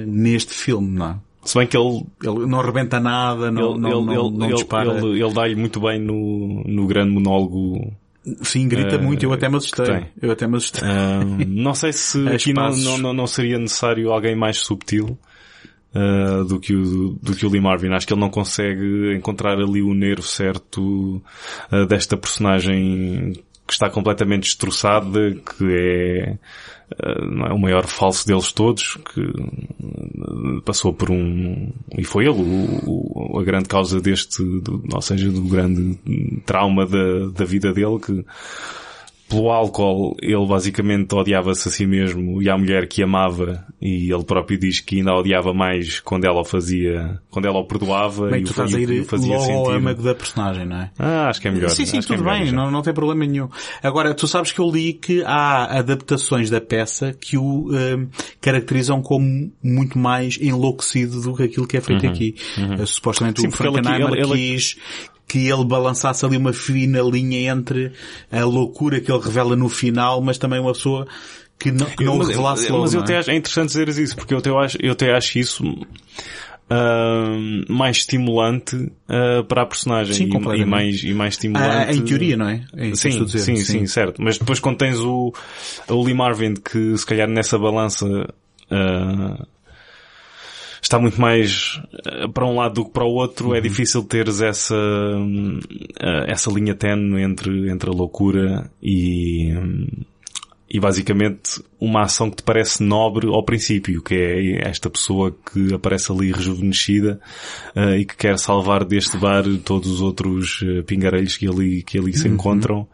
neste 0.06 0.53
filme, 0.53 0.97
não 0.97 1.06
é? 1.08 1.15
Se 1.45 1.58
bem 1.58 1.65
que 1.65 1.77
ele... 1.77 2.06
Ele 2.23 2.45
não 2.45 2.62
rebenta 2.62 2.99
nada, 2.99 3.49
não, 3.49 3.71
ele, 3.71 3.80
não, 3.80 3.89
ele, 3.89 4.06
não, 4.06 4.32
não 4.32 4.45
ele, 4.47 4.56
dispara. 4.56 4.97
Ele, 4.97 5.23
ele 5.23 5.34
dá-lhe 5.34 5.56
muito 5.56 5.80
bem 5.80 5.99
no, 5.99 6.63
no 6.65 6.88
grande 6.88 7.13
monólogo 7.13 7.93
Sim, 8.41 8.67
grita 8.67 8.97
uh, 8.97 9.01
muito, 9.01 9.23
eu 9.23 9.32
até 9.32 9.47
me 9.47 9.56
assustei. 9.56 10.06
Eu 10.21 10.32
até 10.32 10.45
me 10.45 10.58
assustei. 10.58 10.84
Um, 10.84 11.38
não 11.47 11.73
sei 11.73 11.93
se 11.93 12.27
aqui 12.27 12.51
não, 12.51 12.97
não, 12.97 13.13
não 13.13 13.27
seria 13.27 13.58
necessário 13.58 14.12
alguém 14.12 14.36
mais 14.36 14.58
subtil 14.58 15.17
uh, 15.95 16.43
do, 16.45 16.60
que 16.60 16.76
o, 16.76 17.17
do 17.21 17.36
que 17.36 17.45
o 17.45 17.50
Lee 17.50 17.62
Marvin. 17.62 17.89
Acho 17.93 18.08
que 18.08 18.13
ele 18.13 18.21
não 18.21 18.30
consegue 18.30 19.13
encontrar 19.15 19.54
ali 19.58 19.82
o 19.82 19.93
nervo 19.93 20.23
certo 20.23 21.21
uh, 21.71 21.86
desta 21.88 22.15
personagem 22.17 23.34
que 23.65 23.73
está 23.73 23.89
completamente 23.89 24.43
destroçada, 24.43 25.32
que 25.36 25.65
é 25.69 26.38
não 27.21 27.45
é, 27.47 27.54
o 27.54 27.60
maior 27.60 27.86
falso 27.86 28.26
deles 28.26 28.54
todos, 28.54 28.97
que 29.13 29.21
passou 30.63 30.93
por 30.93 31.12
um, 31.12 31.69
e 31.97 32.04
foi 32.06 32.26
ele 32.26 32.39
o, 32.39 33.34
o- 33.36 33.39
a 33.39 33.43
grande 33.43 33.67
causa 33.67 34.00
deste, 34.00 34.41
do, 34.62 34.82
ou 34.93 35.02
seja, 35.02 35.30
do 35.30 35.41
grande 35.41 36.00
trauma 36.45 36.86
da, 36.86 37.28
da 37.28 37.43
vida 37.43 37.73
dele, 37.73 38.00
que 38.00 38.26
pelo 39.29 39.49
álcool 39.51 40.15
ele 40.21 40.45
basicamente 40.45 41.13
odiava-se 41.13 41.67
a 41.67 41.71
si 41.71 41.85
mesmo 41.85 42.41
e 42.41 42.49
à 42.49 42.57
mulher 42.57 42.87
que 42.87 43.03
amava 43.03 43.65
e 43.81 44.11
ele 44.11 44.23
próprio 44.23 44.57
diz 44.57 44.79
que 44.79 44.97
ainda 44.97 45.11
a 45.11 45.19
odiava 45.19 45.53
mais 45.53 45.99
quando 45.99 46.25
ela 46.25 46.39
o 46.41 46.45
fazia, 46.45 47.19
quando 47.29 47.45
ela 47.45 47.59
o 47.59 47.65
perdoava 47.65 48.29
Bem, 48.29 48.41
e, 48.41 48.43
tu 48.43 48.47
o, 48.47 48.51
estás 48.51 48.73
a 48.73 48.79
ir 48.79 49.01
o 49.01 49.05
fazia 49.05 49.35
logo 49.37 49.43
ao 49.51 49.65
sentir. 49.65 49.77
âmago 49.77 50.01
da 50.01 50.15
personagem, 50.15 50.65
não 50.65 50.77
é? 50.81 50.91
Ah, 50.97 51.27
acho 51.29 51.41
que 51.41 51.47
é 51.47 51.51
melhor. 51.51 51.69
Sim, 51.69 51.85
sim, 51.85 51.97
Acho 51.97 52.13
é 52.13 52.15
tudo 52.15 52.25
melhor 52.25 52.43
bem, 52.43 52.51
não, 52.53 52.71
não 52.71 52.81
tem 52.81 52.93
problema 52.93 53.25
nenhum. 53.25 53.49
Agora, 53.83 54.13
tu 54.13 54.27
sabes 54.27 54.51
que 54.51 54.59
eu 54.59 54.69
li 54.71 54.93
que 54.93 55.21
há 55.25 55.77
adaptações 55.77 56.49
da 56.49 56.61
peça 56.61 57.13
que 57.13 57.37
o 57.37 57.69
hum, 57.71 58.07
caracterizam 58.39 59.01
como 59.01 59.51
muito 59.61 59.97
mais 59.99 60.37
enlouquecido 60.41 61.21
do 61.21 61.35
que 61.35 61.43
aquilo 61.43 61.67
que 61.67 61.77
é 61.77 61.81
feito 61.81 62.05
aqui. 62.07 62.35
Uh, 62.57 62.87
Supostamente 62.87 63.41
Uhum. 63.41 63.47
Sim, 63.47 63.47
o 63.49 63.51
Frankenheimer 63.51 64.13
ele- 64.13 64.31
quis 64.55 64.77
que 65.27 65.47
ele 65.47 65.65
balançasse 65.65 66.25
ali 66.25 66.37
uma 66.37 66.53
fina 66.53 67.01
linha 67.01 67.51
entre 67.51 67.91
a 68.31 68.43
loucura 68.45 68.99
que 69.01 69.11
ele 69.11 69.21
revela 69.21 69.55
no 69.55 69.67
final, 69.67 70.21
mas 70.21 70.37
também 70.37 70.59
uma 70.59 70.73
pessoa 70.73 71.05
que 71.59 71.71
não, 71.71 71.85
que 71.87 72.03
não 72.03 72.17
mas, 72.17 72.27
revelasse 72.29 72.61
mas 72.63 72.71
logo, 72.71 72.85
eu 72.85 72.91
não 72.93 72.99
até 73.01 73.13
é? 73.13 73.17
acho, 73.17 73.31
é 73.31 73.35
interessante 73.35 73.67
dizeres 73.67 73.97
isso, 73.97 74.15
porque 74.15 74.33
eu 74.33 74.37
até 74.37 74.49
acho, 74.55 74.77
eu 74.81 74.91
até 74.93 75.11
acho 75.13 75.39
isso 75.39 75.63
ahm, 76.69 77.63
mais 77.69 77.97
estimulante 77.97 78.91
ah, 79.07 79.43
para 79.47 79.63
a 79.63 79.65
personagem 79.65 80.15
Sim, 80.15 80.23
e- 80.25 80.61
e, 80.61 80.65
mais, 80.65 81.03
e 81.03 81.13
mais 81.13 81.33
estimulante. 81.33 81.89
Ah, 81.89 81.93
em 81.93 82.01
teoria, 82.03 82.37
não 82.37 82.49
é? 82.49 82.63
É 82.75 82.95
Sim, 82.95 83.25
dizer, 83.25 83.39
sim, 83.39 83.55
sim, 83.57 83.85
certo. 83.85 84.21
Mas 84.21 84.37
depois 84.37 84.59
quando 84.59 84.77
tens 84.77 84.99
o, 84.99 85.33
o 85.89 86.03
Lee 86.03 86.13
Marvin 86.13 86.53
que 86.53 86.97
se 86.97 87.05
calhar 87.05 87.27
nessa 87.27 87.57
balança 87.57 88.05
ah, 88.69 89.45
está 90.88 91.00
muito 91.00 91.19
mais 91.19 91.82
ah, 92.06 92.30
para 92.30 92.45
um 92.45 92.56
lado 92.56 92.76
do 92.76 92.86
que 92.86 92.91
para 92.91 93.04
o 93.04 93.13
outro, 93.13 93.50
Uhum. 93.50 93.56
é 93.56 93.62
difícil 93.62 94.04
teres 94.04 94.41
essa, 94.41 94.76
ah, 96.00 96.26
essa 96.28 96.50
linha 96.52 96.73
tenue 96.73 97.21
entre, 97.21 97.69
entre 97.69 97.89
a 97.89 97.93
loucura 97.93 98.71
e, 98.82 99.54
e 100.69 100.80
basicamente 100.80 101.62
uma 101.80 102.04
ação 102.04 102.30
que 102.30 102.38
te 102.38 102.43
parece 102.43 102.84
nobre 102.84 103.28
ao 103.28 103.43
princípio, 103.43 104.02
que 104.02 104.15
é 104.15 104.69
esta 104.69 104.89
pessoa 104.89 105.36
que 105.54 105.73
aparece 105.73 106.12
ali 106.12 106.32
rejuvenescida 106.32 107.19
ah, 107.76 107.97
e 107.97 108.06
que 108.06 108.15
quer 108.15 108.39
salvar 108.39 108.86
deste 108.86 109.17
bar 109.17 109.43
todos 109.63 109.91
os 109.91 110.02
outros 110.02 110.63
pingarelhos 110.86 111.36
que 111.38 111.47
ali, 111.47 111.84
que 111.84 112.00
ali 112.00 112.13
se 112.13 112.28
encontram 112.28 112.88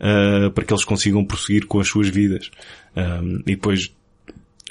ah, 0.00 0.50
para 0.54 0.64
que 0.64 0.72
eles 0.72 0.84
consigam 0.84 1.24
prosseguir 1.24 1.66
com 1.66 1.78
as 1.80 1.88
suas 1.88 2.08
vidas. 2.08 2.50
Ah, 2.96 3.20
e 3.46 3.54
depois 3.54 3.92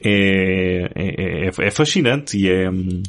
é, 0.04 0.90
é, 0.96 1.46
é, 1.46 1.48
é 1.48 1.72
fascinante 1.72 2.38
e 2.38 2.50
é, 2.50 2.70
hum, 2.70 3.04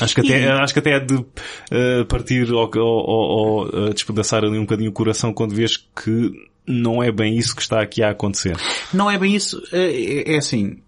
Acho 0.00 0.14
que 0.14 0.20
até, 0.20 0.48
acho 0.50 0.72
que 0.72 0.78
até 0.80 0.90
é 0.96 1.00
de 1.00 1.24
eh, 1.70 2.04
partir 2.04 2.52
ou, 2.52 2.70
ou, 2.76 3.70
ou, 3.72 3.92
despedaçar 3.92 4.44
ali 4.44 4.58
um 4.58 4.62
bocadinho 4.62 4.90
o 4.90 4.92
coração 4.92 5.32
quando 5.32 5.54
vês 5.54 5.76
que 5.76 6.32
não 6.66 7.02
é 7.02 7.10
bem 7.10 7.36
isso 7.36 7.54
que 7.54 7.62
está 7.62 7.80
aqui 7.80 8.02
a 8.02 8.10
acontecer. 8.10 8.56
Não 8.92 9.10
é 9.10 9.18
bem 9.18 9.34
isso. 9.34 9.62
É, 9.72 10.34
é 10.34 10.36
assim. 10.36 10.78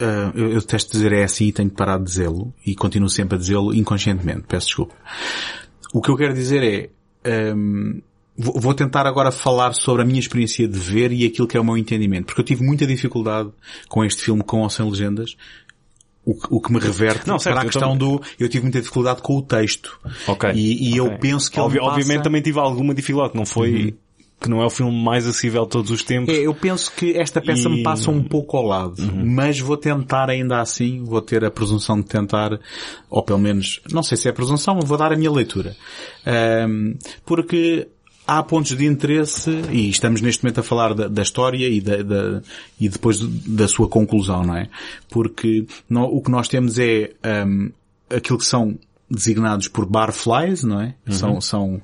ah, 0.00 0.30
eu, 0.34 0.52
eu 0.52 0.60
detesto 0.60 0.92
dizer 0.92 1.12
é 1.12 1.24
assim 1.24 1.46
e 1.46 1.52
tenho 1.52 1.70
que 1.70 1.76
parar 1.76 1.98
de 1.98 2.04
dizê-lo 2.04 2.52
e 2.64 2.74
continuo 2.74 3.08
sempre 3.08 3.36
a 3.36 3.38
dizê-lo 3.38 3.74
inconscientemente. 3.74 4.44
Peço 4.46 4.66
desculpa. 4.66 4.94
O 5.92 6.00
que 6.00 6.10
eu 6.10 6.16
quero 6.16 6.34
dizer 6.34 6.62
é, 6.62 7.50
ahm, 7.50 8.00
vou, 8.38 8.72
tentar 8.74 9.06
agora 9.06 9.30
falar 9.32 9.72
sobre 9.74 10.02
a 10.02 10.04
minha 10.04 10.20
experiência 10.20 10.66
de 10.68 10.78
ver 10.78 11.12
e 11.12 11.26
aquilo 11.26 11.46
que 11.48 11.56
é 11.56 11.60
o 11.60 11.64
meu 11.64 11.76
entendimento. 11.76 12.26
Porque 12.26 12.40
eu 12.40 12.44
tive 12.44 12.62
muita 12.64 12.86
dificuldade 12.86 13.50
com 13.88 14.04
este 14.04 14.22
filme 14.22 14.42
com 14.44 14.60
ou 14.62 14.70
sem 14.70 14.88
legendas. 14.88 15.36
O, 16.24 16.34
que- 16.34 16.46
o 16.50 16.60
que 16.60 16.70
me 16.72 16.78
reverte 16.78 17.26
Não, 17.26 17.38
certo, 17.38 17.54
para 17.54 17.62
a 17.62 17.64
questão 17.64 17.96
também- 17.96 18.16
do, 18.18 18.22
eu 18.38 18.48
tive 18.50 18.62
muita 18.64 18.78
dificuldade 18.80 19.22
com 19.22 19.36
o 19.38 19.42
texto. 19.42 19.98
Ok. 20.26 20.50
E, 20.54 20.94
e 20.94 21.00
Ok. 21.00 21.14
eu 21.14 21.18
penso 21.18 21.50
que 21.50 21.58
Obvi- 21.58 21.78
passa- 21.78 21.90
Obviamente 21.92 22.22
também 22.22 22.42
tive 22.42 22.58
alguma 22.58 22.94
dificuldade, 22.94 23.34
não 23.34 23.46
foi, 23.46 23.94
que 24.38 24.48
não 24.48 24.60
é 24.62 24.66
o 24.66 24.70
filme 24.70 24.92
mais 25.02 25.26
acessível 25.26 25.62
de 25.64 25.70
todos 25.70 25.90
os 25.90 26.02
tempos. 26.02 26.34
É, 26.34 26.38
eu 26.46 26.54
penso 26.54 26.92
que 26.94 27.16
esta 27.16 27.40
peça 27.40 27.68
me 27.70 27.80
E- 27.80 27.82
passa 27.82 28.10
um 28.10 28.22
pouco 28.22 28.58
ao 28.58 28.62
lado, 28.66 29.02
mas 29.24 29.58
vou 29.58 29.76
tentar 29.78 30.28
ainda 30.28 30.60
assim, 30.60 31.02
vou 31.02 31.22
ter 31.22 31.42
a 31.46 31.50
presunção 31.50 31.98
de 31.98 32.06
tentar, 32.06 32.60
ou 33.08 33.22
pelo 33.22 33.38
menos, 33.38 33.80
não 33.90 34.02
sei 34.02 34.18
se 34.18 34.28
é 34.28 34.32
presunção, 34.32 34.74
mas 34.74 34.84
vou 34.84 34.98
dar 34.98 35.10
a 35.12 35.16
minha 35.16 35.32
leitura. 35.32 35.74
Ahm, 36.26 36.92
porque 37.24 37.88
há 38.28 38.42
pontos 38.42 38.76
de 38.76 38.84
interesse, 38.84 39.50
e 39.72 39.88
estamos 39.88 40.20
neste 40.20 40.44
momento 40.44 40.60
a 40.60 40.62
falar 40.62 40.92
da, 40.94 41.08
da 41.08 41.22
história 41.22 41.66
e, 41.68 41.80
da, 41.80 42.02
da- 42.02 42.42
e 42.78 42.88
depois 42.88 43.18
da 43.20 43.66
sua 43.66 43.88
conclusão, 43.88 44.44
não 44.44 44.54
é? 44.56 44.68
Porque 45.08 45.66
o 45.90 46.20
que 46.22 46.30
nós 46.30 46.46
temos 46.46 46.78
é 46.78 47.12
ahm, 47.22 47.70
aquilo 48.10 48.38
que 48.38 48.44
são 48.44 48.78
designados 49.10 49.68
por 49.68 49.86
barflies, 49.86 50.62
não 50.62 50.80
é? 50.82 50.94
São, 51.08 51.40
são 51.40 51.80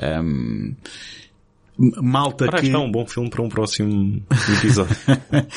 ahm, 0.00 0.72
malta 2.02 2.44
Parece 2.46 2.56
que... 2.56 2.60
que 2.70 2.76
está 2.76 2.78
um 2.78 2.92
bom 2.92 3.06
filme 3.06 3.30
para 3.30 3.42
um 3.42 3.48
próximo 3.48 4.22
episódio. 4.58 4.96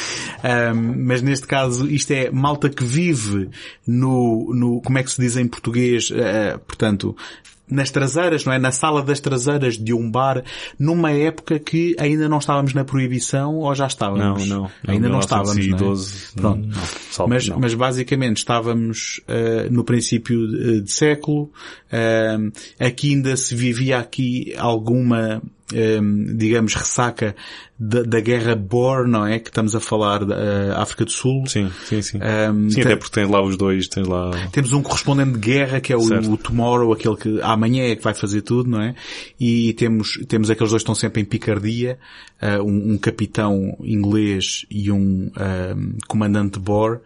Um, 0.43 1.05
mas 1.05 1.21
neste 1.21 1.47
caso 1.47 1.89
isto 1.89 2.11
é 2.11 2.29
malta 2.29 2.69
que 2.69 2.83
vive 2.83 3.49
no, 3.87 4.53
no 4.53 4.81
como 4.81 4.97
é 4.97 5.03
que 5.03 5.09
se 5.09 5.21
diz 5.21 5.37
em 5.37 5.47
português, 5.47 6.09
uh, 6.11 6.59
portanto, 6.67 7.15
nas 7.69 7.89
traseiras, 7.89 8.45
não 8.45 8.53
é? 8.53 8.59
Na 8.59 8.71
sala 8.71 9.01
das 9.01 9.19
traseiras 9.19 9.77
de 9.77 9.93
um 9.93 10.09
bar, 10.09 10.43
numa 10.77 11.11
época 11.11 11.57
que 11.59 11.95
ainda 11.97 12.27
não 12.27 12.37
estávamos 12.37 12.73
na 12.73 12.83
proibição 12.83 13.55
ou 13.55 13.73
já 13.73 13.87
estávamos? 13.87 14.47
Não, 14.47 14.63
não. 14.63 14.71
Ainda 14.85 15.09
não, 15.09 15.19
estávamos, 15.19 15.55
não 15.55 15.63
é? 15.63 15.65
1912, 15.65 16.33
Pronto. 16.35 16.67
não, 16.67 16.81
salvo 17.11 17.29
mas, 17.33 17.47
não. 17.47 17.59
mas 17.59 17.73
basicamente 17.73 18.37
estávamos 18.37 19.21
eh, 19.27 19.67
no 19.71 19.83
princípio 19.83 20.47
de, 20.47 20.81
de 20.81 20.91
século, 20.91 21.51
eh, 21.91 22.37
aqui 22.79 23.13
ainda 23.13 23.35
se 23.37 23.55
vivia 23.55 23.97
aqui 23.97 24.53
alguma, 24.57 25.41
eh, 25.41 25.41
digamos, 26.35 26.73
ressaca 26.75 27.35
da, 27.77 28.03
da 28.03 28.19
guerra 28.19 28.55
Boer, 28.55 29.07
não 29.07 29.25
é? 29.25 29.39
Que 29.39 29.49
estamos 29.49 29.75
a 29.75 29.79
falar 29.79 30.23
da 30.23 30.35
eh, 30.35 30.73
África 30.75 31.03
do 31.05 31.11
Sul. 31.11 31.45
Sim, 31.47 31.69
sim, 31.85 32.01
sim. 32.01 32.19
Um, 32.19 32.69
sim, 32.69 32.75
tem- 32.75 32.83
até 32.85 32.95
porque 32.95 33.13
tens 33.19 33.29
lá 33.29 33.41
os 33.43 33.57
dois, 33.57 33.87
tens 33.87 34.07
lá... 34.07 34.31
temos 34.51 34.71
um 34.73 34.81
correspondente 34.81 35.33
de 35.33 35.39
guerra 35.39 35.81
que 35.81 35.91
é 35.91 35.97
o, 35.97 36.01
o 36.01 36.37
Tomorrow, 36.37 36.93
aquele 36.93 37.15
que 37.17 37.41
amanhã 37.41 37.83
é 37.85 37.95
que 37.95 38.03
vai 38.03 38.13
fazer 38.13 38.41
tudo, 38.41 38.69
não 38.69 38.81
é? 38.81 38.95
E 39.39 39.73
temos, 39.73 40.19
temos 40.27 40.49
aqueles 40.49 40.69
dois 40.69 40.81
que 40.81 40.83
estão 40.83 40.95
sempre 40.95 41.21
em 41.21 41.25
picardia, 41.25 41.97
ah, 42.45 42.61
um, 42.61 42.93
um 42.93 42.97
capitão 42.97 43.77
inglês 43.81 44.65
e 44.69 44.91
um 44.91 45.31
ah, 45.37 45.73
comandante 46.09 46.59
Boer. 46.59 46.99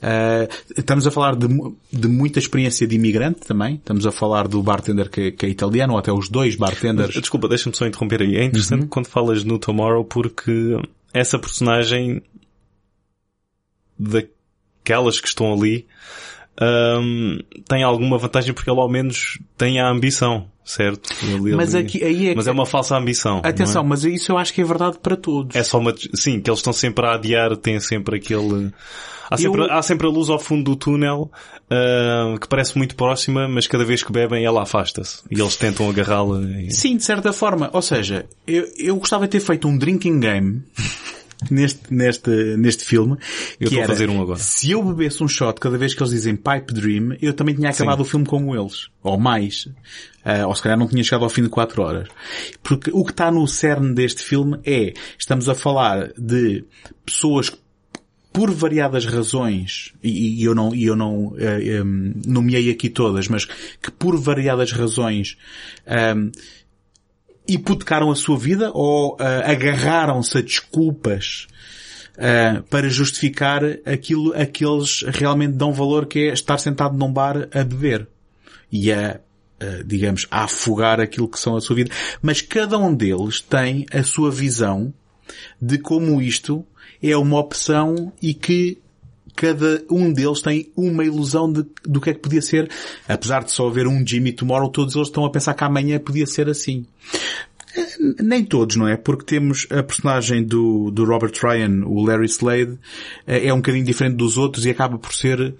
Ah, 0.00 0.46
estamos 0.76 1.04
a 1.04 1.10
falar 1.10 1.34
de, 1.34 1.48
de 1.92 2.06
muita 2.06 2.38
experiência 2.38 2.86
de 2.86 2.94
imigrante 2.94 3.40
também. 3.40 3.74
Estamos 3.74 4.06
a 4.06 4.12
falar 4.12 4.46
do 4.46 4.62
bartender 4.62 5.10
que, 5.10 5.32
que 5.32 5.46
é 5.46 5.48
italiano, 5.48 5.94
ou 5.94 5.98
até 5.98 6.12
os 6.12 6.28
dois 6.28 6.54
bartenders. 6.54 7.12
Desculpa, 7.14 7.48
deixa-me 7.48 7.74
só 7.74 7.86
interromper 7.86 8.22
aí. 8.22 8.36
É 8.36 8.44
interessante 8.44 8.82
Uhum. 8.82 8.88
quando 8.88 9.06
falas 9.06 9.42
no 9.42 9.58
Tomorrow 9.58 10.04
porque 10.04 10.78
essa 11.12 11.38
personagem 11.40 12.22
daquelas 13.98 15.20
que 15.20 15.26
estão 15.28 15.52
ali 15.52 15.86
hum, 16.60 17.38
tem 17.68 17.82
alguma 17.82 18.18
vantagem 18.18 18.52
porque 18.54 18.70
ele 18.70 18.80
ao 18.80 18.88
menos 18.88 19.38
tem 19.56 19.80
a 19.80 19.88
ambição, 19.88 20.46
certo? 20.64 21.10
Ele 21.22 21.54
Mas 21.54 21.74
ali- 21.74 21.84
aqui, 21.84 22.04
aí 22.04 22.26
é 22.26 22.30
que- 22.30 22.36
Mas 22.36 22.46
é 22.46 22.52
uma 22.52 22.66
falsa 22.66 22.96
ambição. 22.96 23.40
é? 23.44 23.48
Atenção, 23.48 23.82
mas 23.84 24.04
isso 24.04 24.32
eu 24.32 24.38
acho 24.38 24.52
que 24.52 24.60
é 24.60 24.64
verdade 24.64 24.98
para 25.02 25.16
todos. 25.16 25.54
É 25.56 25.62
só 25.62 25.78
uma, 25.78 25.94
sim, 26.14 26.40
que 26.40 26.48
eles 26.50 26.60
estão 26.60 26.72
sempre 26.72 27.06
a 27.06 27.14
adiar, 27.14 27.56
tem 27.56 27.78
sempre 27.80 28.16
aquele, 28.16 28.72
há 29.30 29.36
sempre, 29.36 29.60
Eu- 29.62 29.72
há 29.72 29.82
sempre 29.82 30.06
a 30.06 30.10
luz 30.10 30.28
ao 30.30 30.38
fundo 30.38 30.64
do 30.70 30.76
túnel, 30.76 31.30
ah, 31.70 32.36
que 32.40 32.46
parece 32.48 32.76
muito 32.78 32.94
próxima, 32.94 33.48
mas 33.48 33.66
cada 33.66 33.84
vez 33.84 34.02
que 34.02 34.12
bebem 34.12 34.44
ela 34.44 34.62
afasta-se. 34.62 35.22
E 35.30 35.40
eles 35.40 35.56
tentam 35.56 35.88
agarrá-la. 35.90 36.40
e- 36.42 36.70
Sim, 36.70 36.96
de 36.96 37.04
certa 37.04 37.32
forma. 37.32 37.68
Ou 37.72 37.82
seja, 37.82 38.26
eu, 38.46 38.64
eu 38.78 38.96
gostava 38.96 39.24
de 39.24 39.30
ter 39.32 39.40
feito 39.40 39.66
um 39.68 39.76
drinking 39.76 40.20
game 40.20 40.62
neste, 41.52 41.92
neste, 41.92 42.30
neste 42.56 42.84
filme. 42.84 43.12
Eu 43.12 43.18
que 43.58 43.64
estou 43.64 43.78
a 43.78 43.82
era, 43.82 43.92
fazer 43.92 44.10
um 44.10 44.20
agora. 44.20 44.38
Se 44.38 44.70
eu 44.70 44.82
bebesse 44.82 45.22
um 45.22 45.28
shot 45.28 45.60
cada 45.60 45.76
vez 45.76 45.94
que 45.94 46.02
eles 46.02 46.12
dizem 46.12 46.36
Pipe 46.36 46.72
Dream, 46.72 47.16
eu 47.20 47.32
também 47.32 47.54
tinha 47.54 47.70
acabado 47.70 48.00
o 48.00 48.04
filme 48.04 48.26
como 48.26 48.54
eles. 48.54 48.88
Ou 49.02 49.18
mais. 49.18 49.68
Ah, 50.24 50.46
ou 50.46 50.54
se 50.54 50.62
calhar 50.62 50.78
não 50.78 50.88
tinha 50.88 51.02
chegado 51.04 51.24
ao 51.24 51.30
fim 51.30 51.42
de 51.42 51.48
quatro 51.48 51.82
horas. 51.82 52.08
Porque 52.62 52.90
o 52.92 53.04
que 53.04 53.10
está 53.10 53.30
no 53.30 53.46
cerne 53.46 53.94
deste 53.94 54.22
filme 54.22 54.58
é, 54.64 54.94
estamos 55.18 55.48
a 55.48 55.54
falar 55.54 56.12
de 56.16 56.64
pessoas 57.04 57.50
que 57.50 57.64
por 58.34 58.50
variadas 58.50 59.06
razões, 59.06 59.94
e, 60.02 60.40
e 60.40 60.44
eu 60.44 60.56
não, 60.56 60.74
e 60.74 60.84
eu 60.84 60.96
não 60.96 61.36
eh, 61.38 61.78
em, 61.78 62.14
nomeei 62.26 62.68
aqui 62.68 62.90
todas, 62.90 63.28
mas 63.28 63.44
que 63.44 63.92
por 63.96 64.18
variadas 64.18 64.72
razões 64.72 65.38
em, 65.86 66.32
hipotecaram 67.46 68.10
a 68.10 68.16
sua 68.16 68.38
vida 68.38 68.70
ou 68.72 69.16
eh, 69.20 69.52
agarraram-se 69.52 70.38
a 70.38 70.40
desculpas 70.40 71.46
eh, 72.16 72.62
para 72.70 72.88
justificar 72.88 73.62
aquilo 73.84 74.32
a 74.34 74.46
que 74.46 74.64
eles 74.64 75.02
realmente 75.08 75.54
dão 75.54 75.72
valor, 75.72 76.06
que 76.06 76.28
é 76.28 76.32
estar 76.32 76.58
sentado 76.58 76.96
num 76.96 77.12
bar 77.12 77.48
a 77.52 77.64
beber 77.64 78.08
e 78.70 78.92
a, 78.92 79.20
eh, 79.60 79.82
digamos, 79.84 80.26
a 80.30 80.44
afogar 80.44 81.00
aquilo 81.00 81.28
que 81.28 81.38
são 81.38 81.56
a 81.56 81.60
sua 81.60 81.76
vida. 81.76 81.90
Mas 82.22 82.40
cada 82.40 82.78
um 82.78 82.94
deles 82.94 83.40
tem 83.40 83.84
a 83.92 84.02
sua 84.02 84.30
visão 84.30 84.92
de 85.60 85.78
como 85.78 86.22
isto 86.22 86.64
é 87.02 87.16
uma 87.16 87.38
opção 87.38 88.12
e 88.22 88.32
que 88.32 88.78
cada 89.34 89.82
um 89.90 90.12
deles 90.12 90.40
tem 90.40 90.70
uma 90.76 91.04
ilusão 91.04 91.52
de, 91.52 91.64
do 91.84 92.00
que 92.00 92.10
é 92.10 92.14
que 92.14 92.20
podia 92.20 92.42
ser. 92.42 92.70
Apesar 93.08 93.44
de 93.44 93.52
só 93.52 93.68
haver 93.68 93.86
um 93.86 94.06
Jimmy 94.06 94.32
Tomorrow, 94.32 94.70
todos 94.70 94.94
eles 94.94 95.08
estão 95.08 95.24
a 95.24 95.30
pensar 95.30 95.54
que 95.54 95.64
amanhã 95.64 95.98
podia 95.98 96.26
ser 96.26 96.48
assim. 96.48 96.86
Eh, 97.76 98.22
Nem 98.22 98.44
todos, 98.44 98.76
não 98.76 98.88
é? 98.88 98.96
Porque 98.96 99.24
temos 99.24 99.66
a 99.70 99.82
personagem 99.82 100.44
do, 100.44 100.90
do 100.90 101.04
Robert 101.04 101.32
Ryan, 101.42 101.84
o 101.84 102.04
Larry 102.04 102.26
Slade, 102.26 102.78
eh, 103.26 103.48
é 103.48 103.52
um 103.52 103.58
bocadinho 103.58 103.84
diferente 103.84 104.16
dos 104.16 104.38
outros 104.38 104.64
e 104.64 104.70
acaba 104.70 104.98
por 104.98 105.12
ser 105.12 105.54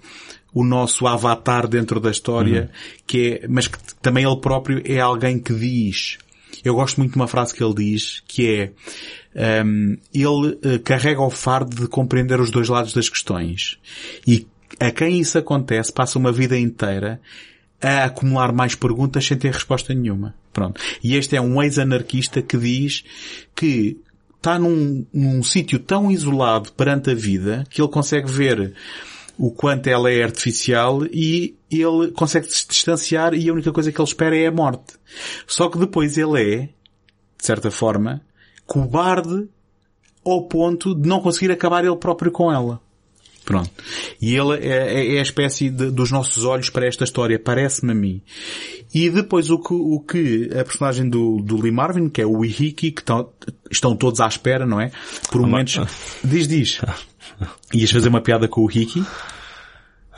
o 0.53 0.63
nosso 0.63 1.05
avatar 1.05 1.67
dentro 1.67 1.99
da 1.99 2.09
história, 2.09 2.71
que 3.05 3.41
é, 3.43 3.47
mas 3.47 3.67
que 3.67 3.77
também 4.01 4.23
ele 4.23 4.37
próprio 4.37 4.81
é 4.85 5.01
alguém 5.01 5.37
que 5.37 5.53
diz, 5.53 6.17
eu 6.63 6.75
gosto 6.75 6.97
muito 6.97 7.11
de 7.11 7.17
uma 7.17 7.27
frase 7.27 7.53
que 7.53 7.61
ele 7.61 7.73
diz, 7.73 8.23
que 8.25 8.47
é, 8.47 8.71
ehm, 9.35 9.97
ele 10.13 10.57
eh, 10.63 10.79
carrega 10.79 11.21
o 11.21 11.29
fardo 11.29 11.75
de 11.75 11.87
compreender 11.87 12.39
os 12.39 12.49
dois 12.49 12.69
lados 12.69 12.93
das 12.93 13.09
questões. 13.09 13.77
E 14.25 14.47
a 14.79 14.91
quem 14.91 15.19
isso 15.19 15.37
acontece 15.37 15.91
passa 15.91 16.17
uma 16.17 16.31
vida 16.31 16.57
inteira 16.57 17.19
a 17.81 18.05
acumular 18.05 18.51
mais 18.51 18.75
perguntas 18.75 19.25
sem 19.25 19.37
ter 19.37 19.51
resposta 19.51 19.93
nenhuma. 19.93 20.33
Pronto. 20.51 20.81
E 21.03 21.15
este 21.15 21.35
é 21.35 21.41
um 21.41 21.61
ex-anarquista 21.61 22.41
que 22.41 22.57
diz 22.57 23.03
que 23.53 23.97
está 24.37 24.57
num, 24.57 25.05
num 25.13 25.43
sítio 25.43 25.79
tão 25.79 26.11
isolado 26.11 26.71
perante 26.73 27.11
a 27.11 27.15
vida 27.15 27.65
que 27.69 27.81
ele 27.81 27.91
consegue 27.91 28.29
ver 28.29 28.73
o 29.37 29.51
quanto 29.51 29.87
ela 29.87 30.09
é 30.09 30.23
artificial 30.23 31.05
e 31.11 31.55
ele 31.69 32.11
consegue 32.11 32.47
se 32.49 32.67
distanciar 32.67 33.33
e 33.33 33.49
a 33.49 33.53
única 33.53 33.71
coisa 33.71 33.91
que 33.91 33.99
ele 33.99 34.07
espera 34.07 34.37
é 34.37 34.47
a 34.47 34.51
morte. 34.51 34.93
Só 35.45 35.67
que 35.67 35.77
depois 35.77 36.17
ele 36.17 36.41
é, 36.41 36.57
de 37.37 37.45
certa 37.45 37.69
forma, 37.69 38.21
cobarde 38.65 39.47
ao 40.25 40.43
ponto 40.47 40.95
de 40.95 41.07
não 41.07 41.19
conseguir 41.21 41.51
acabar 41.51 41.85
ele 41.85 41.95
próprio 41.97 42.31
com 42.31 42.51
ela. 42.51 42.81
Pronto. 43.43 43.69
E 44.19 44.35
ele 44.35 44.55
é, 44.57 44.93
é- 45.11 45.15
é 45.17 45.19
a 45.19 45.21
espécie 45.21 45.69
de- 45.69 45.91
dos 45.91 46.09
nossos 46.11 46.43
olhos 46.45 46.71
para 46.71 46.87
esta 46.87 47.03
história, 47.03 47.37
parece-me 47.37 47.91
a 47.91 47.95
mim. 47.95 48.19
E 48.91 49.07
depois 49.07 49.51
o 49.51 49.59
que, 49.59 49.71
o 49.73 49.99
que 49.99 50.49
a 50.59 50.63
personagem 50.63 51.07
do, 51.07 51.37
do 51.43 51.61
Lee 51.61 51.71
Marvin, 51.71 52.09
que 52.09 52.21
é 52.21 52.25
o 52.25 52.43
Ihiki, 52.43 52.91
que 52.91 53.01
estão, 53.01 53.29
estão 53.69 53.95
todos 53.95 54.19
à 54.19 54.25
espera, 54.27 54.65
não 54.65 54.81
é? 54.81 54.89
Por 55.31 55.41
momentos... 55.41 55.79
Diz, 56.23 56.47
diz. 56.47 56.81
Ias 57.71 57.91
fazer 57.91 58.09
uma 58.09 58.21
piada 58.21 58.47
com 58.47 58.61
o 58.61 58.71
Hiki? 58.71 59.05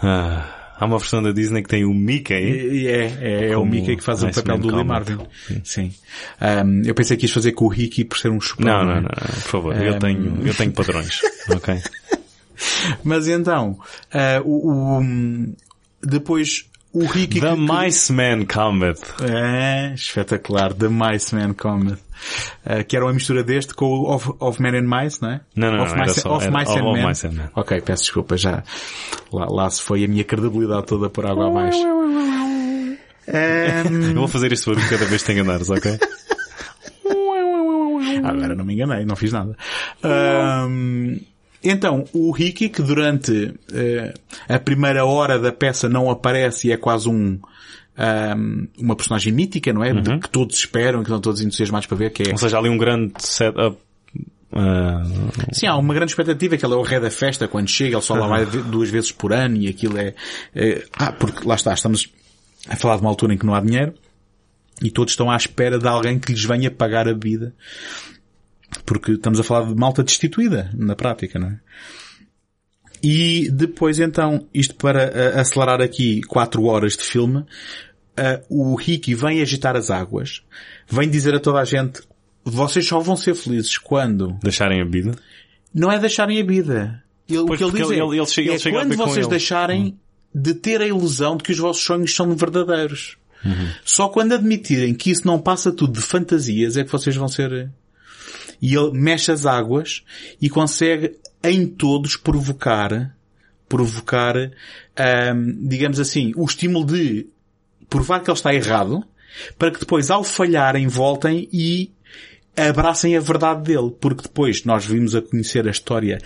Ah, 0.02 0.67
há 0.80 0.86
uma 0.86 0.98
versão 0.98 1.22
da 1.24 1.32
Disney 1.32 1.62
que 1.64 1.70
tem 1.70 1.84
o 1.86 1.94
Mickey. 1.94 2.34
E 2.36 2.88
É, 2.88 3.06
é, 3.22 3.50
é 3.52 3.58
o 3.58 3.66
Mickey 3.66 3.96
que 3.98 4.04
faz 4.04 4.22
o 4.24 4.30
papel 4.32 4.58
do 4.60 4.76
Lee. 4.76 4.84
Marvin. 4.86 5.18
Sim. 5.64 5.92
Ahm, 6.40 6.82
eu 6.86 6.94
pensei 6.96 7.18
que 7.18 7.26
ias 7.26 7.32
fazer 7.32 7.52
com 7.54 7.66
o 7.68 7.74
Hiki 7.74 8.04
por 8.06 8.18
ser 8.18 8.30
um 8.32 8.40
chupão. 8.42 8.66
Não, 8.66 8.86
não, 8.86 8.92
é? 8.94 9.02
não, 9.02 9.10
por 9.10 9.42
favor. 9.42 9.76
Um, 9.76 9.80
Eu 9.82 10.00
tenho, 10.00 10.38
eu 10.46 10.54
tenho 10.54 10.72
padrões. 10.72 11.20
Ok? 11.56 11.80
Mas 13.04 13.28
então, 13.28 13.80
ah, 14.12 14.42
o, 14.44 15.00
o- 15.00 15.54
depois 16.02 16.66
o 16.94 17.04
Hiki... 17.04 17.40
The 17.40 17.56
que- 17.56 17.62
Mice 17.62 18.12
Man 18.14 18.46
Combat. 18.46 19.00
É, 19.22 19.94
espetacular. 19.94 20.74
The 20.74 20.88
Mice 20.90 21.36
Man 21.36 21.54
Cometh. 21.54 21.98
Ah, 22.66 22.84
que 22.84 22.96
era 22.96 23.06
uma 23.06 23.14
mistura 23.14 23.44
deste 23.44 23.74
com 23.76 23.86
o 23.86 24.12
Of, 24.16 24.32
of 24.40 24.62
Man 24.62 24.70
and 24.78 24.88
Mice, 24.88 25.22
não 25.22 25.30
é? 25.32 25.42
Não, 25.56 25.72
não, 25.72 25.84
of 25.84 25.92
não, 25.92 25.98
era 26.00 26.08
Mice, 26.08 26.22
só- 26.22 26.36
of 26.36 26.50
Mice 26.50 26.72
of- 26.72 26.80
and 26.80 26.86
of. 26.88 27.06
Mice 27.08 27.28
and 27.28 27.32
Men. 27.34 27.50
Ok, 27.56 27.82
peço 27.82 28.04
desculpa, 28.04 28.36
já. 28.38 28.64
Lá, 29.32 29.46
lá 29.50 29.70
se 29.70 29.82
foi 29.84 30.04
a 30.04 30.08
minha 30.08 30.24
credibilidade 30.24 30.88
toda 30.88 31.10
por 31.10 31.26
água 31.28 31.48
abaixo. 31.48 31.78
Ahm, 33.28 34.10
Eu 34.12 34.16
vou 34.16 34.28
fazer 34.28 34.52
isto 34.54 34.74
cada 34.90 35.06
vez 35.06 35.22
que 35.22 35.32
te 35.34 35.40
enganares, 35.40 35.70
ok? 35.70 36.00
Agora 38.24 38.56
não 38.56 38.66
me 38.66 38.74
enganei, 38.74 39.06
não 39.06 39.16
fiz 39.16 39.32
nada. 39.32 39.56
Ahm, 40.04 41.18
então, 41.64 42.06
o 42.14 42.32
Ricky, 42.32 42.70
que 42.70 42.82
durante 42.82 43.54
eh, 43.74 44.14
a 44.48 44.60
primeira 44.60 45.06
hora 45.06 45.38
da 45.40 45.52
peça 45.52 45.88
não 45.90 46.10
aparece 46.10 46.68
e 46.68 46.72
é 46.72 46.78
quase 46.78 47.10
um, 47.10 47.40
ahm, 47.98 48.68
uma 48.78 48.96
personagem 48.96 49.34
mítica, 49.34 49.74
não 49.74 49.84
é? 49.84 49.94
De 49.94 50.20
que 50.20 50.30
todos 50.30 50.56
esperam, 50.58 51.00
que 51.00 51.10
estão 51.10 51.20
todos 51.20 51.42
entusiasmados 51.42 51.88
para 51.88 51.98
ver, 51.98 52.12
que 52.12 52.24
é... 52.30 52.32
Ou 52.32 52.38
seja, 52.38 52.58
ali 52.58 52.70
um 52.70 52.78
grande 52.78 53.14
setup. 53.20 53.78
ah, 54.54 55.04
Sim, 55.52 55.68
há 55.68 55.76
uma 55.78 55.94
grande 55.94 56.12
expectativa 56.12 56.56
que 56.58 56.66
ele 56.66 56.74
é 56.74 56.78
o 56.78 56.82
rei 56.84 57.00
da 57.00 57.10
festa 57.12 57.48
quando 57.48 57.68
chega, 57.70 57.96
ele 57.98 58.02
só 58.02 58.14
lá 58.16 58.28
vai 58.28 58.46
ve- 58.46 58.62
duas 58.62 58.90
vezes 58.90 59.12
por 59.12 59.34
ano 59.34 59.58
e 59.58 59.68
aquilo 59.68 59.98
é, 59.98 60.14
é- 60.56 60.84
ah, 60.98 61.12
porque 61.12 61.48
lá 61.48 61.56
está, 61.56 61.74
estamos 61.74 62.08
a 62.70 62.76
falar 62.76 62.96
de 62.96 63.02
uma 63.02 63.10
altura 63.10 63.34
em 63.34 63.38
que 63.38 63.46
não 63.46 63.54
há 63.56 63.60
dinheiro 63.62 63.94
e 64.82 64.92
todos 64.92 65.14
estão 65.14 65.32
à 65.32 65.36
espera 65.36 65.80
de 65.80 65.88
alguém 65.88 66.20
que 66.20 66.32
lhes 66.32 66.44
venha 66.44 66.70
pagar 66.70 67.08
a 67.08 67.14
vida. 67.14 67.54
Porque 68.86 69.14
estamos 69.14 69.40
a 69.40 69.44
falar 69.44 69.68
de 69.68 69.76
malta 69.76 70.04
destituída, 70.04 70.70
na 70.74 70.96
prática, 70.96 71.40
não 71.40 71.48
é? 71.50 71.60
E 73.04 73.50
depois 73.52 74.00
então, 74.00 74.48
isto 74.54 74.76
para 74.76 75.40
acelerar 75.40 75.82
aqui 75.82 76.22
quatro 76.24 76.64
horas 76.66 76.94
de 76.98 77.04
filme, 77.04 77.46
ah, 78.18 78.42
o 78.50 78.76
Ricky 78.76 79.14
vem 79.14 79.42
agitar 79.42 79.76
as 79.76 79.92
águas, 79.92 80.42
vem 80.90 81.10
dizer 81.10 81.36
a 81.36 81.40
toda 81.40 81.60
a 81.60 81.66
gente, 81.66 82.02
vocês 82.44 82.86
só 82.88 83.00
vão 83.00 83.16
ser 83.16 83.36
felizes 83.36 83.78
quando 83.78 84.38
deixarem 84.42 84.82
a 84.82 84.86
vida. 84.86 85.12
não 85.74 85.92
é 85.92 86.00
deixarem 86.00 86.42
a 86.42 86.46
vida. 86.46 87.04
Ele, 87.30 87.40
o 87.40 87.46
Pois, 87.46 87.58
que 87.60 87.64
ele 87.66 87.74
diz 87.74 87.92
é, 87.92 87.96
ele- 87.96 88.18
ele 88.18 88.26
chega- 88.26 88.50
é 88.50 88.54
ele 88.54 88.60
chega 88.60 88.78
a 88.78 88.82
quando 88.86 88.96
vocês 88.96 89.18
ele. 89.18 89.28
deixarem 89.30 90.00
de 90.34 90.54
ter 90.56 90.82
a 90.82 90.88
ilusão 90.88 91.38
de 91.38 91.44
que 91.44 91.52
os 91.52 91.58
vossos 91.60 91.84
sonhos 91.84 92.16
são 92.16 92.34
verdadeiros. 92.36 93.18
Uhum. 93.46 93.70
Só 93.86 94.08
quando 94.10 94.34
admitirem 94.34 94.94
que 94.96 95.12
isso 95.12 95.28
não 95.28 95.40
passa 95.40 95.72
tudo 95.72 95.94
de 95.94 96.02
fantasias 96.02 96.78
é 96.78 96.84
que 96.84 96.92
vocês 96.92 97.16
vão 97.16 97.28
ser... 97.28 97.70
E 98.62 98.76
ele 98.76 98.92
mexe 98.92 99.32
as 99.32 99.46
águas 99.46 100.04
e 100.42 100.50
consegue 100.50 101.16
em 101.44 101.68
todos 101.68 102.16
provocar, 102.16 103.16
provocar, 103.70 104.36
hum, 104.36 105.68
digamos 105.68 106.00
assim, 106.00 106.34
o 106.36 106.46
estímulo 106.46 106.86
de 106.86 107.28
provar 107.90 108.22
que 108.22 108.30
ele 108.30 108.38
está 108.38 108.54
errado, 108.54 109.04
para 109.58 109.72
que 109.72 109.80
depois 109.80 110.10
ao 110.10 110.24
falharem 110.24 110.88
voltem 110.88 111.48
e 111.52 111.92
abracem 112.56 113.16
a 113.16 113.20
verdade 113.20 113.64
dele, 113.64 113.92
porque 114.00 114.24
depois 114.24 114.64
nós 114.66 114.86
vimos 114.86 115.16
a 115.16 115.22
conhecer 115.22 115.68
a 115.68 115.72
história 115.72 116.20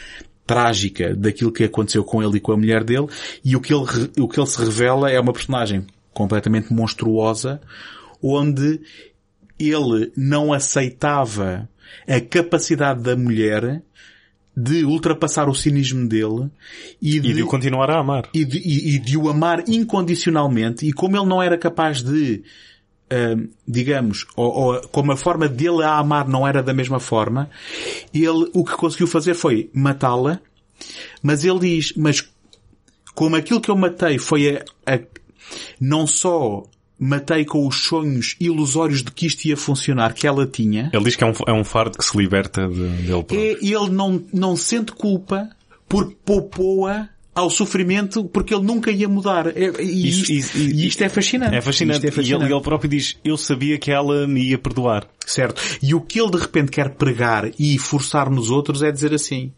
trágica 0.48 1.16
daquilo 1.16 1.52
que 1.52 1.64
aconteceu 1.64 2.04
com 2.04 2.24
ele 2.24 2.38
e 2.38 2.40
com 2.40 2.54
a 2.54 2.58
mulher 2.58 2.84
dele, 2.84 3.08
e 3.44 3.56
o 3.56 3.62
que 3.62 3.74
ele, 3.74 3.84
o 4.20 4.28
que 4.28 4.40
ele 4.40 4.48
se 4.48 4.58
revela 4.58 5.12
é 5.12 5.20
uma 5.20 5.34
personagem 5.34 5.86
completamente 6.14 6.74
monstruosa, 6.74 7.62
onde 8.22 8.80
ele 9.60 10.12
não 10.16 10.54
aceitava 10.54 11.70
a 12.08 12.20
capacidade 12.20 13.02
da 13.02 13.16
mulher 13.16 13.82
de 14.56 14.84
ultrapassar 14.84 15.48
o 15.48 15.56
cinismo 15.56 16.08
dele 16.08 16.50
e 17.02 17.20
de, 17.20 17.30
e 17.30 17.34
de 17.34 17.44
o 17.44 17.48
continuar 17.48 17.90
a 17.90 18.00
amar. 18.00 18.30
E 18.34 18.44
de, 18.44 18.58
e, 18.58 18.96
e 18.96 19.00
de 19.00 19.18
o 19.18 19.30
amar 19.30 19.64
incondicionalmente 19.68 20.86
e 20.86 20.92
como 20.92 21.18
ele 21.18 21.26
não 21.26 21.42
era 21.42 21.58
capaz 21.58 22.02
de 22.02 22.44
Uh, 23.14 23.50
digamos, 23.68 24.26
ou, 24.38 24.50
ou, 24.50 24.82
como 24.88 25.12
a 25.12 25.18
forma 25.18 25.46
dele 25.50 25.84
a 25.84 25.98
amar 25.98 26.30
não 26.30 26.48
era 26.48 26.64
da 26.64 26.74
mesma 26.74 26.98
forma, 26.98 27.50
ele 28.14 28.50
o 28.54 28.64
que 28.64 28.72
conseguiu 28.72 29.06
fazer 29.06 29.34
foi 29.34 29.70
matá-la, 29.74 30.40
mas 31.22 31.44
ele 31.44 31.60
diz, 31.60 31.92
mas 31.98 32.26
como 33.14 33.36
aquilo 33.36 33.60
que 33.60 33.70
eu 33.70 33.76
matei 33.76 34.18
foi 34.18 34.56
a, 34.56 34.94
a, 34.94 35.00
não 35.78 36.08
só 36.08 36.64
matei 37.04 37.44
com 37.44 37.66
os 37.68 37.84
sonhos 37.86 38.36
ilusórios 38.40 39.02
de 39.02 39.12
que 39.12 39.26
isto 39.26 39.46
ia 39.46 39.58
funcionar 39.58 40.14
que 40.14 40.28
ela 40.28 40.46
tinha. 40.46 40.92
Ele 40.94 41.04
diz 41.04 41.16
que 41.16 41.24
é 41.24 41.28
um, 41.28 41.34
é 41.48 41.52
um 41.52 41.64
fardo 41.64 41.98
que 41.98 42.06
se 42.06 42.16
liberta 42.16 42.68
de, 42.68 42.76
dele 42.76 43.24
próprio. 43.24 43.40
É, 43.40 43.54
ele 43.60 43.90
não, 43.90 44.24
não 44.32 44.56
sente 44.56 44.92
culpa 44.92 45.50
porque 45.90 46.16
poupou-a 46.24 47.10
ao 47.34 47.50
sofrimento 47.50 48.26
porque 48.26 48.54
ele 48.54 48.64
nunca 48.64 48.92
ia 48.92 49.08
mudar. 49.08 49.48
É, 49.48 49.82
e, 49.82 50.10
isso, 50.10 50.32
isto, 50.32 50.58
e 50.58 50.88
isto 50.88 51.04
é 51.04 51.10
fascinante. 51.10 51.56
É 51.56 51.62
fascinante. 51.62 52.06
É 52.06 52.12
fascinante. 52.12 52.44
E 52.44 52.48
ele, 52.48 52.54
ele, 52.54 52.62
próprio 52.62 52.90
diz, 52.90 53.18
eu 53.24 53.38
sabia 53.38 53.78
que 53.78 53.92
ela 53.92 54.28
me 54.28 54.50
ia 54.50 54.58
perdoar. 54.58 55.08
Certo. 55.26 55.62
E 55.82 55.96
o 55.96 56.02
que 56.02 56.20
ele 56.20 56.32
de 56.32 56.38
repente 56.38 56.72
quer 56.72 56.90
pregar 56.90 57.50
e 57.58 57.78
forçar 57.78 58.30
nos 58.30 58.50
outros 58.50 58.84
é 58.84 58.92
dizer 58.92 59.14
assim, 59.14 59.54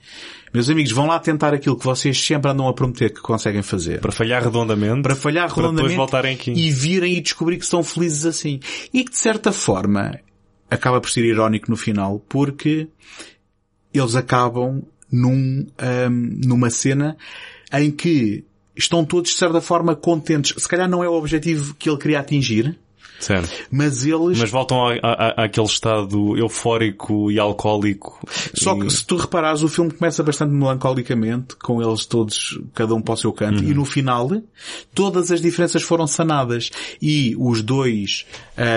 meus 0.53 0.69
amigos, 0.69 0.91
vão 0.91 1.07
lá 1.07 1.19
tentar 1.19 1.53
aquilo 1.53 1.75
que 1.75 1.85
vocês 1.85 2.23
sempre 2.23 2.51
andam 2.51 2.67
a 2.67 2.73
prometer 2.73 3.11
que 3.11 3.21
conseguem 3.21 3.63
fazer. 3.63 3.99
Para 3.99 4.11
falhar 4.11 4.43
redondamente. 4.43 5.01
Para 5.01 5.15
falhar 5.15 5.49
redondamente. 5.49 5.75
Para 5.75 5.89
depois 5.89 5.95
voltarem 5.95 6.35
aqui. 6.35 6.51
E 6.51 6.71
virem 6.71 7.17
e 7.17 7.21
descobrir 7.21 7.57
que 7.57 7.65
são 7.65 7.83
felizes 7.83 8.25
assim. 8.25 8.59
E 8.93 9.03
que 9.03 9.11
de 9.11 9.17
certa 9.17 9.51
forma 9.51 10.19
acaba 10.69 11.01
por 11.01 11.09
ser 11.09 11.25
irónico 11.25 11.71
no 11.71 11.77
final 11.77 12.19
porque 12.29 12.87
eles 13.91 14.15
acabam 14.15 14.83
num, 15.11 15.65
um, 16.09 16.39
numa 16.43 16.69
cena 16.69 17.15
em 17.73 17.91
que 17.91 18.43
estão 18.75 19.05
todos 19.05 19.31
de 19.31 19.37
certa 19.37 19.61
forma 19.61 19.95
contentes. 19.95 20.53
Se 20.61 20.67
calhar 20.67 20.89
não 20.89 21.03
é 21.03 21.09
o 21.09 21.13
objetivo 21.13 21.75
que 21.75 21.89
ele 21.89 21.97
queria 21.97 22.19
atingir, 22.19 22.77
Certo. 23.23 23.49
Mas 23.71 24.05
eles... 24.05 24.37
Mas 24.37 24.49
voltam 24.49 24.87
a, 24.87 24.97
a, 25.01 25.45
àquele 25.45 25.65
estado 25.65 26.37
eufórico 26.37 27.31
e 27.31 27.39
alcoólico. 27.39 28.19
Só 28.53 28.75
e... 28.75 28.81
que 28.81 28.93
se 28.93 29.05
tu 29.05 29.17
reparares, 29.17 29.63
o 29.63 29.69
filme 29.69 29.91
começa 29.91 30.21
bastante 30.23 30.51
melancolicamente, 30.51 31.55
com 31.55 31.81
eles 31.81 32.05
todos, 32.05 32.59
cada 32.73 32.93
um 32.93 33.01
para 33.01 33.13
o 33.13 33.17
seu 33.17 33.31
canto, 33.31 33.63
uhum. 33.63 33.69
e 33.69 33.73
no 33.73 33.85
final, 33.85 34.29
todas 34.93 35.31
as 35.31 35.41
diferenças 35.41 35.83
foram 35.83 36.05
sanadas. 36.05 36.69
E 37.01 37.35
os 37.39 37.61
dois, 37.61 38.25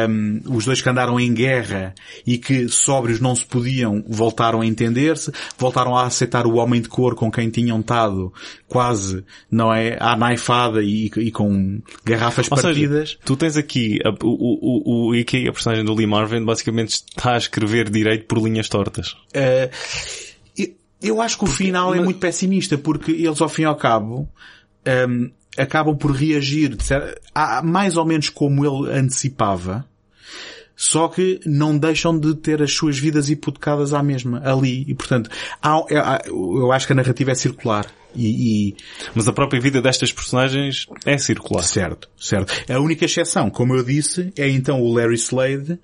um, 0.08 0.40
os 0.54 0.64
dois 0.64 0.80
que 0.80 0.88
andaram 0.88 1.18
em 1.18 1.32
guerra 1.32 1.94
e 2.26 2.38
que 2.38 2.68
sóbrios 2.68 3.20
não 3.20 3.34
se 3.34 3.44
podiam, 3.44 4.04
voltaram 4.08 4.60
a 4.60 4.66
entender-se, 4.66 5.32
voltaram 5.58 5.96
a 5.96 6.04
aceitar 6.04 6.46
o 6.46 6.56
homem 6.56 6.80
de 6.80 6.88
cor 6.88 7.14
com 7.14 7.30
quem 7.30 7.50
tinham 7.50 7.80
estado 7.80 8.32
quase, 8.68 9.24
não 9.50 9.72
é, 9.72 9.96
à 10.00 10.16
naifada 10.16 10.82
e, 10.82 11.06
e 11.16 11.30
com 11.30 11.80
garrafas 12.04 12.50
Ou 12.50 12.56
partidas. 12.60 13.10
Seja, 13.10 13.20
tu 13.24 13.36
tens 13.36 13.56
aqui 13.56 13.98
a, 14.04 14.10
o, 14.38 15.06
o, 15.06 15.08
o 15.08 15.14
Ike, 15.14 15.48
a 15.48 15.52
personagem 15.52 15.84
do 15.84 15.94
Lee 15.94 16.06
Marvin, 16.06 16.44
basicamente 16.44 16.90
está 16.90 17.34
a 17.34 17.38
escrever 17.38 17.90
direito 17.90 18.26
por 18.26 18.38
linhas 18.38 18.68
tortas. 18.68 19.16
Uh, 19.34 19.70
eu 21.02 21.20
acho 21.20 21.36
que 21.38 21.44
o 21.44 21.46
porque, 21.46 21.64
final 21.64 21.94
é 21.94 22.00
muito 22.00 22.18
pessimista, 22.18 22.78
porque 22.78 23.12
eles 23.12 23.40
ao 23.40 23.48
fim 23.48 23.62
e 23.62 23.64
ao 23.66 23.76
cabo, 23.76 24.20
um, 24.20 24.28
ehm, 24.84 25.30
acabam 25.56 25.96
por 25.96 26.10
reagir 26.10 26.76
mais 27.62 27.96
ou 27.96 28.04
menos 28.04 28.28
como 28.28 28.64
ele 28.64 28.98
antecipava, 28.98 29.86
só 30.76 31.08
que 31.08 31.40
não 31.46 31.76
deixam 31.76 32.18
de 32.18 32.34
ter 32.34 32.62
as 32.62 32.72
suas 32.72 32.98
vidas 32.98 33.30
hipotecadas 33.30 33.94
à 33.94 34.02
mesma, 34.02 34.42
ali. 34.44 34.84
E 34.86 34.94
portanto, 34.94 35.30
há, 35.62 35.74
há, 35.74 36.22
eu 36.26 36.70
acho 36.70 36.86
que 36.86 36.92
a 36.92 36.96
narrativa 36.96 37.32
é 37.32 37.34
circular. 37.34 37.86
E, 38.14 38.68
e... 38.68 38.76
Mas 39.14 39.26
a 39.26 39.32
própria 39.32 39.60
vida 39.60 39.80
destas 39.80 40.12
personagens 40.12 40.86
é 41.04 41.16
circular. 41.18 41.62
Certo, 41.62 42.08
certo. 42.18 42.52
A 42.70 42.78
única 42.78 43.04
exceção, 43.04 43.50
como 43.50 43.74
eu 43.74 43.82
disse, 43.82 44.32
é 44.36 44.48
então 44.48 44.80
o 44.82 44.92
Larry 44.92 45.16
Slade, 45.16 45.78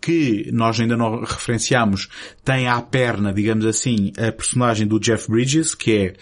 que 0.00 0.50
nós 0.52 0.78
ainda 0.78 0.96
não 0.96 1.20
referenciamos, 1.20 2.08
tem 2.44 2.68
à 2.68 2.80
perna, 2.82 3.32
digamos 3.32 3.64
assim, 3.64 4.12
a 4.18 4.30
personagem 4.30 4.86
do 4.86 5.00
Jeff 5.00 5.30
Bridges, 5.30 5.74
que 5.74 5.96
é 5.96 6.12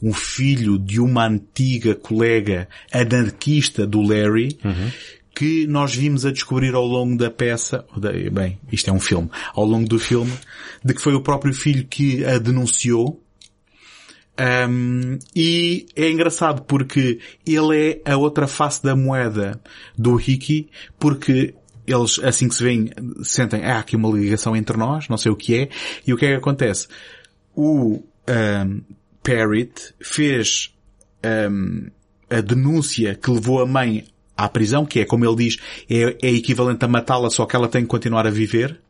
um 0.00 0.12
filho 0.12 0.78
de 0.78 1.00
uma 1.00 1.26
antiga 1.26 1.94
colega 1.94 2.68
anarquista 2.92 3.84
do 3.86 4.00
Larry, 4.00 4.56
uhum 4.64 4.90
que 5.34 5.66
nós 5.66 5.94
vimos 5.94 6.26
a 6.26 6.30
descobrir 6.30 6.74
ao 6.74 6.86
longo 6.86 7.16
da 7.16 7.30
peça, 7.30 7.84
bem, 8.32 8.58
isto 8.70 8.90
é 8.90 8.92
um 8.92 9.00
filme, 9.00 9.30
ao 9.54 9.64
longo 9.64 9.88
do 9.88 9.98
filme, 9.98 10.32
de 10.84 10.94
que 10.94 11.00
foi 11.00 11.14
o 11.14 11.22
próprio 11.22 11.54
filho 11.54 11.86
que 11.86 12.24
a 12.24 12.38
denunciou 12.38 13.22
um, 14.40 15.18
e 15.36 15.86
é 15.94 16.10
engraçado 16.10 16.62
porque 16.62 17.20
ele 17.46 18.00
é 18.04 18.10
a 18.10 18.16
outra 18.16 18.46
face 18.46 18.82
da 18.82 18.96
moeda 18.96 19.60
do 19.96 20.18
Hickey, 20.18 20.70
porque 20.98 21.54
eles, 21.86 22.18
assim 22.20 22.48
que 22.48 22.54
se 22.54 22.62
veem, 22.62 22.90
sentem, 23.22 23.64
ah, 23.64 23.76
há 23.76 23.78
aqui 23.80 23.94
uma 23.94 24.10
ligação 24.10 24.56
entre 24.56 24.76
nós, 24.76 25.08
não 25.08 25.18
sei 25.18 25.30
o 25.30 25.36
que 25.36 25.54
é, 25.54 25.68
e 26.06 26.12
o 26.12 26.16
que 26.16 26.24
é 26.24 26.30
que 26.30 26.36
acontece? 26.36 26.88
O 27.54 28.02
um, 28.28 28.82
Parrot 29.22 29.94
fez 30.00 30.74
um, 31.50 31.88
a 32.30 32.40
denúncia 32.40 33.14
que 33.14 33.30
levou 33.30 33.60
a 33.60 33.66
mãe 33.66 34.06
à 34.36 34.48
prisão, 34.48 34.84
que 34.84 35.00
é, 35.00 35.04
como 35.04 35.24
ele 35.24 35.36
diz, 35.36 35.58
é, 35.88 36.16
é 36.22 36.30
equivalente 36.32 36.84
a 36.84 36.88
matá-la, 36.88 37.30
só 37.30 37.46
que 37.46 37.56
ela 37.56 37.68
tem 37.68 37.82
que 37.82 37.88
continuar 37.88 38.26
a 38.26 38.30
viver. 38.30 38.80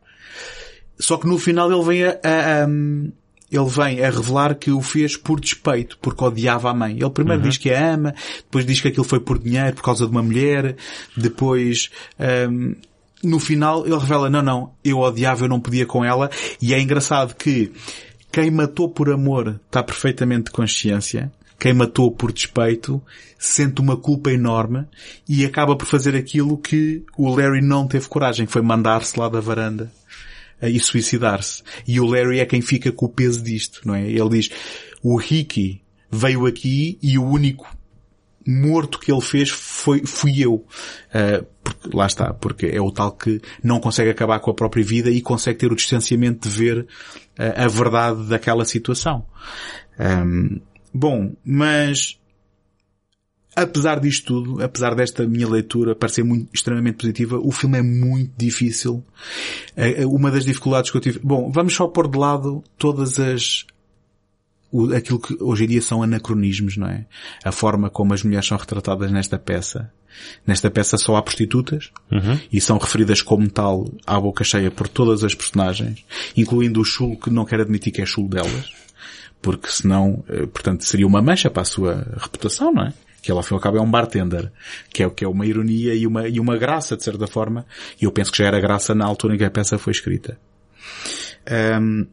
Só 0.99 1.17
que 1.17 1.27
no 1.27 1.37
final 1.37 1.71
ele 1.71 1.83
vem 1.83 2.03
a, 2.03 2.09
a, 2.23 2.63
a 2.63 2.67
ele 3.53 3.69
vem 3.69 4.03
a 4.03 4.09
revelar 4.09 4.55
que 4.55 4.71
o 4.71 4.81
fez 4.81 5.15
por 5.15 5.39
despeito, 5.39 5.97
porque 6.01 6.23
odiava 6.23 6.71
a 6.71 6.73
mãe. 6.73 6.97
Ele 6.99 7.09
primeiro 7.11 7.43
uhum. 7.43 7.49
diz 7.49 7.57
que 7.57 7.71
a 7.71 7.93
ama, 7.93 8.15
depois 8.37 8.65
diz 8.65 8.81
que 8.81 8.87
aquilo 8.87 9.03
foi 9.03 9.19
por 9.19 9.37
dinheiro, 9.37 9.75
por 9.75 9.83
causa 9.83 10.05
de 10.05 10.11
uma 10.11 10.23
mulher, 10.23 10.75
depois, 11.15 11.91
um, 12.49 12.75
no 13.23 13.39
final 13.39 13.85
ele 13.85 13.97
revela, 13.97 14.29
não, 14.29 14.41
não, 14.41 14.73
eu 14.83 14.97
odiava, 14.97 15.45
eu 15.45 15.49
não 15.49 15.59
podia 15.59 15.85
com 15.85 16.03
ela, 16.03 16.31
e 16.59 16.73
é 16.73 16.81
engraçado 16.81 17.35
que 17.35 17.71
quem 18.31 18.49
matou 18.49 18.89
por 18.89 19.11
amor 19.11 19.59
está 19.67 19.83
perfeitamente 19.83 20.45
de 20.45 20.51
consciência, 20.51 21.31
quem 21.59 21.73
matou 21.73 22.11
por 22.11 22.31
despeito 22.31 23.01
sente 23.37 23.81
uma 23.81 23.97
culpa 23.97 24.31
enorme 24.31 24.85
e 25.27 25.45
acaba 25.45 25.75
por 25.75 25.85
fazer 25.85 26.15
aquilo 26.15 26.57
que 26.57 27.03
o 27.17 27.33
Larry 27.35 27.61
não 27.61 27.87
teve 27.87 28.07
coragem, 28.07 28.45
que 28.45 28.51
foi 28.51 28.61
mandar-se 28.61 29.19
lá 29.19 29.27
da 29.29 29.39
varanda 29.39 29.91
e 30.61 30.79
suicidar-se. 30.79 31.63
E 31.87 31.99
o 31.99 32.05
Larry 32.05 32.39
é 32.39 32.45
quem 32.45 32.61
fica 32.61 32.91
com 32.91 33.05
o 33.05 33.09
peso 33.09 33.41
disto, 33.43 33.81
não 33.85 33.95
é? 33.95 34.09
Ele 34.09 34.29
diz, 34.29 34.49
o 35.01 35.17
Ricky 35.17 35.81
veio 36.09 36.45
aqui 36.45 36.97
e 37.01 37.17
o 37.17 37.23
único 37.23 37.67
morto 38.45 38.99
que 38.99 39.11
ele 39.11 39.21
fez 39.21 39.49
foi, 39.49 40.05
fui 40.05 40.43
eu. 40.43 40.55
Uh, 40.55 41.45
porque, 41.63 41.89
lá 41.95 42.05
está, 42.05 42.33
porque 42.33 42.65
é 42.67 42.81
o 42.81 42.91
tal 42.91 43.11
que 43.11 43.41
não 43.63 43.79
consegue 43.79 44.09
acabar 44.09 44.39
com 44.39 44.51
a 44.51 44.53
própria 44.53 44.83
vida 44.83 45.09
e 45.09 45.21
consegue 45.21 45.59
ter 45.59 45.71
o 45.71 45.75
distanciamento 45.75 46.47
de 46.47 46.55
ver 46.55 46.79
uh, 46.79 46.85
a 47.55 47.67
verdade 47.67 48.23
daquela 48.27 48.65
situação. 48.65 49.25
Um, 49.99 50.59
bom, 50.93 51.33
mas 51.43 52.17
apesar 53.55 53.99
disto 53.99 54.25
tudo, 54.25 54.63
apesar 54.63 54.95
desta 54.95 55.27
minha 55.27 55.47
leitura 55.47 55.95
parecer 55.95 56.23
muito, 56.23 56.49
extremamente 56.53 56.97
positiva, 56.97 57.37
o 57.37 57.51
filme 57.51 57.77
é 57.77 57.81
muito 57.81 58.33
difícil. 58.37 59.03
É, 59.75 60.03
é 60.03 60.07
uma 60.07 60.31
das 60.31 60.45
dificuldades 60.45 60.91
que 60.91 60.97
eu 60.97 61.01
tive... 61.01 61.19
Bom, 61.23 61.51
vamos 61.51 61.73
só 61.73 61.87
pôr 61.87 62.07
de 62.07 62.17
lado 62.17 62.63
todas 62.77 63.19
as... 63.19 63.65
aquilo 64.95 65.19
que 65.19 65.37
hoje 65.39 65.65
em 65.65 65.67
dia 65.67 65.81
são 65.81 66.01
anacronismos, 66.01 66.77
não 66.77 66.87
é? 66.87 67.05
A 67.43 67.51
forma 67.51 67.89
como 67.89 68.13
as 68.13 68.23
mulheres 68.23 68.47
são 68.47 68.57
retratadas 68.57 69.11
nesta 69.11 69.37
peça. 69.37 69.91
Nesta 70.45 70.69
peça 70.69 70.95
só 70.95 71.15
há 71.15 71.21
prostitutas 71.23 71.91
uhum. 72.11 72.39
e 72.51 72.61
são 72.61 72.77
referidas 72.77 73.21
como 73.23 73.49
tal 73.49 73.91
à 74.05 74.19
boca 74.19 74.43
cheia 74.43 74.69
por 74.69 74.87
todas 74.87 75.23
as 75.23 75.33
personagens, 75.33 76.05
incluindo 76.37 76.79
o 76.79 76.85
chulo 76.85 77.17
que 77.17 77.31
não 77.31 77.45
quer 77.45 77.61
admitir 77.61 77.91
que 77.91 78.01
é 78.01 78.05
chulo 78.05 78.29
delas 78.29 78.83
porque 79.43 79.67
senão, 79.67 80.23
eh, 80.29 80.45
portanto, 80.47 80.85
seria 80.85 81.05
uma 81.05 81.21
mancha 81.21 81.49
para 81.51 81.61
a 81.61 81.65
sua 81.65 82.07
reputação, 82.17 82.73
não 82.73 82.87
é? 82.87 82.93
que 83.21 83.31
ela 83.31 83.39
ao 83.39 83.43
fim 83.43 83.53
e 83.53 83.55
ao 83.55 83.61
cabo 83.61 83.77
é 83.77 83.81
um 83.81 83.89
bartender, 83.89 84.51
que 84.89 85.01
é, 85.01 85.09
que 85.09 85.23
é 85.23 85.27
uma 85.27 85.45
ironia 85.45 85.95
e 85.95 86.05
uma, 86.05 86.27
e 86.27 86.41
uma 86.41 86.57
graça, 86.57 86.97
de 86.97 87.03
certa 87.03 87.25
forma, 87.25 87.65
e 88.01 88.03
eu 88.03 88.11
penso 88.11 88.31
que 88.31 88.37
já 88.37 88.45
era 88.45 88.59
graça 88.59 88.93
na 88.93 89.05
altura 89.05 89.35
em 89.35 89.37
que 89.37 89.45
a 89.45 89.49
peça 89.49 89.77
foi 89.77 89.91
escrita. 89.91 90.37
Um, 91.79 92.05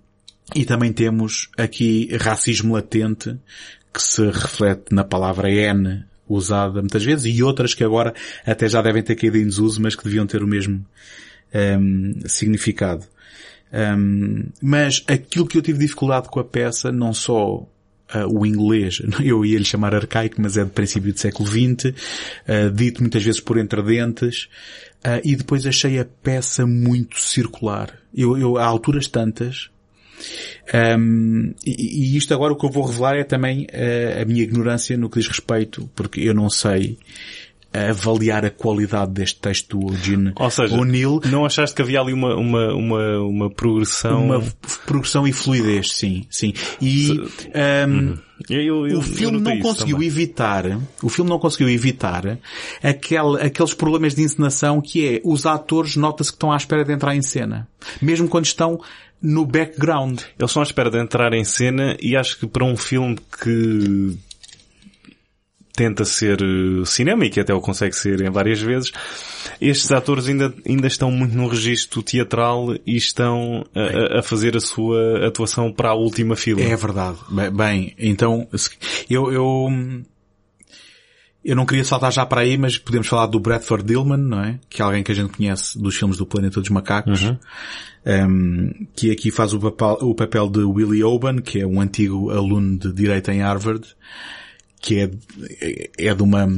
e 0.54 0.64
também 0.64 0.92
temos 0.92 1.50
aqui 1.58 2.16
racismo 2.16 2.74
latente, 2.74 3.36
que 3.92 4.00
se 4.00 4.24
reflete 4.24 4.94
na 4.94 5.02
palavra 5.02 5.50
N, 5.50 6.04
usada 6.28 6.80
muitas 6.80 7.04
vezes, 7.04 7.24
e 7.36 7.42
outras 7.42 7.74
que 7.74 7.82
agora 7.82 8.14
até 8.46 8.68
já 8.68 8.80
devem 8.80 9.02
ter 9.02 9.16
caído 9.16 9.36
em 9.36 9.46
desuso, 9.46 9.82
mas 9.82 9.96
que 9.96 10.04
deviam 10.04 10.26
ter 10.28 10.44
o 10.44 10.46
mesmo 10.46 10.86
um, 11.52 12.20
significado. 12.26 13.04
Um, 13.72 14.46
mas 14.60 15.04
aquilo 15.06 15.46
que 15.46 15.56
eu 15.56 15.62
tive 15.62 15.78
dificuldade 15.78 16.28
com 16.28 16.40
a 16.40 16.44
peça, 16.44 16.90
não 16.90 17.14
só 17.14 17.56
uh, 17.58 17.68
o 18.28 18.44
inglês, 18.44 19.00
eu 19.22 19.44
ia 19.44 19.58
lhe 19.58 19.64
chamar 19.64 19.94
arcaico, 19.94 20.40
mas 20.40 20.56
é 20.56 20.64
de 20.64 20.70
princípio 20.70 21.12
do 21.12 21.18
século 21.18 21.48
XX, 21.48 21.94
uh, 22.48 22.70
dito 22.74 23.00
muitas 23.00 23.22
vezes 23.22 23.40
por 23.40 23.58
entredentes, 23.58 24.48
uh, 25.04 25.20
e 25.24 25.36
depois 25.36 25.66
achei 25.66 25.98
a 25.98 26.04
peça 26.04 26.66
muito 26.66 27.18
circular. 27.18 27.96
Eu, 28.14 28.36
eu 28.36 28.58
há 28.58 28.64
alturas 28.64 29.06
tantas, 29.06 29.70
um, 30.98 31.54
e, 31.64 32.12
e, 32.12 32.16
isto 32.16 32.34
agora 32.34 32.52
o 32.52 32.56
que 32.56 32.66
eu 32.66 32.70
vou 32.70 32.84
revelar 32.84 33.16
é 33.16 33.24
também 33.24 33.66
a 34.20 34.22
minha 34.26 34.42
ignorância 34.42 34.94
no 34.94 35.08
que 35.08 35.18
diz 35.18 35.26
respeito, 35.26 35.88
porque 35.96 36.20
eu 36.20 36.34
não 36.34 36.50
sei 36.50 36.98
avaliar 37.72 38.44
a 38.44 38.50
qualidade 38.50 39.12
deste 39.12 39.40
texto 39.40 39.78
do 39.78 39.92
Eugene 39.92 40.32
Ou 40.36 40.50
seja, 40.50 40.76
O'Neill. 40.76 41.20
não 41.26 41.46
achaste 41.46 41.74
que 41.74 41.82
havia 41.82 42.00
ali 42.00 42.12
uma, 42.12 42.34
uma, 42.34 42.74
uma, 42.74 43.18
uma 43.20 43.50
progressão? 43.50 44.24
Uma 44.24 44.42
progressão 44.86 45.26
e 45.26 45.32
fluidez, 45.32 45.92
sim, 45.92 46.26
sim. 46.28 46.52
E 46.80 47.12
um, 47.88 48.18
eu, 48.48 48.86
eu, 48.86 48.98
o 48.98 49.02
filme 49.02 49.40
não 49.40 49.58
conseguiu 49.60 49.96
também. 49.96 50.08
evitar, 50.08 50.64
o 51.02 51.08
filme 51.08 51.30
não 51.30 51.38
conseguiu 51.38 51.68
evitar 51.68 52.38
aquele, 52.82 53.40
aqueles 53.40 53.74
problemas 53.74 54.14
de 54.14 54.22
encenação 54.22 54.80
que 54.80 55.06
é 55.06 55.20
os 55.24 55.46
atores 55.46 55.94
nota-se 55.96 56.30
que 56.30 56.36
estão 56.36 56.50
à 56.50 56.56
espera 56.56 56.84
de 56.84 56.92
entrar 56.92 57.14
em 57.14 57.22
cena. 57.22 57.68
Mesmo 58.02 58.28
quando 58.28 58.46
estão 58.46 58.80
no 59.22 59.44
background. 59.44 60.20
Eles 60.38 60.50
estão 60.50 60.62
à 60.62 60.64
espera 60.64 60.90
de 60.90 60.98
entrar 60.98 61.32
em 61.34 61.44
cena 61.44 61.96
e 62.00 62.16
acho 62.16 62.38
que 62.38 62.46
para 62.46 62.64
um 62.64 62.76
filme 62.76 63.16
que 63.42 64.16
tenta 65.80 66.04
ser 66.04 66.42
eh, 66.42 66.84
cinema 66.84 67.24
e 67.24 67.30
que 67.30 67.40
até 67.40 67.54
o 67.54 67.60
consegue 67.60 67.96
ser 67.96 68.20
em 68.20 68.28
várias 68.28 68.60
vezes, 68.60 68.92
estes 69.58 69.90
atores 69.90 70.28
ainda, 70.28 70.52
ainda 70.68 70.86
estão 70.86 71.10
muito 71.10 71.34
no 71.34 71.48
registro 71.48 72.02
teatral 72.02 72.74
e 72.86 72.98
estão 72.98 73.64
a, 73.74 74.18
a 74.18 74.22
fazer 74.22 74.54
a 74.58 74.60
sua 74.60 75.26
atuação 75.26 75.72
para 75.72 75.88
a 75.88 75.94
última 75.94 76.36
fila. 76.36 76.60
É 76.60 76.76
verdade. 76.76 77.16
Bem, 77.54 77.94
então, 77.98 78.46
eu, 79.08 79.32
eu, 79.32 79.68
eu 81.42 81.56
não 81.56 81.64
queria 81.64 81.82
saltar 81.82 82.12
já 82.12 82.26
para 82.26 82.42
aí, 82.42 82.58
mas 82.58 82.76
podemos 82.76 83.08
falar 83.08 83.24
do 83.24 83.40
Bradford 83.40 83.82
Dillman, 83.82 84.18
não 84.18 84.44
é? 84.44 84.60
Que 84.68 84.82
é 84.82 84.84
alguém 84.84 85.02
que 85.02 85.12
a 85.12 85.14
gente 85.14 85.34
conhece 85.34 85.78
dos 85.78 85.96
filmes 85.96 86.18
do 86.18 86.26
Planeta 86.26 86.60
dos 86.60 86.68
Macacos. 86.68 87.22
Uhum. 87.22 87.38
Um, 88.04 88.86
que 88.94 89.10
aqui 89.10 89.30
faz 89.30 89.54
o 89.54 89.60
papel, 89.60 90.08
o 90.08 90.14
papel 90.14 90.50
de 90.50 90.60
Willie 90.60 91.04
Oban, 91.04 91.40
que 91.40 91.60
é 91.60 91.66
um 91.66 91.80
antigo 91.80 92.30
aluno 92.30 92.78
de 92.78 92.92
Direito 92.92 93.30
em 93.30 93.40
Harvard 93.40 93.86
que 94.80 94.98
é, 95.00 95.10
é 95.98 96.14
de 96.14 96.22
uma, 96.22 96.48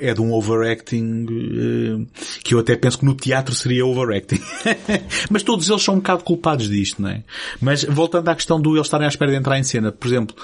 é 0.00 0.12
de 0.12 0.20
um 0.20 0.32
overacting, 0.32 1.26
uh, 1.26 2.06
que 2.42 2.54
eu 2.54 2.58
até 2.58 2.74
penso 2.74 2.98
que 2.98 3.04
no 3.04 3.14
teatro 3.14 3.54
seria 3.54 3.86
overacting. 3.86 4.40
Mas 5.30 5.44
todos 5.44 5.68
eles 5.68 5.82
são 5.82 5.94
um 5.94 5.98
bocado 5.98 6.24
culpados 6.24 6.68
disto, 6.68 7.00
não 7.00 7.10
é? 7.10 7.22
Mas 7.60 7.84
voltando 7.84 8.28
à 8.28 8.34
questão 8.34 8.60
do 8.60 8.74
eles 8.74 8.86
estarem 8.86 9.06
à 9.06 9.08
espera 9.08 9.30
de 9.30 9.38
entrar 9.38 9.58
em 9.58 9.62
cena, 9.62 9.92
por 9.92 10.08
exemplo, 10.08 10.34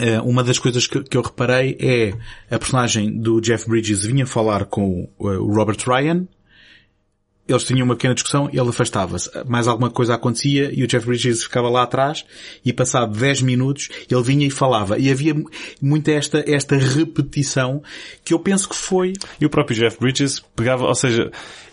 uh, 0.00 0.28
uma 0.28 0.42
das 0.42 0.58
coisas 0.58 0.86
que, 0.86 1.02
que, 1.02 1.16
eu 1.16 1.22
reparei 1.22 1.76
é 1.78 2.14
a 2.54 2.58
personagem 2.58 3.12
do 3.12 3.38
Jeff 3.40 3.68
Bridges 3.68 4.04
vinha 4.04 4.26
falar 4.26 4.64
com 4.64 5.08
o 5.18 5.54
Robert 5.54 5.78
Ryan, 5.86 6.26
eles 7.52 7.64
tinham 7.64 7.84
uma 7.84 7.94
pequena 7.94 8.14
discussão 8.14 8.48
e 8.52 8.58
ele 8.58 8.68
afastava-se. 8.68 9.30
Mais 9.46 9.68
alguma 9.68 9.90
coisa 9.90 10.14
acontecia 10.14 10.70
e 10.72 10.82
o 10.82 10.86
Jeff 10.86 11.06
Bridges 11.06 11.44
ficava 11.44 11.68
lá 11.68 11.82
atrás 11.82 12.24
e 12.64 12.72
passado 12.72 13.18
10 13.18 13.42
minutos 13.42 13.88
ele 14.10 14.22
vinha 14.22 14.46
e 14.46 14.50
falava. 14.50 14.98
E 14.98 15.10
havia 15.10 15.34
muita 15.80 16.12
esta, 16.12 16.44
esta 16.46 16.76
repetição 16.76 17.82
que 18.24 18.34
eu 18.34 18.38
penso 18.38 18.68
que 18.68 18.76
foi... 18.76 19.12
E 19.40 19.46
o 19.46 19.50
próprio 19.50 19.76
Jeff 19.76 19.98
Bridges 19.98 20.40
pegava, 20.54 20.84
ou 20.84 20.94
seja, 20.94 21.30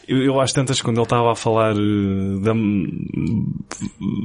eu, 0.10 0.24
eu 0.24 0.41
às 0.41 0.51
tantas 0.51 0.82
quando 0.82 0.97
ele 0.97 1.03
estava 1.03 1.32
a 1.32 1.36
falar 1.36 1.76
eh, 1.76 2.39
da, 2.41 2.53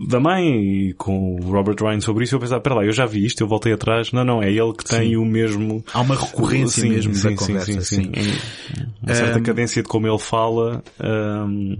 da 0.09 0.21
mãe 0.21 0.89
e 0.89 0.93
com 0.95 1.37
o 1.37 1.51
Robert 1.51 1.77
Ryan 1.79 2.01
sobre 2.01 2.25
isso, 2.25 2.35
eu 2.35 2.41
pensava, 2.41 2.61
pera 2.61 2.77
lá, 2.77 2.85
eu 2.85 2.93
já 2.93 3.05
vi 3.05 3.25
isto, 3.25 3.43
eu 3.43 3.47
voltei 3.47 3.73
atrás. 3.73 4.11
Não, 4.11 4.25
não, 4.25 4.43
é 4.43 4.51
ele 4.51 4.73
que 4.73 4.85
tem 4.85 5.11
sim. 5.11 5.17
o 5.17 5.25
mesmo... 5.25 5.85
Há 5.93 6.01
uma 6.01 6.17
recorrência 6.17 6.83
sim, 6.83 6.89
mesmo 6.89 7.15
sim, 7.15 7.29
da 7.29 7.37
conversa. 7.37 7.73
Sim, 7.73 7.81
sim, 7.81 8.13
sim. 8.15 8.83
Uma 9.03 9.15
certa 9.15 9.39
um... 9.39 9.43
cadência 9.43 9.83
de 9.83 9.89
como 9.89 10.07
ele 10.07 10.19
fala. 10.19 10.83
Um... 10.99 11.79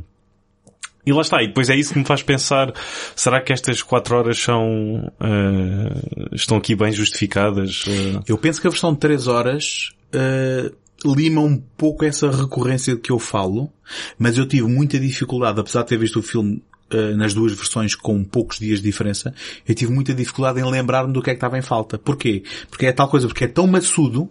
E 1.07 1.13
lá 1.13 1.21
está, 1.21 1.43
e 1.43 1.49
depois 1.49 1.69
é 1.69 1.77
isso 1.77 1.93
que 1.93 1.99
me 1.99 2.05
faz 2.05 2.23
pensar, 2.23 2.73
será 3.15 3.41
que 3.43 3.53
estas 3.53 3.83
quatro 3.83 4.17
horas 4.17 4.39
são, 4.39 5.13
uh, 5.21 6.35
estão 6.35 6.57
aqui 6.57 6.75
bem 6.75 6.93
justificadas? 6.93 7.85
Uh... 7.87 8.23
Eu 8.27 8.39
penso 8.39 8.61
que 8.61 8.67
a 8.67 8.71
versão 8.71 8.95
de 8.95 9.01
três 9.01 9.29
horas, 9.29 9.91
uh, 10.15 10.75
lima 11.05 11.41
um 11.41 11.57
pouco 11.57 12.05
essa 12.05 12.31
recorrência 12.31 12.95
de 12.95 13.01
que 13.01 13.11
eu 13.11 13.19
falo, 13.19 13.71
mas 14.19 14.39
eu 14.39 14.47
tive 14.47 14.67
muita 14.67 14.99
dificuldade, 14.99 15.61
apesar 15.61 15.83
de 15.83 15.89
ter 15.89 15.99
visto 15.99 16.19
o 16.19 16.23
filme 16.23 16.63
uh, 16.93 17.17
nas 17.17 17.35
duas 17.35 17.53
versões 17.53 17.95
com 17.95 18.23
poucos 18.25 18.59
dias 18.59 18.81
de 18.81 18.85
diferença, 18.85 19.35
eu 19.67 19.75
tive 19.75 19.93
muita 19.93 20.15
dificuldade 20.15 20.61
em 20.61 20.71
lembrar-me 20.71 21.13
do 21.13 21.23
que 21.23 21.31
é 21.31 21.35
que 21.35 21.39
estava 21.39 21.59
em 21.59 21.63
falta. 21.63 21.99
Porquê? 21.99 22.43
Porque 22.71 22.87
é 22.87 22.93
tal 22.93 23.09
coisa, 23.09 23.27
porque 23.27 23.45
é 23.45 23.49
tão 23.49 23.67
maçudo 23.67 24.29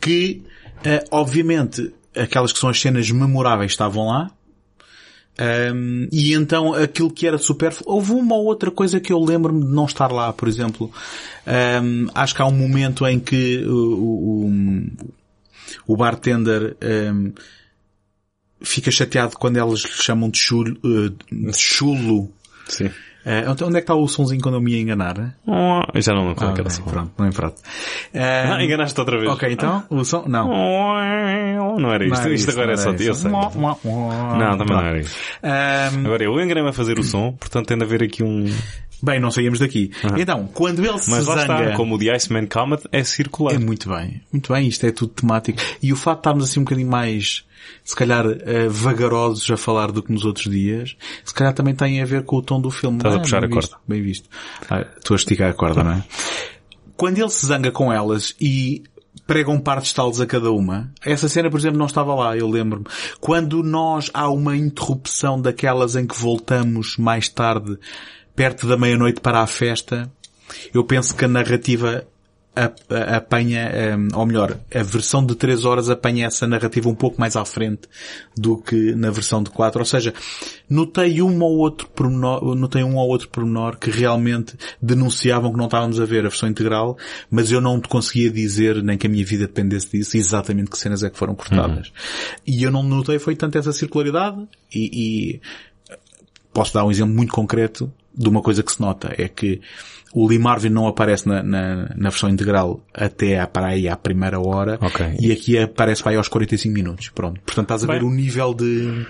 que, 0.00 0.42
uh, 0.78 1.04
obviamente, 1.10 1.92
aquelas 2.14 2.52
que 2.52 2.58
são 2.58 2.70
as 2.70 2.80
cenas 2.80 3.10
memoráveis 3.10 3.72
estavam 3.72 4.06
lá, 4.06 4.30
um, 5.38 6.08
e 6.10 6.32
então 6.32 6.72
aquilo 6.72 7.10
que 7.10 7.26
era 7.26 7.36
supérfluo, 7.36 7.94
houve 7.94 8.12
uma 8.12 8.34
ou 8.34 8.46
outra 8.46 8.70
coisa 8.70 8.98
que 8.98 9.12
eu 9.12 9.22
lembro-me 9.22 9.66
de 9.66 9.70
não 9.70 9.84
estar 9.84 10.10
lá, 10.10 10.32
por 10.32 10.48
exemplo, 10.48 10.90
um, 11.82 12.06
acho 12.14 12.34
que 12.34 12.40
há 12.40 12.46
um 12.46 12.52
momento 12.52 13.06
em 13.06 13.20
que 13.20 13.62
o, 13.66 14.46
o, 14.46 14.46
o 15.86 15.96
bartender 15.96 16.76
um, 17.12 17.32
fica 18.60 18.90
chateado 18.90 19.36
quando 19.36 19.56
elas 19.56 19.82
lhe 19.82 19.88
chamam 19.88 20.30
de 20.30 20.38
chulo. 20.38 20.76
Uh, 20.84 21.10
de 21.10 21.58
chulo. 21.58 22.32
Sim. 22.66 22.90
Uh, 23.26 23.50
onde 23.50 23.64
é 23.64 23.70
que 23.72 23.78
está 23.78 23.94
o 23.96 24.06
sonzinho 24.06 24.40
quando 24.40 24.54
eu 24.54 24.60
me 24.60 24.70
ia 24.70 24.80
enganar? 24.80 25.36
Oh, 25.44 25.80
já 25.96 26.12
não 26.12 26.28
lembro 26.28 26.36
qual 26.36 26.50
ah, 26.50 26.54
era 26.54 26.62
okay, 26.62 26.84
Pronto, 26.84 27.12
não 27.18 27.26
é 27.26 27.30
pronto. 27.32 27.60
Um, 28.14 28.20
ah, 28.20 28.62
enganaste 28.62 29.00
outra 29.00 29.18
vez. 29.18 29.28
Ok, 29.32 29.52
então 29.52 29.82
o 29.90 30.04
som, 30.04 30.26
não. 30.28 30.46
Não 30.46 31.92
era 31.92 32.06
isto. 32.06 32.14
Não 32.14 32.24
era 32.24 32.34
isto, 32.34 32.50
agora 32.52 32.72
é 32.74 32.76
só, 32.76 32.90
eu 32.92 33.14
sei. 33.14 33.30
Não, 33.32 33.50
também 34.56 34.76
não 34.76 34.80
era 34.80 35.00
isto. 35.00 35.18
Um, 35.42 36.06
agora 36.06 36.22
eu 36.22 36.40
enganei-me 36.40 36.68
a 36.68 36.72
fazer 36.72 37.00
o 37.00 37.02
som, 37.02 37.32
portanto 37.32 37.66
tem 37.66 37.76
de 37.76 37.82
haver 37.82 38.04
aqui 38.04 38.22
um... 38.22 38.44
Bem, 39.06 39.20
não 39.20 39.30
saímos 39.30 39.60
daqui. 39.60 39.92
Uhum. 40.02 40.18
Então, 40.18 40.48
quando 40.52 40.84
ele 40.84 40.98
se 40.98 41.08
Mas 41.08 41.26
lá 41.26 41.36
zanga... 41.36 41.64
está, 41.66 41.76
como 41.76 41.94
o 41.94 41.98
The 41.98 42.12
Iceman 42.12 42.46
Comet 42.46 42.82
é 42.90 43.04
circular. 43.04 43.54
É 43.54 43.58
muito 43.58 43.88
bem. 43.88 44.20
Muito 44.32 44.52
bem, 44.52 44.66
isto 44.66 44.84
é 44.84 44.90
tudo 44.90 45.12
temático. 45.12 45.60
E 45.80 45.92
o 45.92 45.96
fato 45.96 46.16
de 46.16 46.20
estarmos 46.22 46.44
assim 46.44 46.58
um 46.58 46.64
bocadinho 46.64 46.90
mais, 46.90 47.44
se 47.84 47.94
calhar, 47.94 48.26
uh, 48.26 48.68
vagarosos 48.68 49.48
a 49.48 49.56
falar 49.56 49.92
do 49.92 50.02
que 50.02 50.10
nos 50.12 50.24
outros 50.24 50.50
dias, 50.50 50.96
se 51.24 51.32
calhar 51.32 51.54
também 51.54 51.72
tem 51.72 52.02
a 52.02 52.04
ver 52.04 52.24
com 52.24 52.34
o 52.34 52.42
tom 52.42 52.60
do 52.60 52.68
filme. 52.68 52.96
Estás 52.96 53.14
ah, 53.14 53.18
a 53.18 53.20
puxar 53.20 53.44
a 53.44 53.48
corda. 53.48 53.76
Bem 53.86 54.02
visto. 54.02 54.28
Ah, 54.68 54.84
estou 54.98 55.14
a 55.14 55.18
esticar 55.18 55.50
a 55.50 55.54
corda, 55.54 55.84
não 55.84 55.92
é? 55.92 56.04
Quando 56.96 57.18
ele 57.18 57.30
se 57.30 57.46
zanga 57.46 57.70
com 57.70 57.92
elas 57.92 58.34
e 58.40 58.82
pregam 59.24 59.60
partes 59.60 59.92
talos 59.92 60.20
a 60.20 60.26
cada 60.26 60.50
uma. 60.50 60.90
Essa 61.04 61.28
cena, 61.28 61.48
por 61.48 61.60
exemplo, 61.60 61.78
não 61.78 61.86
estava 61.86 62.12
lá, 62.12 62.36
eu 62.36 62.48
lembro-me. 62.48 62.86
Quando 63.20 63.62
nós 63.62 64.10
há 64.12 64.28
uma 64.28 64.56
interrupção 64.56 65.40
daquelas 65.40 65.94
em 65.94 66.06
que 66.06 66.18
voltamos 66.18 66.96
mais 66.96 67.28
tarde 67.28 67.78
perto 68.36 68.68
da 68.68 68.76
meia-noite 68.76 69.20
para 69.20 69.40
a 69.40 69.46
festa, 69.46 70.10
eu 70.72 70.84
penso 70.84 71.16
que 71.16 71.24
a 71.24 71.28
narrativa 71.28 72.06
apanha, 73.14 73.70
hum, 73.98 74.08
ou 74.14 74.24
melhor, 74.24 74.58
a 74.74 74.82
versão 74.82 75.24
de 75.24 75.34
3 75.34 75.66
horas 75.66 75.90
apanha 75.90 76.26
essa 76.26 76.46
narrativa 76.46 76.88
um 76.88 76.94
pouco 76.94 77.20
mais 77.20 77.36
à 77.36 77.44
frente 77.44 77.82
do 78.34 78.56
que 78.56 78.94
na 78.94 79.10
versão 79.10 79.42
de 79.42 79.50
4. 79.50 79.78
Ou 79.78 79.84
seja, 79.84 80.14
notei 80.68 81.20
um 81.20 81.38
ou 81.42 81.58
outro 81.58 81.86
pormenor, 81.88 82.54
notei 82.56 82.82
um 82.82 82.96
ou 82.96 83.08
outro 83.08 83.28
pormenor 83.28 83.76
que 83.76 83.90
realmente 83.90 84.56
denunciavam 84.80 85.52
que 85.52 85.58
não 85.58 85.66
estávamos 85.66 86.00
a 86.00 86.06
ver 86.06 86.20
a 86.20 86.30
versão 86.30 86.48
integral, 86.48 86.96
mas 87.30 87.52
eu 87.52 87.60
não 87.60 87.78
te 87.78 87.88
conseguia 87.88 88.30
dizer, 88.30 88.82
nem 88.82 88.96
que 88.96 89.06
a 89.06 89.10
minha 89.10 89.24
vida 89.24 89.46
dependesse 89.46 89.90
disso, 89.90 90.16
exatamente 90.16 90.70
que 90.70 90.78
cenas 90.78 91.02
é 91.02 91.10
que 91.10 91.18
foram 91.18 91.34
cortadas. 91.34 91.88
Uhum. 91.88 91.94
E 92.46 92.62
eu 92.62 92.70
não 92.70 92.82
notei 92.82 93.18
foi 93.18 93.36
tanto 93.36 93.58
essa 93.58 93.72
circularidade 93.72 94.48
e, 94.74 95.34
e 95.34 95.40
posso 96.54 96.72
dar 96.72 96.86
um 96.86 96.90
exemplo 96.90 97.14
muito 97.14 97.34
concreto 97.34 97.92
de 98.16 98.28
uma 98.28 98.40
coisa 98.40 98.62
que 98.62 98.72
se 98.72 98.80
nota, 98.80 99.14
é 99.16 99.28
que 99.28 99.60
o 100.14 100.26
Lee 100.26 100.38
Marvin 100.38 100.70
não 100.70 100.86
aparece 100.86 101.28
na, 101.28 101.42
na, 101.42 101.94
na 101.94 102.08
versão 102.08 102.30
integral 102.30 102.80
até 102.94 103.38
à, 103.38 103.46
para 103.46 103.68
aí 103.68 103.88
à 103.88 103.96
primeira 103.96 104.40
hora 104.40 104.78
okay. 104.80 105.14
e 105.20 105.30
aqui 105.30 105.58
aparece 105.58 106.02
para 106.02 106.12
aí 106.12 106.16
aos 106.16 106.28
45 106.28 106.72
minutos. 106.72 107.08
Pronto. 107.10 107.40
Portanto, 107.44 107.64
estás 107.64 107.84
a 107.84 107.86
Bem, 107.86 107.98
ver 107.98 108.04
o 108.04 108.10
nível 108.10 108.54
de 108.54 109.06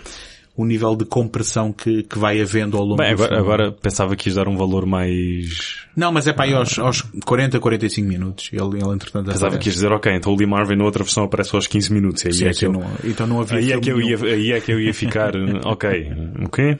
o 0.56 0.64
nível 0.64 0.96
de 0.96 1.04
compressão 1.04 1.72
que, 1.72 2.02
que 2.02 2.18
vai 2.18 2.40
havendo 2.40 2.76
ao 2.78 2.82
longo 2.84 2.96
Bem, 2.96 3.14
do 3.14 3.22
agora, 3.24 3.38
agora 3.38 3.72
pensava 3.72 4.16
que 4.16 4.28
ias 4.28 4.36
dar 4.36 4.48
um 4.48 4.56
valor 4.56 4.86
mais... 4.86 5.84
Não, 5.94 6.10
mas 6.10 6.26
é 6.26 6.32
para 6.32 6.46
aí 6.46 6.54
aos, 6.54 6.78
aos 6.78 7.02
40, 7.24 7.60
45 7.60 8.08
minutos. 8.08 8.48
Ele, 8.52 8.62
ele 8.62 8.94
entretanto, 8.94 9.26
Pensava 9.26 9.46
aparece. 9.48 9.58
que 9.58 9.68
ias 9.68 9.74
dizer, 9.74 9.92
ok, 9.92 10.12
então 10.14 10.32
o 10.32 10.36
Lee 10.36 10.46
Marvin 10.46 10.76
na 10.76 10.84
outra 10.84 11.04
versão 11.04 11.24
aparece 11.24 11.54
aos 11.54 11.66
15 11.66 11.92
minutos. 11.92 12.24
E 12.24 12.28
aí 12.28 12.32
Sim, 12.34 12.46
é 12.46 12.52
que 12.54 12.66
eu... 12.66 12.72
não- 12.72 12.90
então 13.04 13.26
não 13.26 13.40
havia 13.40 13.58
Aí 13.58 13.72
é, 13.72 13.80
que 13.80 13.90
eu 13.90 14.00
ia, 14.00 14.16
aí 14.24 14.52
é 14.52 14.60
que 14.60 14.72
eu 14.72 14.80
ia 14.80 14.94
ficar, 14.94 15.32
ok, 15.64 16.12
ok. 16.44 16.78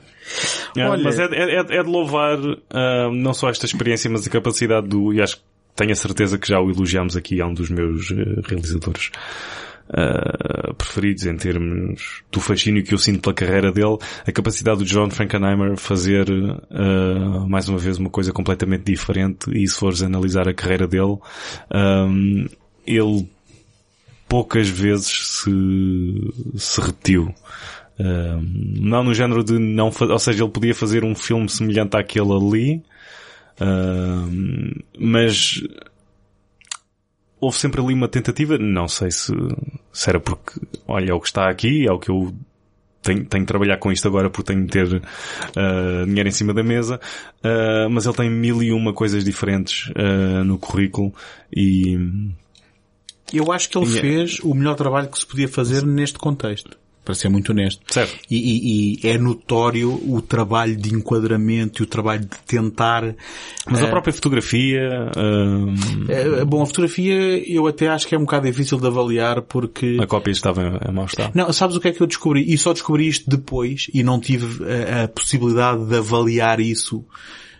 Ah, 0.78 0.90
Olha- 0.90 1.02
mas 1.04 1.18
é, 1.18 1.24
é, 1.24 1.56
é 1.58 1.82
de 1.82 1.88
louvar 1.88 2.38
ah, 2.70 3.10
não 3.12 3.34
só 3.34 3.48
esta 3.50 3.66
experiência, 3.66 4.10
mas 4.10 4.26
a 4.26 4.30
capacidade 4.30 4.88
do, 4.88 5.12
e 5.12 5.20
acho 5.20 5.36
que 5.36 5.42
tenho 5.76 5.92
a 5.92 5.96
certeza 5.96 6.38
que 6.38 6.48
já 6.48 6.58
o 6.58 6.70
elogiámos 6.70 7.14
aqui 7.16 7.40
a 7.42 7.46
um 7.46 7.52
dos 7.52 7.68
meus 7.68 8.10
eh, 8.10 8.40
realizadores 8.46 9.10
ah, 9.92 10.72
preferidos 10.74 11.26
em 11.26 11.36
termos 11.36 12.22
do 12.30 12.40
fascínio 12.40 12.82
que 12.84 12.94
eu 12.94 12.98
sinto 12.98 13.20
pela 13.20 13.34
carreira 13.34 13.72
dele, 13.72 13.98
a 14.26 14.32
capacidade 14.32 14.78
do 14.78 14.84
John 14.84 15.10
Frankenheimer 15.10 15.76
fazer 15.76 16.26
ah, 16.70 17.46
mais 17.48 17.68
uma 17.68 17.78
vez 17.78 17.98
uma 17.98 18.10
coisa 18.10 18.32
completamente 18.32 18.84
diferente 18.84 19.50
e 19.52 19.66
se 19.66 19.78
fores 19.78 20.02
analisar 20.02 20.48
a 20.48 20.54
carreira 20.54 20.86
dele, 20.86 21.18
ah, 21.70 22.06
ele 22.86 23.28
poucas 24.28 24.68
vezes 24.68 25.42
se, 25.42 25.50
se 26.56 26.80
repetiu. 26.80 27.34
Um, 27.98 28.80
não 28.80 29.02
no 29.02 29.14
género 29.14 29.42
de 29.42 29.58
não 29.58 29.90
ou 29.98 30.18
seja, 30.18 30.44
ele 30.44 30.52
podia 30.52 30.74
fazer 30.74 31.02
um 31.02 31.14
filme 31.14 31.48
semelhante 31.48 31.96
àquele 31.96 32.32
ali, 32.32 32.82
um, 33.60 34.70
mas 34.98 35.62
houve 37.40 37.56
sempre 37.58 37.80
ali 37.80 37.94
uma 37.94 38.08
tentativa, 38.08 38.56
não 38.58 38.88
sei 38.88 39.10
se, 39.10 39.32
se 39.92 40.08
era 40.10 40.18
porque, 40.20 40.60
olha, 40.86 41.10
é 41.10 41.14
o 41.14 41.20
que 41.20 41.28
está 41.28 41.48
aqui, 41.50 41.86
é 41.86 41.92
o 41.92 41.98
que 41.98 42.10
eu 42.10 42.34
tenho, 43.02 43.24
tenho 43.24 43.44
de 43.44 43.46
trabalhar 43.48 43.78
com 43.78 43.92
isto 43.92 44.08
agora 44.08 44.28
porque 44.30 44.52
tenho 44.52 44.64
de 44.66 44.70
ter 44.72 44.86
uh, 44.86 46.06
dinheiro 46.06 46.28
em 46.28 46.32
cima 46.32 46.52
da 46.52 46.62
mesa, 46.62 47.00
uh, 47.44 47.88
mas 47.90 48.04
ele 48.06 48.14
tem 48.16 48.30
mil 48.30 48.62
e 48.62 48.72
uma 48.72 48.92
coisas 48.92 49.22
diferentes 49.24 49.88
uh, 49.90 50.42
no 50.44 50.58
currículo 50.58 51.12
e 51.54 51.96
Eu 53.32 53.52
acho 53.52 53.68
que 53.68 53.78
ele 53.78 53.86
E 53.86 53.98
é- 53.98 54.00
fez 54.00 54.38
o 54.40 54.54
melhor 54.54 54.74
trabalho 54.74 55.08
que 55.08 55.18
se 55.18 55.26
podia 55.26 55.48
fazer 55.48 55.84
neste 55.84 56.18
contexto. 56.18 56.76
Para 57.06 57.14
ser 57.14 57.28
muito 57.28 57.52
honesto. 57.52 57.80
Certo. 57.88 58.14
E, 58.28 58.36
e- 58.36 59.00
e 59.06 59.08
é 59.08 59.16
notório 59.16 59.92
o 60.12 60.20
trabalho 60.20 60.76
de 60.76 60.92
enquadramento 60.92 61.80
e 61.80 61.84
o 61.84 61.86
trabalho 61.86 62.22
de 62.22 62.36
tentar. 62.44 63.14
mas 63.64 63.80
a 63.80 63.86
própria 63.86 64.12
fotografia, 64.12 64.80
Eh, 66.08 66.44
bom, 66.44 66.62
a 66.62 66.66
fotografia 66.66 67.14
eu 67.50 67.66
até 67.68 67.88
acho 67.88 68.06
que 68.08 68.14
é 68.14 68.18
um 68.18 68.22
bocado 68.22 68.46
difícil 68.46 68.78
de 68.78 68.86
avaliar 68.88 69.40
porque. 69.42 69.96
a 70.00 70.06
cópia 70.06 70.32
estava 70.32 70.62
em, 70.62 70.90
em 70.90 70.92
mau 70.92 71.06
estado. 71.06 71.32
Não, 71.34 71.52
sabes 71.52 71.76
o 71.76 71.80
que 71.80 71.88
é 71.88 71.92
que 71.92 72.00
eu 72.02 72.06
descobri? 72.08 72.44
E 72.52 72.58
só 72.58 72.72
descobri 72.72 73.06
isto 73.06 73.30
depois 73.30 73.86
e 73.94 74.02
não 74.02 74.18
tive 74.20 74.64
a, 74.64 75.04
a 75.04 75.08
possibilidade 75.08 75.86
de 75.86 75.96
avaliar 75.96 76.58
isso, 76.60 77.04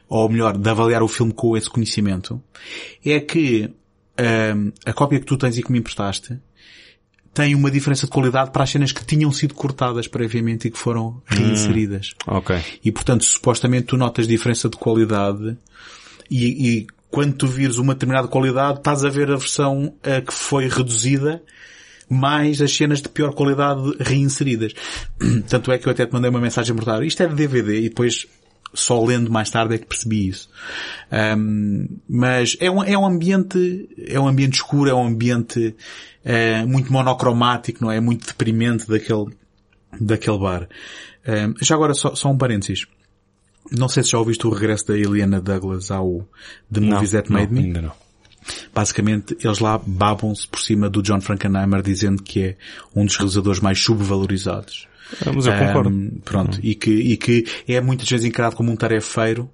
ou 0.09 0.29
melhor, 0.29 0.57
de 0.59 0.69
avaliar 0.69 1.03
o 1.05 1.09
filme 1.09 1.33
com 1.33 1.57
esse 1.57 1.71
conhecimento. 1.71 2.43
É 3.05 3.21
que 3.21 3.71
ahm, 4.19 4.71
a 4.85 4.93
cópia 4.93 5.21
que 5.21 5.27
tu 5.27 5.37
tens 5.37 5.57
e 5.57 5.63
que 5.63 5.71
me 5.71 5.79
emprestaste 5.79 6.37
tem 7.37 7.55
uma 7.55 7.71
diferença 7.71 8.07
de 8.07 8.13
qualidade 8.13 8.51
para 8.51 8.65
as 8.65 8.71
cenas 8.71 8.93
que 8.93 9.05
tinham 9.05 9.31
sido 9.31 9.53
cortadas 9.53 10.09
previamente 10.09 10.69
e 10.69 10.71
que 10.71 10.79
foram 10.79 11.21
reinseridas. 11.27 12.15
Ok. 12.27 12.59
E 12.83 12.91
portanto, 12.91 13.25
supostamente 13.25 13.89
tu 13.89 13.99
notas 13.99 14.27
diferença 14.27 14.71
de 14.71 14.79
qualidade 14.79 15.55
e, 16.31 16.47
e 16.79 16.87
quando 17.11 17.35
tu 17.35 17.47
vires 17.47 17.77
uma 17.77 17.93
determinada 17.93 18.27
qualidade, 18.27 18.79
estás 18.79 19.05
a 19.05 19.11
ver 19.11 19.31
a 19.31 19.37
versão 19.37 19.93
eh, 20.03 20.23
que 20.23 20.33
foi 20.33 20.67
reduzida 20.67 21.43
mais 22.09 22.63
as 22.63 22.75
cenas 22.75 23.03
de 23.03 23.09
pior 23.11 23.35
qualidade 23.35 23.83
reinseridas. 24.01 24.73
Tanto 25.47 25.71
é 25.71 25.77
que 25.77 25.87
eu 25.87 25.93
até 25.93 26.07
te 26.07 26.15
mandei 26.15 26.31
uma 26.31 26.41
mensagem 26.41 26.75
mortal. 26.75 27.05
Isto 27.05 27.23
é 27.23 27.27
de 27.27 27.35
DVD 27.35 27.81
e 27.81 27.89
depois 27.91 28.27
só 28.75 29.03
lendo 29.05 29.31
mais 29.31 29.51
tarde 29.51 29.75
é 29.75 29.79
que 29.79 29.87
percebi 29.87 30.29
isso. 30.29 30.49
Ahm, 31.11 31.87
mas 32.09 32.57
é 32.61 32.71
um, 32.71 32.83
é 32.83 32.97
um 32.99 33.07
ambiente, 33.07 33.89
é 33.99 34.19
um 34.19 34.29
ambiente 34.29 34.55
escuro, 34.55 34.91
é 34.91 34.95
um 34.95 35.07
ambiente 35.07 35.75
eh, 36.25 36.65
muito 36.65 36.93
monocromático, 36.93 37.85
não 37.85 37.91
é? 37.91 38.01
Muito 38.01 38.27
deprimente 38.27 38.89
daquele, 38.89 39.27
daquele 40.01 40.39
bar. 40.39 40.69
Ahm, 41.27 41.55
já 41.61 41.75
agora 41.75 41.95
só, 41.95 42.15
só 42.15 42.31
um 42.31 42.39
parênteses. 42.39 42.87
Não 43.71 43.89
sei 43.89 44.03
se 44.03 44.11
já 44.11 44.19
ouviste 44.19 44.47
o 44.47 44.51
regresso 44.51 44.87
da 44.87 44.97
Eliana 44.97 45.41
Douglas 45.41 45.91
ao 45.91 46.27
The 46.73 46.81
Movies 46.81 47.11
That 47.11 47.33
Made 47.33 47.53
não, 47.53 47.61
Me. 47.61 47.67
ainda 47.67 47.83
não. 47.83 47.93
Basicamente, 48.73 49.37
eles 49.43 49.59
lá 49.59 49.77
babam-se 49.85 50.47
por 50.47 50.61
cima 50.61 50.89
do 50.89 51.03
John 51.03 51.21
Frankenheimer 51.21 51.83
dizendo 51.83 52.23
que 52.23 52.43
é 52.43 52.57
um 52.95 53.05
dos 53.05 53.17
realizadores 53.17 53.61
mais 53.61 53.83
subvalorizados. 53.83 54.87
Ah, 55.25 55.33
Mas 55.35 55.47
eu 55.47 55.53
concordo. 55.53 56.13
Pronto. 56.25 56.59
E 56.63 56.75
que, 56.75 56.91
e 56.91 57.17
que 57.17 57.45
é 57.69 57.81
muitas 57.81 58.09
vezes 58.09 58.27
encarado 58.27 58.57
como 58.57 58.71
um 58.71 58.77
tarefeiro 58.77 59.51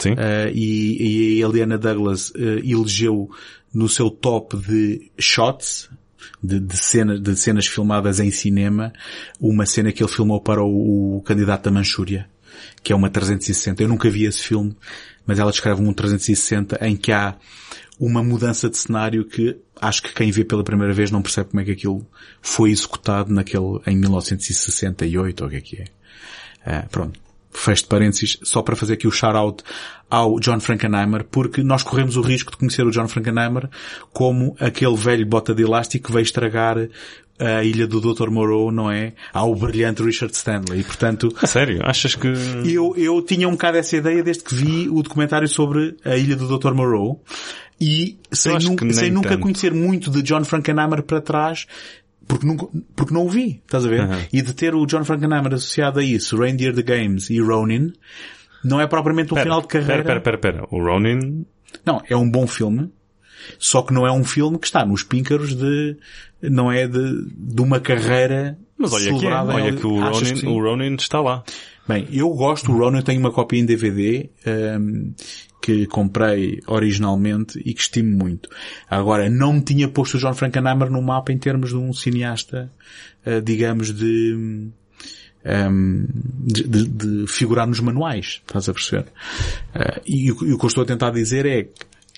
Sim. 0.00 0.12
Uh, 0.12 0.50
e, 0.54 1.38
e 1.38 1.44
a 1.44 1.46
Eliana 1.46 1.76
Douglas 1.76 2.30
uh, 2.30 2.58
elegeu 2.64 3.30
no 3.72 3.88
seu 3.88 4.10
top 4.10 4.56
de 4.56 5.10
shots, 5.18 5.90
de, 6.42 6.58
de, 6.58 6.76
cenas, 6.76 7.20
de 7.20 7.36
cenas 7.36 7.66
filmadas 7.66 8.18
em 8.18 8.30
cinema, 8.30 8.92
uma 9.38 9.66
cena 9.66 9.92
que 9.92 10.02
ele 10.02 10.10
filmou 10.10 10.40
para 10.40 10.62
o, 10.62 11.18
o 11.18 11.22
candidato 11.22 11.64
da 11.64 11.70
Manchúria, 11.70 12.26
que 12.82 12.92
é 12.94 12.96
uma 12.96 13.10
360. 13.10 13.82
Eu 13.82 13.88
nunca 13.88 14.08
vi 14.08 14.24
esse 14.24 14.42
filme, 14.42 14.74
mas 15.26 15.38
ela 15.38 15.50
descreve 15.50 15.82
um 15.82 15.92
360 15.92 16.78
em 16.86 16.96
que 16.96 17.12
há 17.12 17.36
uma 18.00 18.22
mudança 18.22 18.70
de 18.70 18.78
cenário 18.78 19.26
que 19.26 19.56
acho 19.80 20.02
que 20.02 20.14
quem 20.14 20.30
vê 20.30 20.42
pela 20.42 20.64
primeira 20.64 20.94
vez 20.94 21.10
não 21.10 21.20
percebe 21.20 21.50
como 21.50 21.60
é 21.60 21.64
que 21.64 21.72
aquilo 21.72 22.06
foi 22.40 22.70
executado 22.70 23.32
naquele, 23.32 23.78
em 23.86 23.96
1968, 23.96 25.40
ou 25.42 25.46
o 25.46 25.50
que 25.50 25.56
é 25.56 25.60
que 25.60 25.76
é. 25.76 25.84
Uh, 26.66 26.88
pronto 26.88 27.20
fecho 27.52 27.82
de 27.82 27.88
parênteses, 27.88 28.38
só 28.42 28.62
para 28.62 28.76
fazer 28.76 28.94
aqui 28.94 29.06
o 29.06 29.10
shout-out 29.10 29.62
ao 30.08 30.38
John 30.40 30.60
Frankenheimer, 30.60 31.24
porque 31.24 31.62
nós 31.62 31.82
corremos 31.82 32.16
o 32.16 32.22
risco 32.22 32.52
de 32.52 32.56
conhecer 32.56 32.86
o 32.86 32.90
John 32.90 33.08
Frankenheimer 33.08 33.68
como 34.12 34.56
aquele 34.58 34.96
velho 34.96 35.26
bota 35.26 35.54
de 35.54 35.62
elástico 35.62 36.06
que 36.06 36.12
veio 36.12 36.22
estragar 36.22 36.88
a 37.40 37.64
ilha 37.64 37.86
do 37.86 38.00
Dr. 38.00 38.28
Moreau, 38.30 38.70
não 38.70 38.90
é? 38.90 39.14
Ao 39.32 39.54
brilhante 39.54 40.02
Richard 40.02 40.34
Stanley. 40.34 40.80
E, 40.80 40.84
portanto, 40.84 41.34
A 41.40 41.46
sério? 41.46 41.80
Achas 41.82 42.14
que... 42.14 42.28
eu, 42.66 42.94
eu 42.96 43.22
tinha 43.22 43.48
um 43.48 43.52
bocado 43.52 43.78
essa 43.78 43.96
ideia 43.96 44.22
desde 44.22 44.44
que 44.44 44.54
vi 44.54 44.88
o 44.88 45.02
documentário 45.02 45.48
sobre 45.48 45.96
a 46.04 46.16
ilha 46.16 46.36
do 46.36 46.58
Dr. 46.58 46.72
Moreau 46.72 47.22
e 47.80 48.18
sem, 48.30 48.58
nem 48.58 48.92
sem 48.92 49.10
nunca 49.10 49.38
conhecer 49.38 49.72
muito 49.72 50.10
de 50.10 50.22
John 50.22 50.44
Frankenheimer 50.44 51.02
para 51.02 51.20
trás, 51.20 51.66
porque, 52.28 52.46
nunca, 52.46 52.66
porque 52.94 53.14
não 53.14 53.24
o 53.24 53.28
vi, 53.28 53.62
estás 53.64 53.86
a 53.86 53.88
ver? 53.88 54.02
Uhum. 54.02 54.18
E 54.32 54.42
de 54.42 54.52
ter 54.52 54.74
o 54.74 54.84
John 54.84 55.04
Frankenheimer 55.04 55.54
associado 55.54 55.98
a 55.98 56.04
isso, 56.04 56.36
Reindeer 56.36 56.74
the 56.74 56.82
Games 56.82 57.30
e 57.30 57.40
Ronin, 57.40 57.92
não 58.62 58.80
é 58.80 58.86
propriamente 58.86 59.32
um 59.32 59.34
Pera, 59.34 59.44
final 59.44 59.62
de 59.62 59.68
carreira. 59.68 60.04
Pera, 60.04 60.20
pera, 60.20 60.38
pera, 60.38 60.38
pera. 60.38 60.68
O 60.70 60.82
Ronin... 60.84 61.46
Não, 61.86 62.02
é 62.08 62.16
um 62.16 62.30
bom 62.30 62.46
filme, 62.46 62.90
só 63.58 63.82
que 63.82 63.92
não 63.92 64.06
é 64.06 64.12
um 64.12 64.24
filme 64.24 64.58
que 64.58 64.66
está 64.66 64.84
nos 64.84 65.02
píncaros 65.02 65.54
de, 65.54 65.96
não 66.42 66.70
é 66.70 66.86
de, 66.86 67.26
de 67.36 67.60
uma 67.62 67.80
carreira 67.80 68.58
Mas 68.78 68.92
olha 68.92 69.04
que, 69.18 69.26
é, 69.26 69.30
olha 69.54 69.72
que 69.76 69.86
o 69.86 70.00
Ronin, 70.00 70.36
sim? 70.36 70.46
o 70.46 70.60
Ronin 70.60 70.94
está 70.94 71.20
lá. 71.20 71.42
Bem, 71.88 72.06
eu 72.12 72.28
gosto, 72.30 72.70
o 72.72 72.78
Ronin 72.78 73.02
tem 73.02 73.18
uma 73.18 73.32
cópia 73.32 73.58
em 73.58 73.64
DVD 73.66 74.30
um, 74.78 75.12
que 75.60 75.86
comprei 75.86 76.60
originalmente 76.66 77.58
e 77.64 77.74
que 77.74 77.80
estimo 77.80 78.16
muito. 78.16 78.48
Agora, 78.88 79.28
não 79.28 79.54
me 79.54 79.60
tinha 79.60 79.88
posto 79.88 80.16
o 80.16 80.20
John 80.20 80.32
Frankenheimer 80.34 80.88
no 80.90 81.02
mapa 81.02 81.32
em 81.32 81.38
termos 81.38 81.70
de 81.70 81.76
um 81.76 81.92
cineasta, 81.92 82.70
uh, 83.26 83.42
digamos, 83.42 83.92
de, 83.92 84.70
um, 85.44 86.06
de, 86.46 86.62
de, 86.68 86.86
de 86.88 87.26
figurar 87.26 87.66
nos 87.66 87.80
manuais, 87.80 88.40
estás 88.46 88.68
a 88.68 88.72
perceber? 88.74 89.06
Uh, 89.74 90.00
e, 90.06 90.30
o- 90.32 90.44
e 90.46 90.52
o 90.52 90.58
que 90.58 90.64
eu 90.64 90.68
estou 90.68 90.82
a 90.82 90.86
tentar 90.86 91.10
dizer 91.10 91.44
é 91.46 91.64
que 91.64 91.72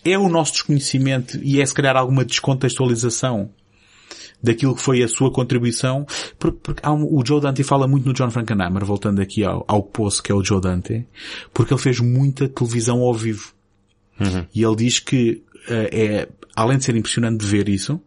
é 0.05 0.19
o 0.19 0.29
nosso 0.29 0.53
desconhecimento 0.53 1.39
e 1.43 1.61
é 1.61 1.67
se 1.67 1.75
calhar 1.75 1.97
alguma 1.97 2.25
descontextualização 2.25 3.51
daquilo 4.43 4.75
que 4.75 4.83
foi 4.83 5.03
a 5.03 5.09
sua 5.09 5.31
contribuição, 5.31 6.05
porque, 6.39 6.59
porque 6.63 6.89
um- 6.89 7.05
o 7.17 7.25
Joe 7.25 7.41
Dante 7.41 7.63
fala 7.63 7.87
muito 7.87 8.07
no 8.07 8.13
John 8.13 8.31
Frankenheimer, 8.31 8.85
voltando 8.85 9.21
aqui 9.23 9.45
ao, 9.45 9.65
ao 9.69 9.83
poço 9.83 10.21
que 10.23 10.33
é 10.33 10.35
o 10.35 10.45
Joe 10.45 10.61
Dante, 10.61 11.07
porque 11.55 11.73
ele 11.73 11.81
fez 11.81 12.01
muita 12.01 12.49
televisão 12.49 13.01
ao 13.01 13.15
vivo. 13.15 13.53
E 14.53 14.63
ele 14.65 14.77
diz 14.77 14.99
que 14.99 15.43
eh, 15.69 15.91
é, 15.93 16.29
além 16.57 16.79
de 16.79 16.85
ser 16.85 16.97
impressionante 16.97 17.39
de 17.41 17.47
ver 17.47 17.69
isso, 17.69 18.01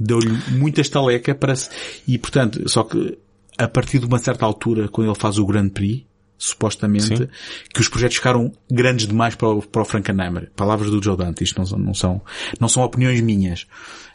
deu-lhe 0.00 0.30
muita 0.52 0.80
estaleca 0.80 1.34
para 1.34 1.54
se, 1.54 1.68
e 2.08 2.16
portanto, 2.18 2.66
só 2.70 2.84
que 2.84 3.18
a 3.58 3.68
partir 3.68 3.98
de 3.98 4.06
uma 4.06 4.18
certa 4.18 4.46
altura, 4.46 4.88
quando 4.88 5.08
ele 5.10 5.18
faz 5.18 5.38
o 5.38 5.44
Grand 5.46 5.68
Prix, 5.68 6.06
supostamente, 6.42 7.16
Sim. 7.16 7.28
que 7.72 7.80
os 7.80 7.88
projetos 7.88 8.16
ficaram 8.16 8.52
grandes 8.70 9.06
demais 9.06 9.34
para 9.34 9.48
o, 9.48 9.62
para 9.62 9.82
o 9.82 9.84
Frankenheimer. 9.84 10.50
Palavras 10.56 10.90
do 10.90 11.02
Joe 11.02 11.16
Dante, 11.16 11.44
isto 11.44 11.58
não 11.58 11.66
são, 11.66 11.78
não 11.78 11.94
são, 11.94 12.22
não 12.58 12.68
são 12.68 12.82
opiniões 12.82 13.20
minhas. 13.20 13.66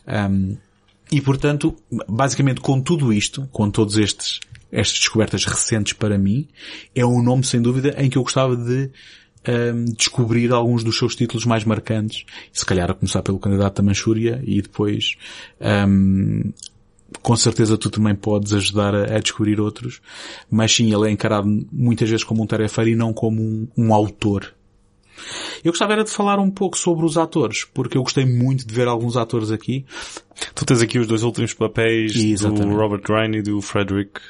Um, 0.05 0.57
e 1.09 1.21
portanto, 1.21 1.75
basicamente 2.07 2.59
com 2.59 2.82
tudo 2.82 3.13
isto, 3.13 3.47
com 3.51 3.69
todos 3.71 3.97
estes, 3.97 4.41
estas 4.69 4.99
descobertas 4.99 5.45
recentes 5.45 5.93
para 5.93 6.17
mim, 6.17 6.47
é 6.93 7.05
um 7.05 7.23
nome 7.23 7.45
sem 7.45 7.61
dúvida 7.61 7.95
em 7.97 8.09
que 8.09 8.17
eu 8.17 8.23
gostava 8.23 8.57
de 8.57 8.89
um, 9.47 9.86
descobrir 9.86 10.51
alguns 10.51 10.84
dos 10.84 10.97
seus 10.97 11.15
títulos 11.15 11.45
mais 11.45 11.63
marcantes, 11.63 12.25
se 12.51 12.65
calhar 12.65 12.91
a 12.91 12.93
começar 12.93 13.21
pelo 13.21 13.39
candidato 13.39 13.78
da 13.78 13.84
Manchúria 13.84 14.41
e 14.43 14.61
depois 14.61 15.15
um, 15.88 16.51
com 17.22 17.36
certeza 17.36 17.78
tu 17.78 17.89
também 17.89 18.16
podes 18.16 18.53
ajudar 18.53 18.93
a, 18.93 19.16
a, 19.16 19.20
descobrir 19.20 19.60
outros, 19.60 20.01
mas 20.49 20.74
sim, 20.74 20.93
ele 20.93 21.10
é 21.10 21.12
encarado 21.12 21.47
muitas 21.72 22.10
vezes 22.10 22.24
como 22.24 22.43
um 22.43 22.47
tarefeiro 22.47 22.91
e 22.91 22.95
não 22.95 23.14
como 23.14 23.41
um, 23.41 23.68
um 23.78 23.93
autor. 23.93 24.53
Eu 25.64 25.72
gostava 25.72 25.93
era 25.93 26.03
de 26.03 26.12
falar 26.12 26.39
um 26.39 26.49
pouco 26.49 26.78
sobre 26.78 27.05
os 27.05 27.18
atores, 27.18 27.66
porque 27.74 27.97
eu 27.97 28.03
gostei 28.03 28.26
muito 28.26 28.66
de 28.66 28.74
ver 28.74 28.88
alguns 28.88 29.18
atores 29.18 29.51
aqui. 29.51 29.86
Tu 30.53 30.66
tens 30.66 30.82
aqui 30.82 30.99
os 30.99 31.08
dois 31.08 31.24
últimos 31.24 31.53
papéis 31.53 32.16
Exatamente. 32.16 32.68
do 32.68 32.76
Robert 32.76 33.01
Ryan 33.08 33.38
e 33.38 33.41
do 33.41 33.60
Frederick 33.62 34.22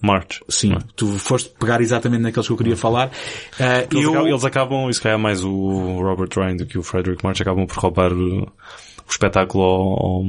March. 0.00 0.40
Sim, 0.48 0.74
é? 0.74 0.78
tu 0.94 1.08
foste 1.18 1.52
pegar 1.58 1.80
exatamente 1.80 2.22
naqueles 2.22 2.46
que 2.46 2.52
eu 2.52 2.56
queria 2.56 2.76
falar. 2.76 3.08
Uh, 3.08 3.88
eles, 3.90 4.04
eu... 4.04 4.10
acabam, 4.10 4.28
eles 4.28 4.44
acabam, 4.44 4.88
e 4.88 4.94
se 4.94 5.00
calhar 5.00 5.18
mais 5.18 5.42
o 5.42 6.00
Robert 6.00 6.30
Ryan 6.34 6.56
do 6.56 6.66
que 6.66 6.78
o 6.78 6.82
Frederick 6.82 7.24
March, 7.24 7.40
acabam 7.40 7.66
por 7.66 7.76
roubar 7.78 8.12
o, 9.06 9.10
espetáculo 9.10 9.64
ao, 9.64 10.24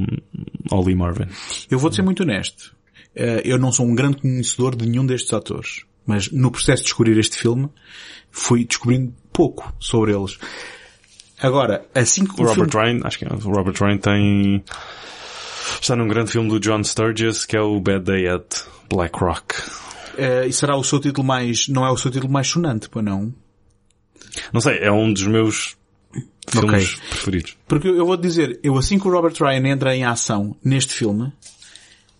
ao, 0.70 0.84
Lee 0.84 0.94
Marvin. 0.94 1.26
Eu 1.70 1.78
vou 1.78 1.92
ser 1.92 2.02
muito 2.02 2.22
honesto. 2.22 2.76
Uh, 3.16 3.42
eu 3.44 3.58
não 3.58 3.72
sou 3.72 3.86
um 3.86 3.94
grande 3.94 4.18
conhecedor 4.18 4.76
de 4.76 4.86
nenhum 4.86 5.04
destes 5.04 5.32
atores. 5.32 5.84
Mas 6.06 6.30
no 6.30 6.50
processo 6.50 6.82
de 6.82 6.84
descobrir 6.84 7.18
este 7.18 7.36
filme, 7.36 7.68
fui 8.30 8.64
descobrindo 8.64 9.12
pouco 9.32 9.72
sobre 9.78 10.12
eles. 10.12 10.38
Agora, 11.40 11.86
assim 11.94 12.24
que 12.24 12.40
o, 12.40 12.44
o 12.44 12.48
Robert 12.48 12.70
filme... 12.70 12.86
Ryan, 12.92 13.00
acho 13.04 13.18
que 13.18 13.24
é, 13.24 13.28
o 13.28 13.52
Robert 13.52 13.74
Ryan 13.78 13.98
tem 13.98 14.64
está 15.80 15.94
num 15.94 16.08
grande 16.08 16.30
filme 16.30 16.48
do 16.48 16.58
John 16.58 16.82
Sturges 16.82 17.44
que 17.44 17.56
é 17.56 17.60
o 17.60 17.80
Bad 17.80 18.04
Day 18.04 18.26
at 18.26 18.64
Black 18.88 19.18
Rock. 19.18 19.54
Uh, 20.18 20.48
e 20.48 20.52
será 20.52 20.76
o 20.76 20.82
seu 20.82 20.98
título 20.98 21.26
mais, 21.26 21.68
não 21.68 21.86
é 21.86 21.90
o 21.90 21.96
seu 21.96 22.10
título 22.10 22.32
mais 22.32 22.48
sonante, 22.48 22.88
pois 22.88 23.04
não? 23.04 23.32
Não 24.52 24.60
sei, 24.60 24.78
é 24.78 24.90
um 24.90 25.12
dos 25.12 25.26
meus 25.26 25.77
filmes 26.50 26.94
okay. 26.94 27.08
preferidos. 27.08 27.56
Porque 27.66 27.88
eu 27.88 28.06
vou 28.06 28.16
dizer, 28.16 28.58
eu 28.62 28.76
assim 28.76 28.98
que 28.98 29.06
o 29.08 29.10
Robert 29.10 29.34
Ryan 29.38 29.68
entra 29.68 29.94
em 29.94 30.04
ação 30.04 30.56
neste 30.64 30.92
filme, 30.92 31.32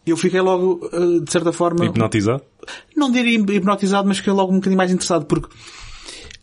eu 0.07 0.17
fiquei 0.17 0.41
logo, 0.41 0.89
eh, 0.93 1.21
de 1.25 1.31
certa 1.31 1.53
forma... 1.53 1.85
Hipnotizado? 1.85 2.43
Não 2.97 3.11
diria 3.11 3.39
hipnotizado, 3.39 4.09
mas 4.09 4.19
fiquei 4.19 4.33
logo 4.33 4.53
um 4.53 4.57
bocadinho 4.57 4.79
mais 4.79 4.91
interessado, 4.91 5.27
porque 5.27 5.49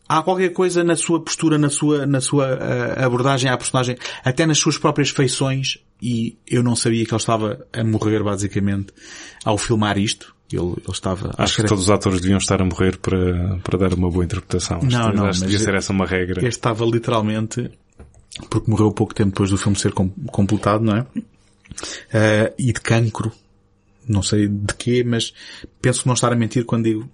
há 0.08 0.22
qualquer 0.22 0.50
coisa 0.50 0.84
na 0.84 0.96
sua 0.96 1.22
postura, 1.22 1.58
na 1.58 1.70
sua, 1.70 2.06
na 2.06 2.22
sua 2.22 2.56
uh, 2.56 3.06
abordagem 3.06 3.50
à 3.50 3.58
personagem, 3.58 3.98
até 4.24 4.46
nas 4.46 4.58
suas 4.58 4.78
próprias 4.78 5.10
feições, 5.10 5.80
e 6.02 6.38
eu 6.48 6.64
não 6.64 6.76
sabia 6.76 7.06
que 7.06 7.12
ele 7.12 7.20
estava 7.20 7.66
a 7.74 7.84
morrer 7.84 8.24
basicamente 8.24 8.94
ao 9.44 9.58
filmar 9.58 9.98
isto. 9.98 10.35
Ele, 10.52 10.62
ele 10.62 10.84
estava... 10.92 11.34
Acho 11.38 11.56
que, 11.56 11.62
que 11.64 11.68
todos 11.68 11.86
os 11.86 11.90
atores 11.90 12.22
deviam 12.22 12.38
estar 12.38 12.62
a 12.62 12.66
morrer 12.66 12.98
para, 12.98 13.58
para 13.64 13.78
dar 13.78 13.94
uma 13.94 14.10
boa 14.10 14.24
interpretação. 14.24 14.80
Não, 14.84 15.12
não, 15.12 15.26
acho 15.26 15.40
que 15.40 15.48
devia 15.48 15.60
ser 15.60 15.74
essa 15.74 15.92
uma 15.92 16.06
regra. 16.06 16.40
Este 16.40 16.50
estava 16.50 16.86
literalmente, 16.86 17.72
porque 18.50 18.70
morreu 18.70 18.92
pouco 18.92 19.14
tempo 19.14 19.32
depois 19.32 19.50
do 19.50 19.58
filme 19.58 19.78
ser 19.78 19.92
com, 19.92 20.10
completado, 20.28 20.84
não 20.84 20.98
é? 20.98 21.02
Uh, 21.02 22.54
e 22.60 22.72
de 22.72 22.82
cancro. 22.82 23.32
Não 24.08 24.22
sei 24.22 24.48
de 24.48 24.74
quê, 24.76 25.04
mas 25.04 25.34
penso 25.82 26.02
que 26.02 26.08
não 26.08 26.14
estar 26.14 26.32
a 26.32 26.36
mentir 26.36 26.64
quando 26.64 26.84
digo 26.84 27.10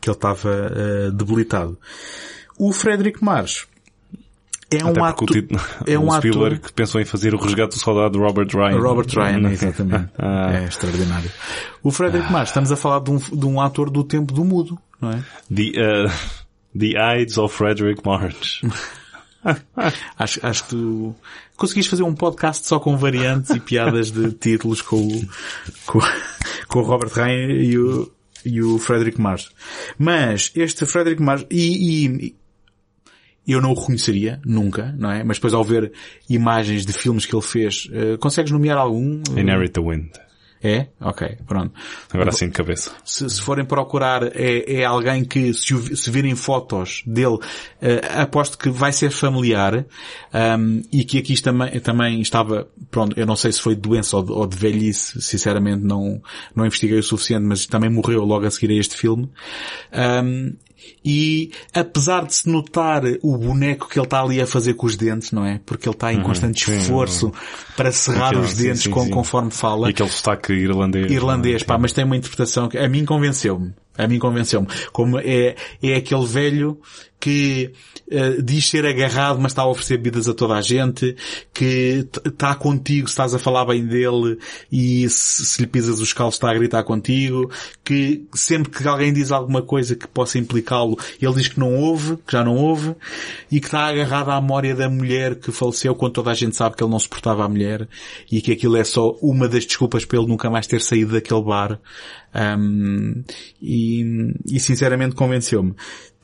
que 0.00 0.08
ele 0.08 0.16
estava 0.16 0.48
uh, 0.48 1.12
debilitado. 1.12 1.78
O 2.58 2.72
Frederick 2.72 3.22
Marsh 3.22 3.66
é 4.78 4.84
um 4.84 5.04
ator... 5.04 5.28
é 5.86 5.98
um 5.98 6.10
Spielberg 6.12 6.60
que 6.60 6.72
pensou 6.72 7.00
em 7.00 7.04
fazer 7.04 7.34
o 7.34 7.38
resgate 7.38 7.76
do 7.76 7.80
soldado 7.80 8.18
Robert 8.18 8.48
Ryan. 8.52 8.78
Robert 8.78 9.08
Ryan, 9.14 9.50
exatamente. 9.50 10.10
ah. 10.18 10.52
É 10.52 10.64
extraordinário. 10.64 11.30
O 11.82 11.90
Frederick 11.90 12.28
ah. 12.28 12.32
Marsh, 12.32 12.50
estamos 12.50 12.72
a 12.72 12.76
falar 12.76 13.00
de 13.00 13.10
um, 13.10 13.18
de 13.18 13.46
um 13.46 13.60
ator 13.60 13.90
do 13.90 14.04
tempo 14.04 14.32
do 14.32 14.44
mudo, 14.44 14.78
não 15.00 15.10
é? 15.10 15.22
The, 15.54 16.06
uh, 16.06 16.10
the 16.78 17.20
Ides 17.20 17.38
of 17.38 17.54
Frederick 17.54 18.02
Marsh. 18.04 18.62
acho, 20.16 20.44
acho 20.44 20.64
que 20.64 20.70
tu 20.70 21.14
conseguiste 21.56 21.90
fazer 21.90 22.02
um 22.02 22.14
podcast 22.14 22.66
só 22.66 22.78
com 22.78 22.96
variantes 22.96 23.50
e 23.50 23.60
piadas 23.60 24.10
de 24.10 24.32
títulos 24.32 24.82
com 24.82 24.96
o, 24.96 25.28
com, 25.86 26.00
com 26.68 26.78
o 26.80 26.82
Robert 26.82 27.12
Ryan 27.12 27.52
e 27.52 27.78
o, 27.78 28.12
e 28.44 28.62
o 28.62 28.78
Frederick 28.78 29.20
Marsh. 29.20 29.50
Mas 29.98 30.50
este 30.54 30.84
Frederick 30.86 31.22
Marsh, 31.22 31.46
e, 31.50 32.26
e 32.26 32.36
eu 33.46 33.60
não 33.60 33.70
o 33.70 33.74
reconheceria, 33.74 34.40
nunca, 34.44 34.94
não 34.98 35.10
é? 35.10 35.22
Mas 35.22 35.36
depois 35.36 35.54
ao 35.54 35.64
ver 35.64 35.92
imagens 36.28 36.84
de 36.84 36.92
filmes 36.92 37.26
que 37.26 37.34
ele 37.34 37.42
fez, 37.42 37.86
uh, 37.86 38.18
consegues 38.18 38.50
nomear 38.50 38.78
algum? 38.78 39.22
Inherit 39.36 39.72
the 39.72 39.80
Wind. 39.80 40.10
É? 40.62 40.88
Ok, 41.00 41.36
pronto. 41.46 41.72
Agora 42.12 42.32
sim 42.32 42.46
de 42.46 42.52
cabeça. 42.52 42.90
Se, 43.04 43.28
se 43.28 43.40
forem 43.40 43.64
procurar, 43.64 44.24
é, 44.34 44.80
é 44.80 44.84
alguém 44.84 45.24
que 45.24 45.52
se, 45.52 45.96
se 45.96 46.10
virem 46.10 46.34
fotos 46.34 47.02
dele, 47.06 47.34
uh, 47.36 48.20
aposto 48.22 48.58
que 48.58 48.70
vai 48.70 48.92
ser 48.92 49.10
familiar, 49.10 49.84
um, 50.58 50.82
e 50.90 51.04
que 51.04 51.18
aqui 51.18 51.40
também, 51.40 51.78
também 51.80 52.20
estava, 52.20 52.66
pronto, 52.90 53.18
eu 53.18 53.26
não 53.26 53.36
sei 53.36 53.52
se 53.52 53.60
foi 53.60 53.74
de 53.74 53.82
doença 53.82 54.16
ou 54.16 54.22
de, 54.24 54.32
ou 54.32 54.46
de 54.46 54.56
velhice, 54.56 55.20
sinceramente 55.20 55.84
não, 55.84 56.20
não 56.54 56.66
investiguei 56.66 56.98
o 56.98 57.02
suficiente, 57.02 57.44
mas 57.44 57.66
também 57.66 57.90
morreu 57.90 58.24
logo 58.24 58.46
a 58.46 58.50
seguir 58.50 58.72
a 58.72 58.80
este 58.80 58.96
filme. 58.96 59.30
Um, 59.92 60.52
e 61.04 61.50
apesar 61.72 62.24
de 62.26 62.34
se 62.34 62.48
notar 62.48 63.02
o 63.22 63.36
boneco 63.36 63.88
que 63.88 63.98
ele 63.98 64.06
está 64.06 64.20
ali 64.20 64.40
a 64.40 64.46
fazer 64.46 64.74
com 64.74 64.86
os 64.86 64.96
dentes, 64.96 65.32
não 65.32 65.44
é? 65.44 65.60
Porque 65.64 65.88
ele 65.88 65.94
está 65.94 66.12
em 66.12 66.18
uhum. 66.18 66.24
constante 66.24 66.70
uhum, 66.70 66.76
esforço 66.76 67.32
para 67.76 67.92
cerrar 67.92 68.36
os 68.36 68.54
dentes 68.54 68.82
sim, 68.82 68.84
sim, 68.84 68.90
com, 68.90 69.08
conforme 69.10 69.50
fala. 69.50 69.88
E 69.88 69.90
aquele 69.90 70.08
sotaque 70.08 70.52
irlandês. 70.52 71.10
Irlandês, 71.10 71.62
pá, 71.62 71.78
mas 71.78 71.92
tem 71.92 72.04
uma 72.04 72.16
interpretação 72.16 72.68
que 72.68 72.78
a 72.78 72.88
mim 72.88 73.04
convenceu-me. 73.04 73.72
A 73.96 74.06
mim 74.06 74.18
convenceu-me. 74.18 74.66
Como 74.92 75.18
é, 75.18 75.54
é 75.82 75.94
aquele 75.94 76.26
velho 76.26 76.78
que 77.18 77.72
uh, 78.10 78.42
diz 78.42 78.68
ser 78.68 78.86
agarrado, 78.86 79.40
mas 79.40 79.52
está 79.52 79.62
a 79.62 79.68
oferecer 79.68 79.96
bebidas 79.96 80.28
a 80.28 80.34
toda 80.34 80.54
a 80.54 80.62
gente, 80.62 81.16
que 81.52 82.06
está 82.24 82.54
contigo 82.54 83.08
se 83.08 83.12
estás 83.12 83.34
a 83.34 83.38
falar 83.38 83.64
bem 83.64 83.84
dele 83.84 84.38
e 84.70 85.08
se, 85.08 85.46
se 85.46 85.60
lhe 85.62 85.66
pisas 85.66 86.00
os 86.00 86.12
calços 86.12 86.36
está 86.36 86.50
a 86.50 86.54
gritar 86.54 86.84
contigo, 86.84 87.50
que 87.84 88.24
sempre 88.34 88.70
que 88.70 88.86
alguém 88.86 89.12
diz 89.12 89.32
alguma 89.32 89.62
coisa 89.62 89.96
que 89.96 90.06
possa 90.06 90.38
implicá-lo, 90.38 90.98
ele 91.20 91.34
diz 91.34 91.48
que 91.48 91.58
não 91.58 91.74
ouve, 91.74 92.16
que 92.18 92.32
já 92.32 92.44
não 92.44 92.56
ouve, 92.56 92.94
e 93.50 93.60
que 93.60 93.66
está 93.66 93.86
agarrado 93.86 94.30
à 94.30 94.40
memória 94.40 94.74
da 94.74 94.88
mulher 94.88 95.36
que 95.36 95.50
faleceu 95.50 95.94
quando 95.94 96.12
toda 96.12 96.30
a 96.30 96.34
gente 96.34 96.56
sabe 96.56 96.76
que 96.76 96.82
ele 96.82 96.90
não 96.90 96.98
suportava 96.98 97.44
a 97.44 97.48
mulher 97.48 97.88
e 98.30 98.40
que 98.40 98.52
aquilo 98.52 98.76
é 98.76 98.84
só 98.84 99.16
uma 99.22 99.48
das 99.48 99.64
desculpas 99.64 100.04
para 100.04 100.18
ele 100.18 100.28
nunca 100.28 100.50
mais 100.50 100.66
ter 100.66 100.80
saído 100.80 101.12
daquele 101.12 101.42
bar. 101.42 101.80
Um, 102.34 103.24
e, 103.62 104.34
e 104.46 104.60
sinceramente 104.60 105.14
convenceu-me. 105.14 105.74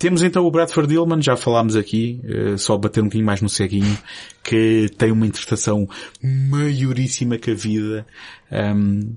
Temos 0.03 0.21
então 0.21 0.45
o 0.45 0.51
Bradford 0.51 0.93
Dillman, 0.93 1.23
já 1.23 1.37
falámos 1.37 1.77
aqui, 1.77 2.21
uh, 2.25 2.59
só 2.59 2.77
bater 2.77 2.99
um 2.99 3.05
bocadinho 3.05 3.25
mais 3.25 3.41
no 3.41 3.49
ceguinho, 3.49 3.97
que 4.43 4.91
tem 4.99 5.13
uma 5.13 5.25
interpretação 5.25 5.89
maioríssima 6.21 7.39
que 7.39 7.53
a 7.53 7.55
vida. 7.55 8.05
Um, 8.51 9.15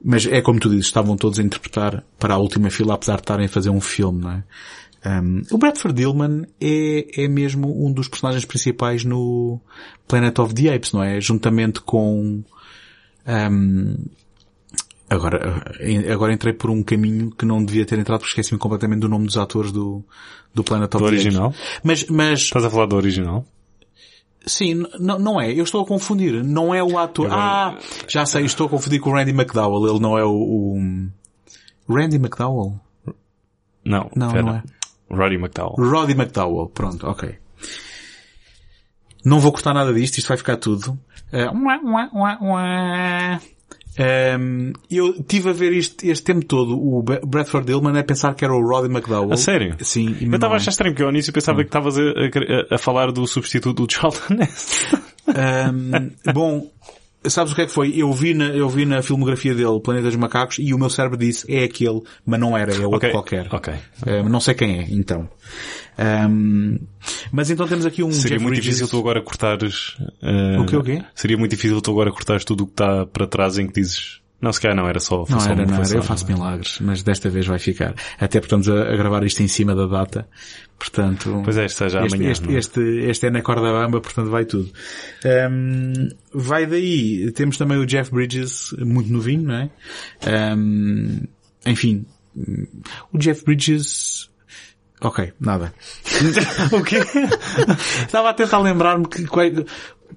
mas 0.00 0.26
é 0.26 0.40
como 0.40 0.60
tu 0.60 0.68
dizes, 0.68 0.84
estavam 0.84 1.16
todos 1.16 1.40
a 1.40 1.42
interpretar 1.42 2.04
para 2.20 2.34
a 2.34 2.38
última 2.38 2.70
fila, 2.70 2.94
apesar 2.94 3.16
de 3.16 3.22
estarem 3.22 3.46
a 3.46 3.48
fazer 3.48 3.70
um 3.70 3.80
filme, 3.80 4.20
não 4.20 4.30
é? 4.30 4.44
Um, 5.20 5.42
o 5.50 5.58
Bradford 5.58 5.96
Dillman 5.96 6.46
é, 6.60 7.24
é 7.24 7.26
mesmo 7.26 7.84
um 7.84 7.92
dos 7.92 8.06
personagens 8.06 8.44
principais 8.44 9.02
no 9.02 9.60
Planet 10.06 10.38
of 10.38 10.54
the 10.54 10.72
Apes, 10.72 10.92
não 10.92 11.02
é? 11.02 11.20
Juntamente 11.20 11.80
com, 11.80 12.44
um, 13.26 14.04
Agora, 15.10 15.62
eh, 15.80 16.12
agora 16.12 16.32
entrei 16.32 16.52
por 16.52 16.70
um 16.70 16.82
caminho 16.82 17.30
que 17.30 17.46
não 17.46 17.64
devia 17.64 17.86
ter 17.86 17.98
entrado 17.98 18.20
porque 18.20 18.30
esqueci-me 18.30 18.58
completamente 18.58 19.00
do 19.00 19.08
nome 19.08 19.26
dos 19.26 19.38
atores 19.38 19.72
do, 19.72 20.04
do 20.54 20.62
Planet 20.62 20.94
of 20.94 21.02
do 21.02 21.06
original? 21.06 21.54
Mas, 21.82 22.06
mas... 22.08 22.40
Estás 22.40 22.64
a 22.64 22.70
falar 22.70 22.86
do 22.86 22.96
original? 22.96 23.46
Sim, 24.46 24.86
não 24.98 25.40
é. 25.40 25.52
Eu 25.52 25.64
estou 25.64 25.82
a 25.82 25.86
confundir. 25.86 26.42
Não 26.44 26.74
é 26.74 26.82
o 26.82 26.98
ator. 26.98 27.26
Agora... 27.26 27.42
Ah, 27.42 27.78
já 28.06 28.24
sei. 28.24 28.44
Estou 28.44 28.66
a 28.66 28.70
confundir 28.70 29.00
com 29.00 29.10
o 29.10 29.12
Randy 29.12 29.32
McDowell. 29.32 29.90
Ele 29.90 30.00
não 30.00 30.18
é 30.18 30.24
o, 30.24 30.30
o... 30.30 30.78
Randy 31.88 32.16
McDowell? 32.16 32.80
Não. 33.84 34.10
Não, 34.14 34.30
pera. 34.30 34.42
não 34.42 34.54
é. 34.56 34.62
Roddy 35.10 35.36
McDowell. 35.36 35.74
Roddy 35.78 36.12
McDowell. 36.12 36.68
Pronto, 36.68 37.06
ok. 37.06 37.38
Não 39.24 39.40
vou 39.40 39.52
cortar 39.52 39.74
nada 39.74 39.92
disto. 39.92 40.18
Isto 40.18 40.28
vai 40.28 40.36
ficar 40.36 40.56
tudo. 40.56 40.98
Uh... 41.32 41.52
Um, 43.98 44.72
eu 44.88 45.22
tive 45.24 45.50
a 45.50 45.52
ver 45.52 45.72
isto, 45.72 46.04
este 46.04 46.22
tempo 46.22 46.44
todo 46.46 46.78
o 46.78 47.02
Bradford 47.02 47.66
Dillman 47.66 47.98
a 47.98 48.04
pensar 48.04 48.34
que 48.34 48.44
era 48.44 48.54
o 48.54 48.60
Roddy 48.60 48.88
McDowell. 48.92 49.32
A 49.32 49.36
sério? 49.36 49.76
Sim. 49.80 50.16
Eu 50.20 50.34
estava 50.34 50.54
a 50.54 50.56
achar 50.56 50.70
estranho 50.70 50.94
porque 50.94 51.02
ao 51.02 51.10
início 51.10 51.32
pensava 51.32 51.58
hum. 51.58 51.62
que 51.62 51.68
estavas 51.68 51.98
a, 51.98 52.02
a, 52.02 52.74
a, 52.76 52.78
falar 52.78 53.10
do 53.10 53.26
substituto 53.26 53.84
do 53.84 53.92
Charlton 53.92 54.34
Nest. 54.34 54.94
Um, 55.28 56.32
bom, 56.32 56.70
sabes 57.24 57.52
o 57.52 57.56
que 57.56 57.62
é 57.62 57.66
que 57.66 57.72
foi? 57.72 57.92
Eu 57.96 58.12
vi 58.12 58.34
na, 58.34 58.46
eu 58.46 58.68
vi 58.68 58.86
na 58.86 59.02
filmografia 59.02 59.54
dele, 59.54 59.80
Planeta 59.80 60.06
dos 60.06 60.16
Macacos, 60.16 60.58
e 60.60 60.72
o 60.72 60.78
meu 60.78 60.88
cérebro 60.88 61.18
disse, 61.18 61.52
é 61.52 61.64
aquele, 61.64 62.00
mas 62.24 62.38
não 62.38 62.56
era, 62.56 62.72
é 62.72 62.86
outro 62.86 62.96
okay. 62.96 63.10
qualquer. 63.10 63.48
Ok. 63.52 63.74
Um, 64.06 64.28
não 64.28 64.40
sei 64.40 64.54
quem 64.54 64.78
é, 64.78 64.86
então. 64.90 65.28
Um, 65.98 66.78
mas 67.32 67.50
então 67.50 67.66
temos 67.66 67.84
aqui 67.84 68.02
um 68.02 68.12
Seria 68.12 68.36
Jeff 68.36 68.42
muito 68.42 68.56
Bridges. 68.56 68.76
difícil 68.76 68.88
tu 68.88 68.98
agora 69.00 69.20
cortares... 69.20 69.96
Uh, 70.22 70.60
o 70.60 70.66
que 70.66 70.76
o 70.76 70.82
quê? 70.82 71.02
Seria 71.14 71.36
muito 71.36 71.50
difícil 71.50 71.80
tu 71.80 71.90
agora 71.90 72.10
cortares 72.12 72.44
tudo 72.44 72.64
o 72.64 72.66
que 72.66 72.72
está 72.72 73.04
para 73.06 73.26
trás 73.26 73.58
em 73.58 73.66
que 73.66 73.80
dizes 73.80 74.20
Não, 74.40 74.52
se 74.52 74.60
calhar 74.60 74.76
não, 74.76 74.88
era 74.88 75.00
só, 75.00 75.24
não 75.28 75.40
só 75.40 75.50
era, 75.50 75.66
não 75.66 75.74
era, 75.74 75.94
eu 75.94 76.02
faço 76.02 76.24
milagres, 76.26 76.78
mas 76.80 77.02
desta 77.02 77.28
vez 77.28 77.46
vai 77.46 77.58
ficar. 77.58 77.94
Até 78.20 78.38
porque 78.38 78.54
estamos 78.54 78.68
a, 78.68 78.92
a 78.92 78.96
gravar 78.96 79.24
isto 79.24 79.42
em 79.42 79.48
cima 79.48 79.74
da 79.74 79.86
data, 79.86 80.28
portanto... 80.78 81.40
Pois 81.44 81.56
é, 81.56 81.64
está 81.64 81.88
já 81.88 82.04
este, 82.04 82.14
amanhã. 82.14 82.30
Este, 82.30 82.54
é? 82.54 82.58
este, 82.58 82.80
este, 82.80 83.26
é 83.26 83.30
na 83.30 83.42
corda 83.42 83.72
bamba, 83.72 84.00
portanto 84.00 84.30
vai 84.30 84.44
tudo. 84.44 84.70
Um, 85.50 86.08
vai 86.32 86.66
daí, 86.66 87.32
temos 87.32 87.58
também 87.58 87.76
o 87.76 87.84
Jeff 87.84 88.12
Bridges, 88.12 88.72
muito 88.78 89.12
novinho, 89.12 89.42
não 89.42 89.54
é? 89.56 89.70
Um, 90.56 91.22
enfim, 91.66 92.06
o 93.12 93.18
Jeff 93.18 93.44
Bridges 93.44 94.30
Ok, 95.00 95.32
nada. 95.40 95.72
o 96.72 96.82
quê? 96.82 96.96
Estava 98.04 98.30
a 98.30 98.34
tentar 98.34 98.58
lembrar-me 98.58 99.06
que, 99.06 99.24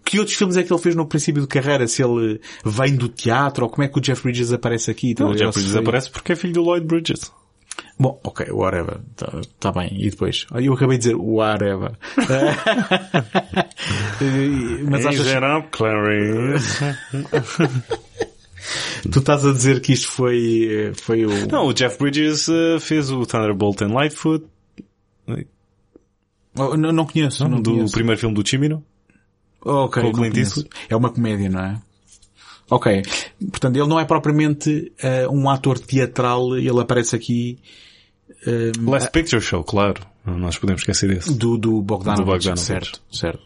que 0.04 0.20
outros 0.20 0.36
filmes 0.36 0.58
é 0.58 0.64
que 0.64 0.74
ele 0.74 0.82
fez 0.82 0.96
no 0.96 1.06
princípio 1.06 1.42
de 1.42 1.48
carreira? 1.48 1.88
Se 1.88 2.04
ele 2.04 2.42
vem 2.66 2.96
do 2.96 3.08
teatro 3.08 3.66
ou 3.66 3.70
como 3.70 3.84
é 3.84 3.88
que 3.88 4.00
o 4.00 4.02
Jeff 4.02 4.24
Bridges 4.24 4.52
aparece 4.52 4.90
aqui? 4.90 5.14
Não, 5.20 5.32
o 5.32 5.36
Jeff 5.36 5.54
Bridges 5.54 5.76
aparece 5.76 6.10
porque 6.10 6.34
é 6.34 6.36
filho 6.36 6.54
do 6.54 6.64
Lloyd 6.64 6.86
Bridges. 6.86 7.32
Bom, 8.00 8.20
ok, 8.24 8.48
whatever. 8.52 9.00
Tá, 9.16 9.42
tá 9.60 9.72
bem. 9.72 9.90
E 9.92 10.10
depois? 10.10 10.48
Eu 10.56 10.74
acabei 10.74 10.98
de 10.98 11.04
dizer 11.04 11.16
whatever. 11.16 11.92
Mas 14.90 15.06
achas... 15.06 15.28
up, 15.60 15.68
Clarice. 15.70 16.84
tu 19.12 19.20
estás 19.20 19.46
a 19.46 19.52
dizer 19.52 19.82
que 19.82 19.94
isto 19.94 20.08
foi, 20.08 20.92
foi 20.96 21.26
o... 21.26 21.48
Não, 21.48 21.68
o 21.68 21.74
Jeff 21.74 22.00
Bridges 22.00 22.48
uh, 22.48 22.80
fez 22.80 23.12
o 23.12 23.24
Thunderbolt 23.24 23.84
and 23.84 23.94
Lightfoot. 23.94 24.44
Oh, 26.58 26.76
não, 26.76 26.92
não 26.92 27.06
conheço. 27.06 27.44
Não, 27.44 27.52
não 27.52 27.62
do 27.62 27.72
conheço. 27.72 27.94
primeiro 27.94 28.20
filme 28.20 28.36
do 28.36 28.48
Chimino. 28.48 28.84
Ok. 29.64 30.02
Com 30.12 30.22
o. 30.22 30.26
É 30.90 30.96
uma 30.96 31.10
comédia, 31.10 31.50
não 31.50 31.60
é? 31.60 31.82
Ok. 32.70 33.04
Portanto, 33.52 33.76
ele 33.76 33.88
não 33.88 34.00
é 34.00 34.06
propriamente 34.06 34.94
uh, 35.04 35.30
um 35.30 35.50
ator 35.50 35.78
teatral, 35.78 36.58
ele 36.58 36.80
aparece 36.80 37.16
aqui... 37.16 37.60
Uh, 38.48 38.90
Last 38.90 39.12
Picture 39.12 39.42
Show, 39.42 39.64
claro. 39.64 40.02
Nós 40.26 40.58
podemos 40.58 40.82
esquecer 40.82 41.14
desse. 41.14 41.34
Do, 41.34 41.58
do 41.58 41.82
Bogdanovich, 41.82 42.24
do 42.24 42.32
Bogdanovich. 42.32 42.66
certo, 42.66 43.02
certo. 43.12 43.42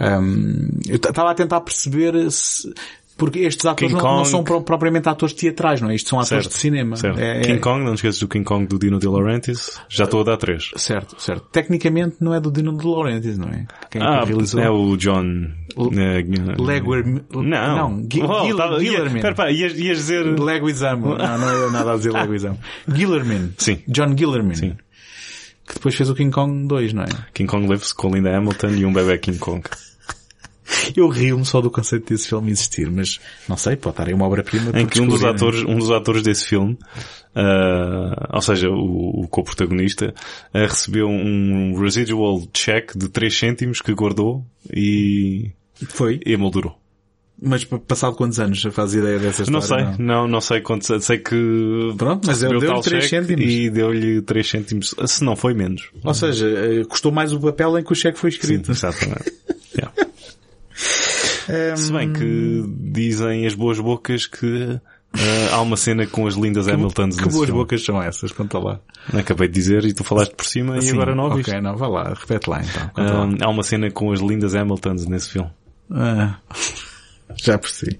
Um, 0.00 0.68
eu 0.88 0.96
estava 0.96 1.30
a 1.30 1.34
tentar 1.34 1.60
perceber 1.60 2.30
se, 2.30 2.72
porque 3.20 3.40
estes 3.40 3.66
atores 3.66 3.92
não, 3.92 4.00
não, 4.00 4.24
são 4.24 4.42
propriamente 4.42 5.06
atores 5.06 5.34
teatrais, 5.34 5.82
não 5.82 5.90
é? 5.90 5.94
Isto 5.94 6.08
são 6.08 6.18
atores 6.18 6.44
certo, 6.44 6.54
de 6.54 6.58
cinema. 6.58 6.96
É, 7.18 7.42
King 7.42 7.52
é... 7.52 7.58
Kong, 7.58 7.84
não 7.84 7.92
esqueças 7.92 8.18
do 8.18 8.26
King 8.26 8.46
Kong 8.46 8.66
do 8.66 8.78
Dino 8.78 8.98
De 8.98 9.06
Laurentiis. 9.06 9.78
Já 9.90 10.04
estou 10.04 10.22
a 10.22 10.24
dar 10.24 10.38
três. 10.38 10.70
Certo, 10.74 11.20
certo. 11.20 11.46
Tecnicamente 11.52 12.16
não 12.18 12.32
é 12.32 12.40
do 12.40 12.50
Dino 12.50 12.74
De 12.78 12.86
Laurentiis, 12.86 13.36
não 13.36 13.48
é? 13.48 13.66
Quem 13.90 14.00
ah, 14.00 14.22
é, 14.22 14.24
realizou? 14.24 14.58
é 14.58 14.70
o 14.70 14.96
John... 14.96 15.48
Leguer... 15.76 17.04
Não. 17.30 17.42
Não. 17.42 18.06
G 18.10 18.22
oh. 18.22 19.20
Pera, 19.20 19.34
pera, 19.34 19.52
ias, 19.52 19.78
ias 19.78 19.98
dizer... 19.98 20.24
Leguizamo. 20.40 21.18
não, 21.18 21.38
não 21.38 21.68
é 21.68 21.70
nada 21.70 21.92
a 21.92 21.96
dizer 21.96 22.12
Leguizamo. 22.16 22.58
Guillermin. 22.88 23.52
Sim. 23.58 23.80
John 23.86 24.14
Guillermin. 24.14 24.54
Sim. 24.54 24.76
Que 25.68 25.74
depois 25.74 25.94
fez 25.94 26.08
o 26.08 26.14
King 26.14 26.32
Kong 26.34 26.66
2, 26.66 26.94
não 26.94 27.02
é? 27.02 27.08
King 27.34 27.50
Kong 27.50 27.68
Lives 27.68 27.92
com 27.92 28.14
Linda 28.14 28.34
Hamilton 28.34 28.70
e 28.70 28.86
um 28.86 28.92
bebê 28.94 29.18
King 29.18 29.38
Kong. 29.38 29.62
Eu 30.96 31.08
rio-me 31.08 31.44
só 31.44 31.60
do 31.60 31.70
conceito 31.70 32.12
desse 32.12 32.28
filme 32.28 32.50
existir, 32.50 32.90
mas 32.90 33.20
não 33.48 33.56
sei, 33.56 33.76
pode 33.76 33.94
estar 33.94 34.08
aí 34.08 34.14
uma 34.14 34.26
obra-prima. 34.26 34.78
Em 34.78 34.86
que 34.86 35.00
um 35.00 35.08
dos 35.08 35.24
atores, 35.24 35.62
um 35.62 35.78
dos 35.78 35.90
atores 35.90 36.22
desse 36.22 36.46
filme, 36.46 36.76
uh, 37.34 38.34
ou 38.34 38.42
seja, 38.42 38.68
o, 38.68 39.24
o 39.24 39.28
co-protagonista, 39.28 40.14
uh, 40.54 40.58
recebeu 40.58 41.08
um 41.08 41.74
residual 41.80 42.42
check 42.52 42.96
de 42.96 43.08
3 43.08 43.38
cêntimos 43.38 43.80
que 43.80 43.92
guardou 43.94 44.44
e, 44.74 45.52
foi? 45.88 46.20
E 46.24 46.32
emoldurou. 46.32 46.80
Mas 47.42 47.64
passado 47.64 48.14
quantos 48.16 48.38
anos 48.38 48.62
faz 48.70 48.92
ideia 48.92 49.18
dessa 49.18 49.42
história? 49.42 49.50
Não 49.50 49.62
sei, 49.62 50.04
não, 50.04 50.22
não, 50.22 50.28
não 50.28 50.40
sei 50.42 50.60
quantos, 50.60 51.04
sei 51.04 51.18
que... 51.18 51.94
Pronto, 51.96 52.26
mas 52.26 52.42
ele 52.42 52.60
deu-lhe 52.60 52.82
3 52.82 53.08
cêntimos. 53.08 53.44
E 53.44 53.70
deu-lhe 53.70 54.20
3 54.20 54.48
cêntimos, 54.48 54.94
se 55.06 55.24
não 55.24 55.34
foi 55.34 55.54
menos. 55.54 55.90
Ou 56.04 56.12
seja, 56.12 56.46
eh, 56.46 56.84
custou 56.84 57.10
mais 57.10 57.32
o 57.32 57.40
papel 57.40 57.78
em 57.78 57.82
que 57.82 57.92
o 57.92 57.94
cheque 57.94 58.18
foi 58.18 58.28
escrito. 58.28 58.66
Sim, 58.66 58.72
exatamente. 58.72 59.32
yeah. 59.74 59.90
Um... 61.50 61.76
Se 61.76 61.92
bem 61.92 62.12
que 62.12 62.64
dizem 62.92 63.46
as 63.46 63.54
boas 63.54 63.78
bocas 63.78 64.26
que 64.26 64.46
uh, 64.46 64.80
há 65.52 65.60
uma 65.60 65.76
cena 65.76 66.06
com 66.06 66.26
as 66.26 66.34
lindas 66.34 66.66
que, 66.66 66.72
Hamiltons 66.72 67.16
Que 67.16 67.28
boas 67.28 67.46
filme. 67.46 67.52
bocas 67.52 67.84
são 67.84 68.02
essas? 68.02 68.32
Conta 68.32 68.58
lá. 68.58 68.80
Acabei 69.12 69.48
de 69.48 69.54
dizer 69.54 69.84
e 69.84 69.92
tu 69.92 70.04
falaste 70.04 70.34
por 70.34 70.44
cima 70.44 70.78
e 70.78 70.90
agora 70.90 71.14
não 71.14 71.24
ouviste. 71.24 71.50
Ok, 71.50 71.60
não, 71.60 71.76
vá 71.76 71.88
lá, 71.88 72.14
repete 72.14 72.48
lá 72.48 72.60
então. 72.62 72.90
Um, 72.96 73.36
há 73.40 73.48
uma 73.48 73.62
cena 73.62 73.90
com 73.90 74.12
as 74.12 74.20
lindas 74.20 74.54
Hamiltons 74.54 75.06
nesse 75.06 75.30
filme. 75.30 75.50
Ah, 75.90 76.36
já 77.36 77.58
percebi. 77.58 77.98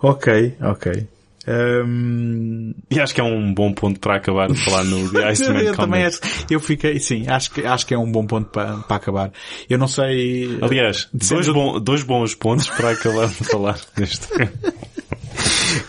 ok, 0.00 0.56
ok. 0.60 1.08
Um... 1.48 2.74
E 2.90 3.00
acho 3.00 3.14
que 3.14 3.20
é 3.20 3.24
um 3.24 3.54
bom 3.54 3.72
ponto 3.72 4.00
para 4.00 4.16
acabar 4.16 4.48
de 4.48 4.64
falar 4.64 4.84
no 4.84 5.10
The 5.12 5.28
Iceman 5.28 5.62
eu 5.62 5.76
também 5.76 6.04
acho, 6.04 6.20
eu 6.50 6.58
fiquei, 6.58 6.98
sim, 6.98 7.28
acho 7.28 7.52
que, 7.52 7.64
acho 7.64 7.86
que 7.86 7.94
é 7.94 7.98
um 7.98 8.10
bom 8.10 8.26
ponto 8.26 8.50
para, 8.50 8.78
para 8.78 8.96
acabar. 8.96 9.32
Eu 9.70 9.78
não 9.78 9.88
sei... 9.88 10.58
Aliás, 10.60 11.08
dois, 11.12 11.48
bom, 11.48 11.80
dois 11.80 12.02
bons 12.02 12.34
pontos 12.34 12.68
para 12.68 12.90
acabar 12.90 13.28
de 13.28 13.44
falar 13.44 13.78
neste. 13.96 14.26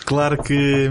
claro 0.04 0.42
que 0.42 0.88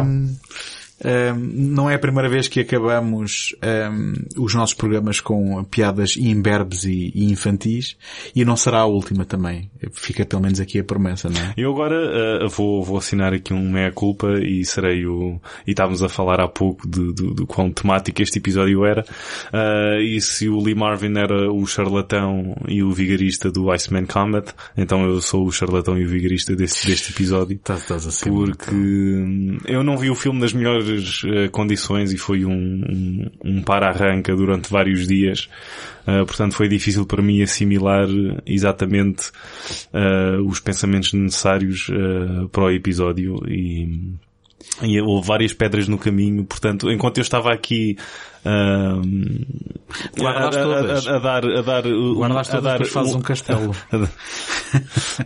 um, 1.03 1.35
não 1.73 1.89
é 1.89 1.95
a 1.95 1.99
primeira 1.99 2.27
vez 2.27 2.47
que 2.47 2.59
acabamos 2.59 3.55
um, 3.91 4.43
os 4.43 4.55
nossos 4.55 4.73
programas 4.73 5.19
com 5.19 5.63
piadas 5.65 6.17
imberbes 6.17 6.85
e, 6.85 7.11
e, 7.13 7.31
infantis 7.31 7.95
e 8.35 8.43
não 8.43 8.55
será 8.55 8.79
a 8.79 8.85
última 8.85 9.23
também. 9.23 9.69
Fica 9.91 10.25
pelo 10.25 10.41
menos 10.41 10.59
aqui 10.59 10.79
a 10.79 10.83
promessa, 10.83 11.29
não 11.29 11.39
é? 11.39 11.53
Eu 11.55 11.71
agora 11.71 12.45
uh, 12.45 12.49
vou, 12.49 12.83
vou 12.83 12.97
assinar 12.97 13.33
aqui 13.33 13.53
um 13.53 13.69
meia-culpa 13.69 14.39
e 14.39 14.65
serei 14.65 15.05
o... 15.05 15.39
E 15.67 15.71
estávamos 15.71 16.01
a 16.01 16.09
falar 16.09 16.39
há 16.39 16.47
pouco 16.47 16.87
de, 16.87 17.13
de, 17.13 17.35
de 17.35 17.45
quão 17.45 17.71
temático 17.71 18.21
este 18.21 18.39
episódio 18.39 18.83
era. 18.83 19.05
Uh, 19.53 20.01
e 20.01 20.19
se 20.19 20.49
o 20.49 20.59
Lee 20.59 20.73
Marvin 20.75 21.15
era 21.17 21.51
o 21.51 21.65
charlatão 21.67 22.55
e 22.67 22.81
o 22.81 22.91
vigarista 22.91 23.51
do 23.51 23.69
Iceman 23.71 24.05
Comet, 24.05 24.51
então 24.75 25.05
eu 25.05 25.21
sou 25.21 25.45
o 25.45 25.51
charlatão 25.51 25.97
e 25.97 26.05
o 26.05 26.09
vigarista 26.09 26.55
deste, 26.55 26.87
deste 26.87 27.11
episódio. 27.11 27.55
Estás, 27.55 27.81
estás 27.81 28.07
assim, 28.07 28.31
porque 28.31 28.71
então. 28.71 29.57
eu 29.65 29.83
não 29.83 29.95
vi 29.95 30.09
o 30.09 30.15
filme 30.15 30.39
nas 30.39 30.53
melhores 30.53 30.86
uh, 30.89 31.49
condições 31.51 32.11
e 32.13 32.17
foi 32.17 32.45
um, 32.45 32.51
um, 32.51 33.29
um 33.43 33.61
para-arranca 33.61 34.35
durante 34.35 34.69
vários 34.69 35.07
dias. 35.07 35.49
Uh, 36.07 36.25
portanto, 36.25 36.53
foi 36.53 36.67
difícil 36.67 37.05
para 37.05 37.21
mim 37.21 37.41
assimilar 37.41 38.07
exatamente 38.45 39.29
uh, 39.93 40.41
os 40.47 40.59
pensamentos 40.59 41.13
necessários 41.13 41.89
para 42.51 42.63
o 42.63 42.71
episódio 42.71 43.41
e, 43.47 44.15
e 44.82 45.01
houve 45.01 45.28
várias 45.28 45.53
pedras 45.53 45.88
no 45.88 45.97
caminho. 45.97 46.45
Portanto, 46.45 46.91
enquanto 46.91 47.17
eu 47.17 47.21
estava 47.21 47.51
aqui 47.51 47.97
um, 48.47 49.43
a, 50.23 50.30
a, 50.30 50.43
a, 50.43 50.47
a, 50.47 51.19
dar, 51.19 51.45
a 51.45 51.61
dar, 51.61 51.84
a 51.86 52.59
dar, 52.61 52.86
faz 52.86 53.13
um, 53.13 53.17
um 53.17 53.21
castelo. 53.21 53.75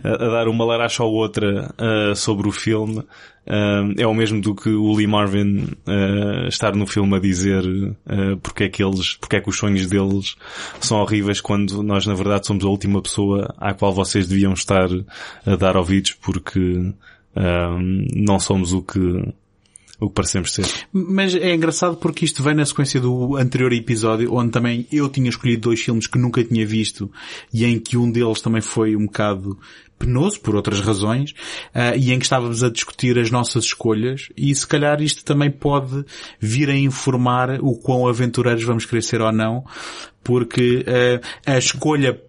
a, 0.02 0.16
dar 0.16 0.48
uma 0.48 0.64
laracha 0.64 1.04
ou 1.04 1.14
outra 1.14 1.72
uh, 1.78 2.16
sobre 2.16 2.48
o 2.48 2.52
filme. 2.52 2.98
Uh, 3.44 3.94
é 3.98 4.06
o 4.06 4.14
mesmo 4.14 4.40
do 4.40 4.54
que 4.54 4.68
o 4.68 4.94
Lee 4.94 5.06
Marvin 5.06 5.64
uh, 5.64 6.46
estar 6.46 6.76
no 6.76 6.86
filme 6.86 7.16
a 7.16 7.20
dizer 7.20 7.64
uh, 7.66 8.36
porque 8.40 8.64
é 8.64 8.68
que 8.68 8.84
eles, 8.84 9.16
porque 9.16 9.34
é 9.34 9.40
que 9.40 9.48
os 9.48 9.58
sonhos 9.58 9.88
deles 9.88 10.36
são 10.78 11.00
horríveis 11.00 11.40
quando 11.40 11.82
nós 11.82 12.06
na 12.06 12.14
verdade 12.14 12.46
somos 12.46 12.64
a 12.64 12.68
última 12.68 13.02
pessoa 13.02 13.52
à 13.58 13.74
qual 13.74 13.92
vocês 13.92 14.28
deviam 14.28 14.52
estar 14.52 14.88
a 15.44 15.56
dar 15.56 15.76
ouvidos 15.76 16.12
porque 16.12 16.92
não 18.14 18.38
somos 18.38 18.72
o 18.72 18.82
que 18.82 19.00
o 20.02 20.08
que 20.08 20.14
parecemos 20.14 20.52
ser. 20.52 20.66
Mas 20.92 21.34
é 21.34 21.54
engraçado 21.54 21.96
porque 21.96 22.24
isto 22.24 22.42
vem 22.42 22.54
na 22.54 22.66
sequência 22.66 23.00
do 23.00 23.36
anterior 23.36 23.72
episódio, 23.72 24.34
onde 24.34 24.50
também 24.50 24.86
eu 24.90 25.08
tinha 25.08 25.28
escolhido 25.28 25.62
dois 25.62 25.80
filmes 25.80 26.08
que 26.08 26.18
nunca 26.18 26.42
tinha 26.42 26.66
visto 26.66 27.10
e 27.54 27.64
em 27.64 27.78
que 27.78 27.96
um 27.96 28.10
deles 28.10 28.40
também 28.40 28.60
foi 28.60 28.96
um 28.96 29.06
bocado 29.06 29.56
penoso 29.96 30.40
por 30.40 30.56
outras 30.56 30.80
razões 30.80 31.30
uh, 31.30 31.96
e 31.96 32.12
em 32.12 32.18
que 32.18 32.24
estávamos 32.24 32.64
a 32.64 32.68
discutir 32.68 33.16
as 33.16 33.30
nossas 33.30 33.64
escolhas 33.64 34.28
e 34.36 34.52
se 34.52 34.66
calhar 34.66 35.00
isto 35.00 35.24
também 35.24 35.48
pode 35.48 36.04
vir 36.40 36.68
a 36.68 36.76
informar 36.76 37.60
o 37.60 37.76
quão 37.76 38.08
aventureiros 38.08 38.64
vamos 38.64 38.84
ser 39.00 39.20
ou 39.20 39.30
não 39.30 39.64
porque 40.24 40.84
uh, 40.88 41.24
a 41.46 41.56
escolha 41.56 42.20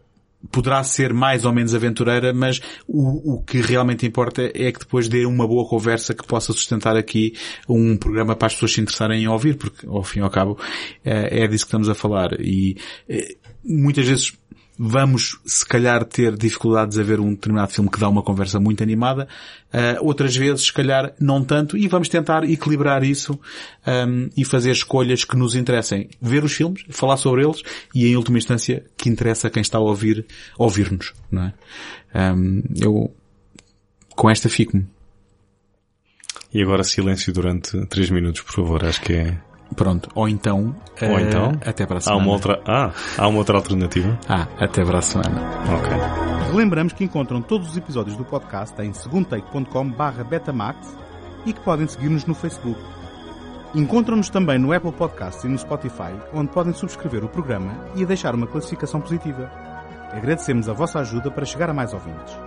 poderá 0.52 0.84
ser 0.84 1.14
mais 1.14 1.46
ou 1.46 1.54
menos 1.54 1.74
aventureira, 1.74 2.34
mas 2.34 2.62
o, 2.88 3.36
o 3.36 3.44
que 3.44 3.62
realmente 3.62 4.06
importa 4.06 4.44
é 4.54 4.72
que 4.72 4.80
depois 4.80 5.08
dê 5.08 5.26
uma 5.26 5.48
boa 5.48 5.68
conversa 5.68 6.14
que 6.14 6.26
possa 6.26 6.54
sustentar 6.54 6.96
aqui 6.96 7.34
um 7.68 7.98
programa 7.98 8.36
para 8.36 8.48
as 8.48 8.54
pessoas 8.54 8.74
se 8.74 8.82
interessarem 8.82 9.24
em 9.24 9.28
ouvir, 9.28 9.58
porque 9.58 9.88
ao 9.88 10.04
fim 10.04 10.20
e 10.20 10.22
ao 10.22 10.30
cabo 10.30 10.58
é, 11.04 11.44
é 11.44 11.48
disso 11.48 11.66
que 11.66 11.70
estamos 11.70 11.90
a 11.90 11.96
falar. 11.96 12.40
E 12.40 12.78
é, 13.08 13.36
muitas 13.64 14.06
vezes 14.06 14.34
vamos 14.78 15.40
se 15.46 15.66
calhar 15.66 16.04
ter 16.06 16.36
dificuldades 16.36 16.98
a 16.98 17.04
ver 17.04 17.20
um 17.20 17.32
determinado 17.32 17.72
filme 17.72 17.90
que 17.90 18.00
dá 18.00 18.10
uma 18.10 18.24
conversa 18.24 18.60
muito 18.60 18.82
animada, 18.82 19.28
uh, 19.74 20.06
outras 20.06 20.36
vezes 20.36 20.66
se 20.66 20.74
calhar 20.74 21.14
não 21.20 21.44
tanto, 21.44 21.78
e 21.78 21.88
vamos 21.88 22.10
tentar 22.10 22.44
equilibrar 22.44 23.04
isso 23.04 23.40
um, 23.88 24.30
e 24.36 24.44
fazer 24.44 24.72
escolhas 24.72 25.24
que 25.24 25.38
nos 25.38 25.56
interessem. 25.56 26.10
Ver 26.22 26.44
os 26.44 26.54
filmes, 26.54 26.84
falar 26.90 27.18
sobre 27.18 27.44
eles 27.44 27.62
e 27.94 28.08
em 28.08 28.16
última 28.16 28.38
instância 28.38 28.84
que 28.98 29.10
interessa 29.10 29.50
quem 29.50 29.62
está 29.62 29.78
a 29.78 29.82
ouvir, 29.82 30.26
ouvir-nos, 30.58 31.14
não 31.32 31.44
é? 31.44 31.54
Um, 32.34 32.64
eu 32.80 33.16
com 34.16 34.30
esta 34.30 34.50
fico-me. 34.50 34.88
E 36.54 36.62
agora 36.62 36.84
silêncio 36.84 37.34
durante 37.34 37.84
3 37.88 38.12
minutos, 38.12 38.42
por 38.42 38.54
favor. 38.54 38.86
Acho 38.86 39.02
que 39.02 39.14
é. 39.14 39.42
Pronto. 39.74 40.10
Ou 40.16 40.28
então. 40.30 40.76
Ou 41.02 41.20
então. 41.20 41.52
Uh, 41.52 41.70
até 41.70 41.86
para 41.86 41.96
a 41.96 42.00
Há 42.00 42.02
semana. 42.02 42.22
uma 42.24 42.32
outra. 42.32 42.62
Ah, 42.68 42.92
há 43.18 43.28
uma 43.28 43.38
outra 43.40 43.58
alternativa. 43.58 44.18
Ah, 44.28 44.48
até 44.60 44.84
para 44.84 45.00
a 45.00 45.02
semana. 45.02 45.42
Ok. 45.76 46.54
Lembramos 46.56 46.94
que 46.94 47.04
encontram 47.04 47.42
todos 47.42 47.70
os 47.70 47.78
episódios 47.78 48.16
do 48.16 48.24
podcast 48.24 48.80
em 48.82 48.94
segundotake.com 48.94 49.92
betamax 50.30 50.96
e 51.46 51.54
que 51.54 51.60
podem 51.62 51.88
seguir-nos 51.88 52.26
no 52.26 52.36
Facebook. 52.36 52.80
Encontram-nos 53.76 54.30
também 54.30 54.60
no 54.60 54.72
Apple 54.72 54.92
Podcasts 54.92 55.44
e 55.44 55.48
no 55.48 55.58
Spotify, 55.58 56.14
onde 56.32 56.52
podem 56.52 56.74
subscrever 56.74 57.24
o 57.24 57.30
programa 57.30 57.74
e 57.96 58.06
deixar 58.06 58.36
uma 58.36 58.46
classificação 58.46 59.02
positiva. 59.02 59.50
Agradecemos 60.12 60.70
a 60.70 60.74
vossa 60.74 61.00
ajuda 61.00 61.32
para 61.32 61.44
chegar 61.44 61.72
a 61.72 61.74
mais 61.74 61.92
ouvintes. 61.92 62.38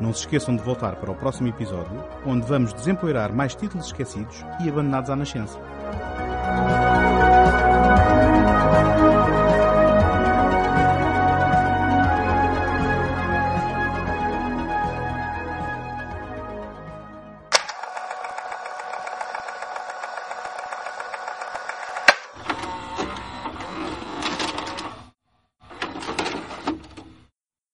Não 0.00 0.12
se 0.12 0.20
esqueçam 0.20 0.56
de 0.56 0.62
voltar 0.62 0.96
para 0.96 1.10
o 1.10 1.14
próximo 1.14 1.48
episódio, 1.48 2.02
onde 2.26 2.46
vamos 2.46 2.72
desempoeirar 2.72 3.32
mais 3.32 3.54
títulos 3.54 3.86
esquecidos 3.86 4.44
e 4.62 4.68
abandonados 4.68 5.10
à 5.10 5.16
nascença. 5.16 5.58